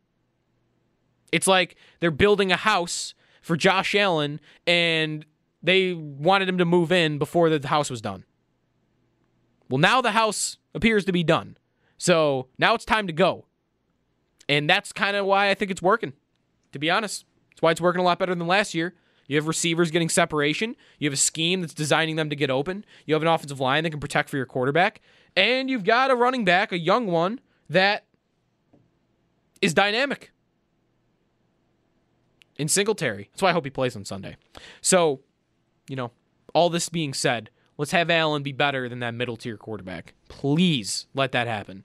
It's 1.30 1.46
like 1.46 1.76
they're 2.00 2.10
building 2.10 2.50
a 2.52 2.56
house 2.56 3.14
for 3.42 3.56
Josh 3.56 3.94
Allen 3.94 4.40
and 4.66 5.26
they 5.62 5.92
wanted 5.92 6.48
him 6.48 6.58
to 6.58 6.64
move 6.64 6.92
in 6.92 7.18
before 7.18 7.50
the 7.50 7.68
house 7.68 7.90
was 7.90 8.00
done. 8.00 8.24
Well, 9.68 9.78
now 9.78 10.00
the 10.00 10.12
house 10.12 10.56
appears 10.78 11.04
to 11.04 11.12
be 11.12 11.22
done. 11.22 11.58
So 11.98 12.48
now 12.58 12.74
it's 12.74 12.84
time 12.84 13.06
to 13.06 13.12
go. 13.12 13.44
And 14.48 14.70
that's 14.70 14.92
kind 14.92 15.16
of 15.16 15.26
why 15.26 15.50
I 15.50 15.54
think 15.54 15.70
it's 15.70 15.82
working 15.82 16.14
to 16.72 16.78
be 16.78 16.90
honest. 16.90 17.24
That's 17.50 17.62
why 17.62 17.70
it's 17.70 17.80
working 17.80 18.00
a 18.00 18.04
lot 18.04 18.18
better 18.18 18.34
than 18.34 18.46
last 18.46 18.74
year. 18.74 18.94
You 19.26 19.36
have 19.36 19.46
receivers 19.46 19.90
getting 19.90 20.08
separation. 20.08 20.74
You 20.98 21.06
have 21.06 21.12
a 21.12 21.18
scheme 21.18 21.60
that's 21.60 21.74
designing 21.74 22.16
them 22.16 22.30
to 22.30 22.36
get 22.36 22.50
open. 22.50 22.84
You 23.04 23.14
have 23.14 23.22
an 23.22 23.28
offensive 23.28 23.60
line 23.60 23.84
that 23.84 23.90
can 23.90 24.00
protect 24.00 24.30
for 24.30 24.36
your 24.36 24.46
quarterback. 24.46 25.02
And 25.36 25.68
you've 25.68 25.84
got 25.84 26.10
a 26.10 26.16
running 26.16 26.44
back, 26.44 26.72
a 26.72 26.78
young 26.78 27.06
one, 27.06 27.40
that 27.68 28.04
is 29.60 29.74
dynamic. 29.74 30.32
In 32.56 32.68
Singletary. 32.68 33.28
That's 33.32 33.42
why 33.42 33.50
I 33.50 33.52
hope 33.52 33.64
he 33.64 33.70
plays 33.70 33.94
on 33.94 34.04
Sunday. 34.04 34.36
So, 34.80 35.20
you 35.88 35.94
know, 35.94 36.10
all 36.54 36.70
this 36.70 36.88
being 36.88 37.12
said, 37.12 37.50
let's 37.78 37.92
have 37.92 38.10
Allen 38.10 38.42
be 38.42 38.52
better 38.52 38.88
than 38.88 38.98
that 39.00 39.14
middle 39.14 39.36
tier 39.36 39.56
quarterback. 39.56 40.14
Please 40.28 41.06
let 41.14 41.32
that 41.32 41.46
happen. 41.46 41.84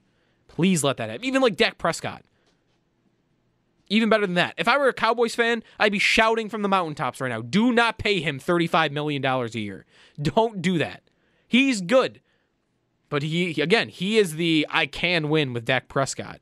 Please 0.49 0.83
let 0.83 0.97
that 0.97 1.09
happen. 1.09 1.25
Even 1.25 1.41
like 1.41 1.55
Dak 1.55 1.77
Prescott. 1.77 2.23
Even 3.89 4.09
better 4.09 4.25
than 4.25 4.35
that. 4.35 4.55
If 4.57 4.67
I 4.67 4.77
were 4.77 4.87
a 4.87 4.93
Cowboys 4.93 5.35
fan, 5.35 5.63
I'd 5.79 5.91
be 5.91 5.99
shouting 5.99 6.49
from 6.49 6.63
the 6.63 6.69
mountaintops 6.69 7.21
right 7.21 7.29
now 7.29 7.41
do 7.41 7.71
not 7.71 7.97
pay 7.97 8.19
him 8.19 8.39
$35 8.39 8.91
million 8.91 9.23
a 9.23 9.47
year. 9.51 9.85
Don't 10.21 10.61
do 10.61 10.77
that. 10.77 11.03
He's 11.47 11.81
good. 11.81 12.19
But 13.09 13.21
he, 13.21 13.61
again, 13.61 13.89
he 13.89 14.17
is 14.17 14.35
the 14.35 14.65
I 14.69 14.87
can 14.87 15.29
win 15.29 15.53
with 15.53 15.65
Dak 15.65 15.87
Prescott. 15.87 16.39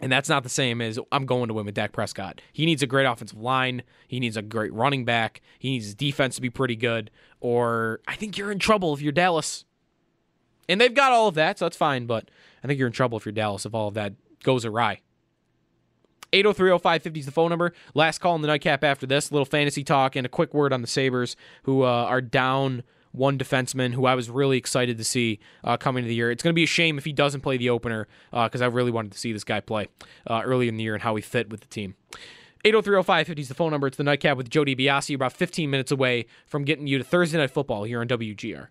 And 0.00 0.12
that's 0.12 0.28
not 0.28 0.42
the 0.42 0.50
same 0.50 0.82
as 0.82 0.98
I'm 1.10 1.24
going 1.24 1.48
to 1.48 1.54
win 1.54 1.64
with 1.64 1.74
Dak 1.74 1.92
Prescott. 1.92 2.42
He 2.52 2.66
needs 2.66 2.82
a 2.82 2.86
great 2.86 3.06
offensive 3.06 3.38
line. 3.38 3.82
He 4.06 4.20
needs 4.20 4.36
a 4.36 4.42
great 4.42 4.72
running 4.74 5.06
back. 5.06 5.40
He 5.58 5.70
needs 5.70 5.86
his 5.86 5.94
defense 5.94 6.34
to 6.36 6.42
be 6.42 6.50
pretty 6.50 6.76
good. 6.76 7.10
Or 7.40 8.00
I 8.06 8.14
think 8.14 8.36
you're 8.36 8.52
in 8.52 8.58
trouble 8.58 8.92
if 8.92 9.00
you're 9.00 9.12
Dallas. 9.12 9.64
And 10.68 10.80
they've 10.80 10.92
got 10.92 11.12
all 11.12 11.28
of 11.28 11.34
that, 11.36 11.58
so 11.58 11.64
that's 11.64 11.76
fine. 11.76 12.06
But 12.06 12.30
I 12.62 12.66
think 12.66 12.78
you're 12.78 12.88
in 12.88 12.92
trouble 12.92 13.16
if 13.16 13.24
you're 13.24 13.32
Dallas 13.32 13.64
if 13.64 13.74
all 13.74 13.88
of 13.88 13.94
that 13.94 14.12
goes 14.42 14.66
awry. 14.66 15.00
8030550 16.32 17.18
is 17.18 17.26
the 17.26 17.32
phone 17.32 17.50
number. 17.50 17.72
Last 17.94 18.18
call 18.18 18.34
in 18.34 18.42
the 18.42 18.48
nightcap 18.48 18.84
after 18.84 19.06
this. 19.06 19.30
A 19.30 19.32
little 19.32 19.46
fantasy 19.46 19.84
talk 19.84 20.16
and 20.16 20.26
a 20.26 20.28
quick 20.28 20.52
word 20.52 20.72
on 20.72 20.82
the 20.82 20.88
Sabres, 20.88 21.36
who 21.62 21.82
uh, 21.82 21.86
are 21.86 22.20
down 22.20 22.82
one 23.16 23.38
defenseman 23.38 23.94
who 23.94 24.06
I 24.06 24.14
was 24.14 24.30
really 24.30 24.58
excited 24.58 24.98
to 24.98 25.04
see 25.04 25.40
uh, 25.64 25.76
coming 25.76 26.04
to 26.04 26.08
the 26.08 26.14
year. 26.14 26.30
It's 26.30 26.42
going 26.42 26.52
to 26.52 26.54
be 26.54 26.64
a 26.64 26.68
shame 26.68 26.98
if 26.98 27.04
he 27.04 27.12
doesn't 27.12 27.40
play 27.40 27.56
the 27.56 27.70
opener 27.70 28.06
because 28.30 28.60
uh, 28.60 28.64
I 28.64 28.68
really 28.68 28.90
wanted 28.90 29.12
to 29.12 29.18
see 29.18 29.32
this 29.32 29.44
guy 29.44 29.60
play 29.60 29.88
uh, 30.26 30.42
early 30.44 30.68
in 30.68 30.76
the 30.76 30.84
year 30.84 30.94
and 30.94 31.02
how 31.02 31.16
he 31.16 31.22
fit 31.22 31.48
with 31.48 31.60
the 31.60 31.66
team. 31.66 31.94
8030550 32.64 33.38
is 33.38 33.48
the 33.48 33.54
phone 33.54 33.70
number. 33.70 33.86
It's 33.86 33.96
the 33.96 34.04
nightcap 34.04 34.36
with 34.36 34.50
Jody 34.50 34.74
DiBiase, 34.74 35.14
about 35.14 35.32
15 35.32 35.70
minutes 35.70 35.92
away 35.92 36.26
from 36.46 36.64
getting 36.64 36.86
you 36.86 36.98
to 36.98 37.04
Thursday 37.04 37.38
Night 37.38 37.50
Football 37.50 37.84
here 37.84 38.00
on 38.00 38.08
WGR. 38.08 38.68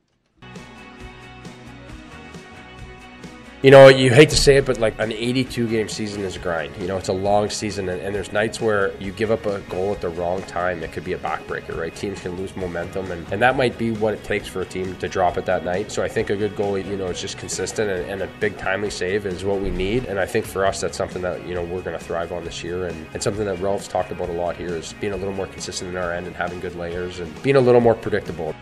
You 3.65 3.71
know, 3.71 3.88
you 3.88 4.13
hate 4.13 4.30
to 4.30 4.38
say 4.38 4.58
it, 4.58 4.65
but 4.67 4.78
like 4.78 4.93
an 4.99 5.12
82 5.12 5.67
game 5.67 5.89
season 5.89 6.23
is 6.23 6.36
a 6.36 6.39
grind. 6.39 6.78
You 6.78 6.86
know, 6.86 6.97
it's 6.97 7.08
a 7.08 7.13
long 7.13 7.49
season, 7.49 7.89
and, 7.89 7.99
and, 7.99 8.13
there's 8.13 8.32
nights 8.32 8.62
where 8.62 8.95
you 9.01 9.12
give 9.12 9.32
up 9.32 9.47
a 9.47 9.60
goal 9.62 9.91
at 9.91 10.01
the 10.01 10.10
wrong 10.10 10.43
time. 10.43 10.84
It 10.84 10.91
could 10.91 11.04
be 11.04 11.13
a 11.13 11.17
backbreaker, 11.17 11.75
right? 11.75 11.93
Teams 11.95 12.21
can 12.21 12.38
lose 12.38 12.56
momentum, 12.56 13.10
and, 13.10 13.25
and 13.34 13.41
that 13.41 13.58
might 13.58 13.75
be 13.75 13.89
what 13.89 14.13
it 14.13 14.23
takes 14.23 14.47
for 14.47 14.62
a 14.62 14.65
team 14.65 14.95
to 14.97 15.10
drop 15.10 15.39
it 15.39 15.47
that 15.47 15.65
night. 15.65 15.91
So 15.91 16.04
I 16.04 16.08
think 16.08 16.30
a 16.30 16.36
good 16.36 16.56
goalie, 16.56 16.86
you 16.86 16.95
know, 16.95 17.08
is 17.08 17.19
just 17.19 17.39
consistent, 17.39 17.89
and, 17.89 18.08
and 18.08 18.21
a 18.21 18.28
big 18.39 18.56
timely 18.56 18.91
save 18.91 19.25
is 19.25 19.43
what 19.43 19.60
we 19.60 19.71
need. 19.71 20.06
And 20.06 20.19
I 20.19 20.28
think 20.28 20.45
for 20.45 20.63
us, 20.63 20.82
that's 20.82 20.95
something 20.95 21.23
that, 21.23 21.47
you 21.47 21.56
know, 21.56 21.63
we're 21.63 21.82
going 21.82 21.97
to 21.97 22.06
thrive 22.06 22.32
on 22.32 22.43
this 22.43 22.63
year. 22.63 22.86
And, 22.86 23.08
and 23.15 23.23
something 23.23 23.45
that 23.45 23.60
Ralph's 23.60 23.88
talked 23.88 24.12
about 24.12 24.30
a 24.30 24.34
lot 24.34 24.58
here 24.58 24.75
is 24.75 24.93
being 25.01 25.13
a 25.13 25.17
little 25.17 25.34
more 25.34 25.47
consistent 25.47 25.89
in 25.89 25.97
our 25.97 26.13
end 26.13 26.28
and 26.28 26.36
having 26.36 26.60
good 26.60 26.75
layers 26.75 27.19
and 27.19 27.41
being 27.41 27.56
a 27.56 27.62
little 27.62 27.82
more 27.82 27.95
predictable. 27.95 28.54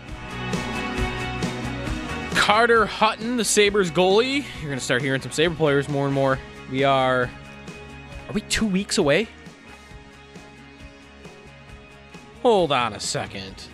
Carter 2.44 2.86
Hutton, 2.86 3.38
the 3.38 3.46
Sabres 3.46 3.90
goalie. 3.90 4.44
You're 4.60 4.68
going 4.68 4.78
to 4.78 4.84
start 4.84 5.02
hearing 5.02 5.22
some 5.22 5.32
Sabre 5.32 5.56
players 5.56 5.88
more 5.88 6.08
and 6.08 6.14
more. 6.14 6.38
We 6.70 6.84
are. 6.84 7.32
Are 8.28 8.34
we 8.34 8.42
two 8.42 8.68
weeks 8.68 8.98
away? 8.98 9.30
Hold 12.42 12.74
on 12.74 12.92
a 12.92 13.00
second. 13.00 13.70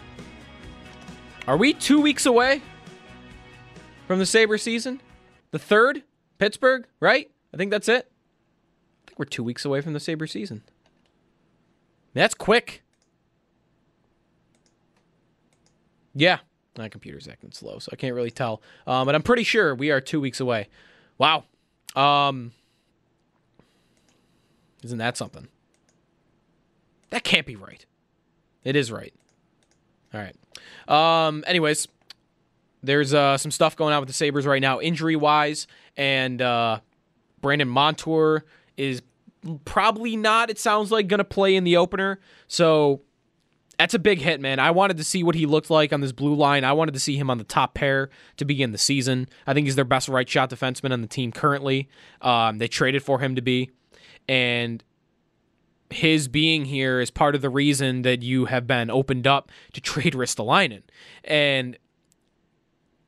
Are 1.47 1.57
we 1.57 1.73
two 1.73 1.99
weeks 1.99 2.27
away 2.27 2.61
from 4.05 4.19
the 4.19 4.25
Sabre 4.27 4.59
season? 4.59 5.01
The 5.49 5.57
third? 5.57 6.03
Pittsburgh, 6.37 6.85
right? 6.99 7.31
I 7.51 7.57
think 7.57 7.71
that's 7.71 7.89
it. 7.89 8.11
I 8.11 9.07
think 9.07 9.17
we're 9.17 9.25
two 9.25 9.43
weeks 9.43 9.65
away 9.65 9.81
from 9.81 9.93
the 9.93 9.99
Sabre 9.99 10.27
season. 10.27 10.61
That's 12.13 12.35
quick. 12.35 12.83
Yeah, 16.13 16.37
my 16.79 16.89
computer's 16.89 17.27
acting 17.27 17.51
slow, 17.51 17.79
so 17.79 17.89
I 17.93 17.95
can't 17.95 18.15
really 18.15 18.31
tell. 18.31 18.61
Um, 18.87 19.05
but 19.05 19.15
I'm 19.15 19.21
pretty 19.21 19.43
sure 19.43 19.75
we 19.75 19.91
are 19.91 20.01
two 20.01 20.19
weeks 20.19 20.39
away. 20.39 20.67
Wow. 21.17 21.43
Um, 21.95 22.51
isn't 24.83 24.97
that 24.97 25.17
something? 25.17 25.47
That 27.09 27.23
can't 27.23 27.45
be 27.45 27.55
right. 27.55 27.85
It 28.63 28.75
is 28.75 28.91
right. 28.91 29.13
All 30.13 30.21
right. 30.21 30.35
Um, 30.87 31.43
anyways, 31.47 31.87
there's 32.81 33.13
uh, 33.13 33.37
some 33.37 33.51
stuff 33.51 33.75
going 33.75 33.93
on 33.93 33.99
with 33.99 34.07
the 34.07 34.13
Sabres 34.13 34.45
right 34.45 34.61
now, 34.61 34.79
injury 34.79 35.15
wise, 35.15 35.67
and 35.97 36.41
uh, 36.41 36.79
Brandon 37.41 37.67
Montour 37.67 38.45
is 38.77 39.01
probably 39.65 40.15
not, 40.15 40.49
it 40.49 40.59
sounds 40.59 40.91
like, 40.91 41.07
going 41.07 41.19
to 41.19 41.23
play 41.23 41.55
in 41.55 41.63
the 41.63 41.77
opener. 41.77 42.19
So 42.47 43.01
that's 43.79 43.93
a 43.93 43.99
big 43.99 44.19
hit, 44.19 44.41
man. 44.41 44.59
I 44.59 44.71
wanted 44.71 44.97
to 44.97 45.05
see 45.05 45.23
what 45.23 45.35
he 45.35 45.45
looked 45.45 45.69
like 45.69 45.93
on 45.93 46.01
this 46.01 46.11
blue 46.11 46.35
line. 46.35 46.65
I 46.65 46.73
wanted 46.73 46.93
to 46.95 46.99
see 46.99 47.15
him 47.15 47.29
on 47.29 47.37
the 47.37 47.45
top 47.45 47.73
pair 47.73 48.09
to 48.35 48.43
begin 48.43 48.73
the 48.73 48.77
season. 48.77 49.29
I 49.47 49.53
think 49.53 49.67
he's 49.67 49.77
their 49.77 49.85
best 49.85 50.09
right 50.09 50.27
shot 50.27 50.49
defenseman 50.49 50.91
on 50.91 50.99
the 50.99 51.07
team 51.07 51.31
currently. 51.31 51.87
Um, 52.21 52.57
they 52.57 52.67
traded 52.67 53.03
for 53.03 53.19
him 53.19 53.35
to 53.35 53.41
be, 53.41 53.71
and 54.27 54.83
his 55.89 56.27
being 56.27 56.65
here 56.65 56.99
is 56.99 57.09
part 57.09 57.35
of 57.35 57.41
the 57.41 57.49
reason 57.49 58.01
that 58.01 58.21
you 58.21 58.45
have 58.45 58.67
been 58.67 58.89
opened 58.89 59.25
up 59.25 59.49
to 59.71 59.79
trade 59.81 60.13
Ristolainen. 60.13 60.83
And 61.23 61.77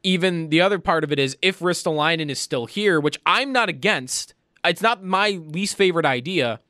even 0.04 0.52
the 0.52 0.62
other 0.62 0.80
part 0.80 1.04
of 1.04 1.12
it 1.12 1.20
is 1.20 1.38
if 1.42 1.60
Ristolainen 1.60 2.30
is 2.30 2.40
still 2.40 2.66
here, 2.66 3.02
which 3.02 3.20
I'm 3.26 3.52
not 3.52 3.68
against, 3.68 4.36
it's 4.64 4.82
not 4.82 5.04
my 5.04 5.32
least 5.32 5.76
favorite 5.76 6.06
idea. 6.06 6.62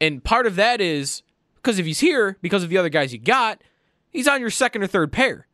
And 0.00 0.22
part 0.22 0.46
of 0.46 0.54
that 0.54 0.80
is 0.80 1.22
because 1.66 1.80
if 1.80 1.86
he's 1.86 1.98
here, 1.98 2.38
because 2.42 2.62
of 2.62 2.70
the 2.70 2.78
other 2.78 2.88
guys 2.88 3.12
you 3.12 3.18
got, 3.18 3.60
he's 4.08 4.28
on 4.28 4.40
your 4.40 4.50
second 4.50 4.84
or 4.84 4.86
third 4.86 5.10
pair. 5.10 5.48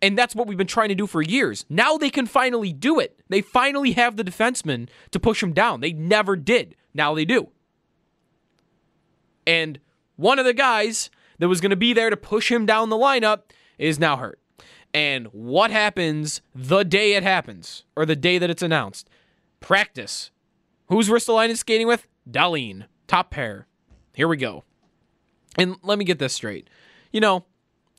And 0.00 0.16
that's 0.16 0.34
what 0.34 0.46
we've 0.46 0.56
been 0.56 0.66
trying 0.66 0.88
to 0.88 0.94
do 0.94 1.06
for 1.06 1.20
years. 1.20 1.66
Now 1.68 1.98
they 1.98 2.08
can 2.08 2.24
finally 2.24 2.72
do 2.72 2.98
it. 2.98 3.20
They 3.28 3.42
finally 3.42 3.92
have 3.92 4.16
the 4.16 4.24
defenseman 4.24 4.88
to 5.10 5.20
push 5.20 5.42
him 5.42 5.52
down. 5.52 5.82
They 5.82 5.92
never 5.92 6.36
did. 6.36 6.74
Now 6.94 7.12
they 7.14 7.26
do. 7.26 7.50
And 9.46 9.78
one 10.16 10.38
of 10.38 10.46
the 10.46 10.54
guys 10.54 11.10
that 11.38 11.48
was 11.48 11.60
going 11.60 11.68
to 11.68 11.76
be 11.76 11.92
there 11.92 12.08
to 12.08 12.16
push 12.16 12.50
him 12.50 12.64
down 12.64 12.88
the 12.88 12.96
lineup 12.96 13.42
is 13.76 13.98
now 13.98 14.16
hurt. 14.16 14.40
And 14.94 15.26
what 15.32 15.70
happens 15.70 16.40
the 16.54 16.82
day 16.82 17.12
it 17.12 17.22
happens, 17.22 17.84
or 17.94 18.06
the 18.06 18.16
day 18.16 18.38
that 18.38 18.48
it's 18.48 18.62
announced? 18.62 19.10
Practice. 19.60 20.30
Who's 20.86 21.10
Ristolainen 21.10 21.58
skating 21.58 21.86
with? 21.86 22.08
Dahlin. 22.30 22.86
Top 23.06 23.30
pair. 23.30 23.66
Here 24.14 24.28
we 24.28 24.38
go. 24.38 24.64
And 25.58 25.76
let 25.82 25.98
me 25.98 26.04
get 26.04 26.18
this 26.18 26.32
straight. 26.32 26.70
You 27.12 27.20
know, 27.20 27.44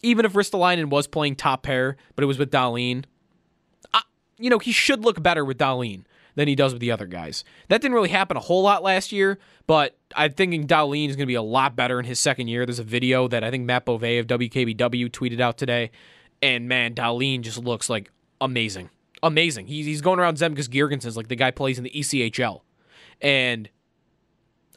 even 0.01 0.25
if 0.25 0.33
Ristolainen 0.33 0.89
was 0.89 1.07
playing 1.07 1.35
top 1.35 1.63
pair, 1.63 1.97
but 2.15 2.23
it 2.23 2.27
was 2.27 2.39
with 2.39 2.51
Dahlin, 2.51 3.03
uh, 3.93 4.01
you 4.37 4.49
know, 4.49 4.59
he 4.59 4.71
should 4.71 5.03
look 5.03 5.21
better 5.21 5.43
with 5.43 5.57
Dahlin 5.57 6.05
than 6.35 6.47
he 6.47 6.55
does 6.55 6.71
with 6.71 6.79
the 6.79 6.91
other 6.91 7.05
guys. 7.05 7.43
That 7.67 7.81
didn't 7.81 7.95
really 7.95 8.09
happen 8.09 8.37
a 8.37 8.39
whole 8.39 8.63
lot 8.63 8.81
last 8.81 9.11
year, 9.11 9.39
but 9.67 9.97
I'm 10.15 10.31
thinking 10.31 10.67
Dahlin 10.67 11.09
is 11.09 11.15
going 11.15 11.25
to 11.25 11.31
be 11.31 11.35
a 11.35 11.41
lot 11.41 11.75
better 11.75 11.99
in 11.99 12.05
his 12.05 12.19
second 12.19 12.47
year. 12.47 12.65
There's 12.65 12.79
a 12.79 12.83
video 12.83 13.27
that 13.27 13.43
I 13.43 13.51
think 13.51 13.65
Matt 13.65 13.85
Bove 13.85 14.03
of 14.03 14.27
WKBW 14.27 15.09
tweeted 15.09 15.41
out 15.41 15.57
today, 15.57 15.91
and 16.41 16.69
man, 16.69 16.93
Dahlin 16.95 17.41
just 17.41 17.57
looks 17.57 17.89
like 17.89 18.11
amazing. 18.39 18.89
Amazing. 19.21 19.67
He's, 19.67 19.85
he's 19.85 20.01
going 20.01 20.19
around 20.19 20.37
Zemgus 20.37 20.69
Girgensons 20.69 21.17
like 21.17 21.27
the 21.27 21.35
guy 21.35 21.51
plays 21.51 21.77
in 21.77 21.83
the 21.83 21.89
ECHL. 21.89 22.61
And 23.19 23.69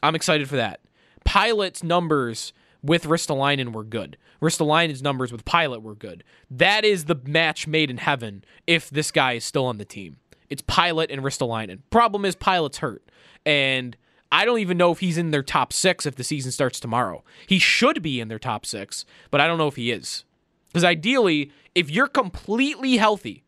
I'm 0.01 0.15
excited 0.15 0.49
for 0.49 0.57
that. 0.57 0.81
Pilut's 1.25 1.81
numbers 1.81 2.51
with 2.83 3.05
Ristolainen 3.05 3.71
were 3.71 3.83
good. 3.83 4.17
Ristolainen's 4.41 5.01
numbers 5.01 5.31
with 5.31 5.45
Pilut 5.45 5.81
were 5.81 5.95
good. 5.95 6.23
That 6.51 6.83
is 6.83 7.05
the 7.05 7.19
match 7.25 7.65
made 7.65 7.89
in 7.89 7.97
heaven 7.97 8.43
if 8.67 8.89
this 8.89 9.09
guy 9.09 9.33
is 9.33 9.45
still 9.45 9.65
on 9.65 9.77
the 9.77 9.85
team. 9.85 10.17
It's 10.49 10.61
Pilut 10.61 11.07
and 11.09 11.23
Ristolainen. 11.23 11.79
Problem 11.89 12.25
is 12.25 12.35
Pilut's 12.35 12.79
hurt. 12.79 13.09
And 13.45 13.95
I 14.31 14.45
don't 14.45 14.59
even 14.59 14.77
know 14.77 14.91
if 14.91 14.99
he's 14.99 15.17
in 15.17 15.31
their 15.31 15.43
top 15.43 15.71
six 15.71 16.05
if 16.05 16.15
the 16.15 16.23
season 16.23 16.51
starts 16.51 16.79
tomorrow. 16.79 17.23
He 17.47 17.59
should 17.59 18.01
be 18.01 18.19
in 18.19 18.27
their 18.27 18.39
top 18.39 18.65
six, 18.65 19.05
but 19.31 19.39
I 19.39 19.47
don't 19.47 19.57
know 19.57 19.67
if 19.67 19.75
he 19.75 19.91
is. 19.91 20.25
Because 20.67 20.83
ideally, 20.83 21.51
if 21.75 21.89
you're 21.89 22.07
completely 22.07 22.97
healthy 22.97 23.43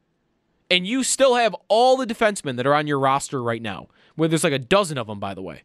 and 0.70 0.88
you 0.88 1.04
still 1.04 1.36
have 1.36 1.56
all 1.68 1.98
the 1.98 2.06
defensemen 2.06 2.56
that 2.56 2.68
are 2.68 2.74
on 2.74 2.88
your 2.88 3.00
roster 3.00 3.42
right 3.42 3.62
now, 3.62 3.88
where 4.16 4.30
there's 4.30 4.44
like 4.44 4.54
a 4.54 4.60
dozen 4.60 4.98
of 4.98 5.08
them, 5.08 5.20
by 5.20 5.34
the 5.34 5.42
way, 5.42 5.64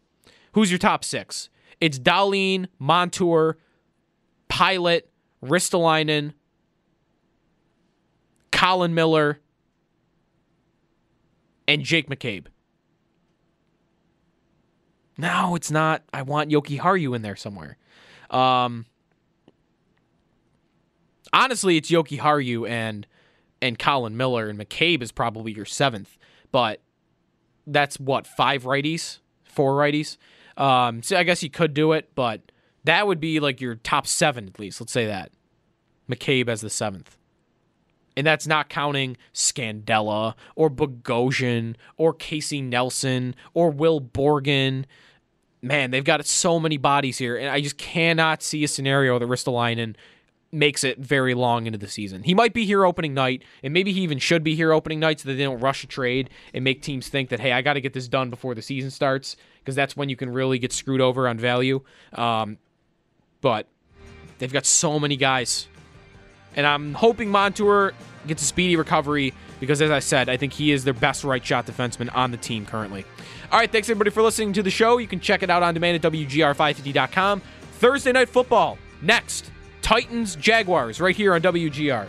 who's 0.52 0.70
your 0.70 0.78
top 0.78 1.04
six? 1.04 1.48
It's 1.80 1.98
Dahlin, 1.98 2.68
Montour, 2.78 3.58
Pilut, 4.48 5.02
Ristolainen, 5.44 6.32
Colin 8.50 8.94
Miller, 8.94 9.40
and 11.66 11.82
Jake 11.82 12.08
McCabe. 12.08 12.46
No, 15.16 15.54
it's 15.54 15.70
not. 15.70 16.02
I 16.12 16.22
want 16.22 16.50
Jokiharju 16.50 17.14
in 17.14 17.22
there 17.22 17.36
somewhere. 17.36 17.76
Um, 18.30 18.86
honestly, 21.32 21.76
it's 21.76 21.90
Jokiharju 21.90 22.68
and 22.68 23.06
and 23.62 23.78
Colin 23.78 24.16
Miller 24.16 24.48
and 24.48 24.58
McCabe 24.58 25.02
is 25.02 25.12
probably 25.12 25.52
your 25.52 25.66
seventh, 25.66 26.16
but 26.50 26.80
that's 27.66 28.00
what 28.00 28.26
five 28.26 28.62
righties, 28.64 29.18
four 29.44 29.74
righties. 29.74 30.16
Um, 30.60 31.02
so 31.02 31.16
I 31.16 31.22
guess 31.22 31.42
you 31.42 31.48
could 31.48 31.72
do 31.72 31.92
it, 31.92 32.10
but 32.14 32.52
that 32.84 33.06
would 33.06 33.18
be 33.18 33.40
like 33.40 33.60
your 33.60 33.76
top 33.76 34.06
seven 34.06 34.46
at 34.46 34.60
least. 34.60 34.80
Let's 34.80 34.92
say 34.92 35.06
that 35.06 35.32
McCabe 36.08 36.48
as 36.48 36.60
the 36.60 36.68
seventh. 36.68 37.16
And 38.16 38.26
that's 38.26 38.46
not 38.46 38.68
counting 38.68 39.16
Scandella 39.32 40.34
or 40.54 40.68
Bogosian 40.68 41.76
or 41.96 42.12
Casey 42.12 42.60
Nelson 42.60 43.34
or 43.54 43.70
Will 43.70 44.00
Borgen. 44.00 44.84
Man, 45.62 45.90
they've 45.90 46.04
got 46.04 46.24
so 46.26 46.60
many 46.60 46.76
bodies 46.76 47.16
here, 47.16 47.36
and 47.36 47.48
I 47.48 47.60
just 47.60 47.78
cannot 47.78 48.42
see 48.42 48.62
a 48.64 48.68
scenario 48.68 49.18
that 49.18 49.28
Ristolainen 49.28 49.94
makes 50.52 50.82
it 50.82 50.98
very 50.98 51.34
long 51.34 51.66
into 51.66 51.78
the 51.78 51.88
season. 51.88 52.22
He 52.22 52.34
might 52.34 52.52
be 52.52 52.64
here 52.64 52.84
opening 52.84 53.14
night, 53.14 53.42
and 53.62 53.72
maybe 53.72 53.92
he 53.92 54.00
even 54.00 54.18
should 54.18 54.42
be 54.42 54.54
here 54.54 54.72
opening 54.72 54.98
night 54.98 55.20
so 55.20 55.28
that 55.28 55.34
they 55.34 55.44
don't 55.44 55.60
rush 55.60 55.84
a 55.84 55.86
trade 55.86 56.30
and 56.52 56.64
make 56.64 56.82
teams 56.82 57.08
think 57.08 57.28
that, 57.28 57.40
hey, 57.40 57.52
I 57.52 57.62
got 57.62 57.74
to 57.74 57.80
get 57.80 57.92
this 57.92 58.08
done 58.08 58.30
before 58.30 58.54
the 58.54 58.62
season 58.62 58.90
starts, 58.90 59.36
because 59.60 59.74
that's 59.74 59.96
when 59.96 60.08
you 60.08 60.16
can 60.16 60.30
really 60.30 60.58
get 60.58 60.72
screwed 60.72 61.00
over 61.00 61.28
on 61.28 61.38
value. 61.38 61.82
Um, 62.14 62.58
but 63.40 63.68
they've 64.38 64.52
got 64.52 64.66
so 64.66 64.98
many 64.98 65.16
guys. 65.16 65.68
And 66.56 66.66
I'm 66.66 66.94
hoping 66.94 67.30
Montour 67.30 67.92
gets 68.26 68.42
a 68.42 68.44
speedy 68.44 68.76
recovery 68.76 69.32
because, 69.60 69.80
as 69.80 69.90
I 69.90 70.00
said, 70.00 70.28
I 70.28 70.36
think 70.36 70.52
he 70.52 70.72
is 70.72 70.82
their 70.82 70.94
best 70.94 71.22
right 71.22 71.44
shot 71.44 71.66
defenseman 71.66 72.14
on 72.14 72.32
the 72.32 72.36
team 72.36 72.66
currently. 72.66 73.04
All 73.52 73.58
right, 73.58 73.70
thanks 73.70 73.88
everybody 73.88 74.10
for 74.10 74.22
listening 74.22 74.52
to 74.54 74.62
the 74.62 74.70
show. 74.70 74.98
You 74.98 75.06
can 75.06 75.20
check 75.20 75.42
it 75.42 75.50
out 75.50 75.62
on 75.62 75.74
demand 75.74 76.04
at 76.04 76.12
WGR550.com. 76.12 77.42
Thursday 77.72 78.12
night 78.12 78.28
football 78.28 78.78
next. 79.00 79.50
Titans 79.82 80.36
Jaguars 80.36 81.00
right 81.00 81.16
here 81.16 81.34
on 81.34 81.40
WGR. 81.40 82.06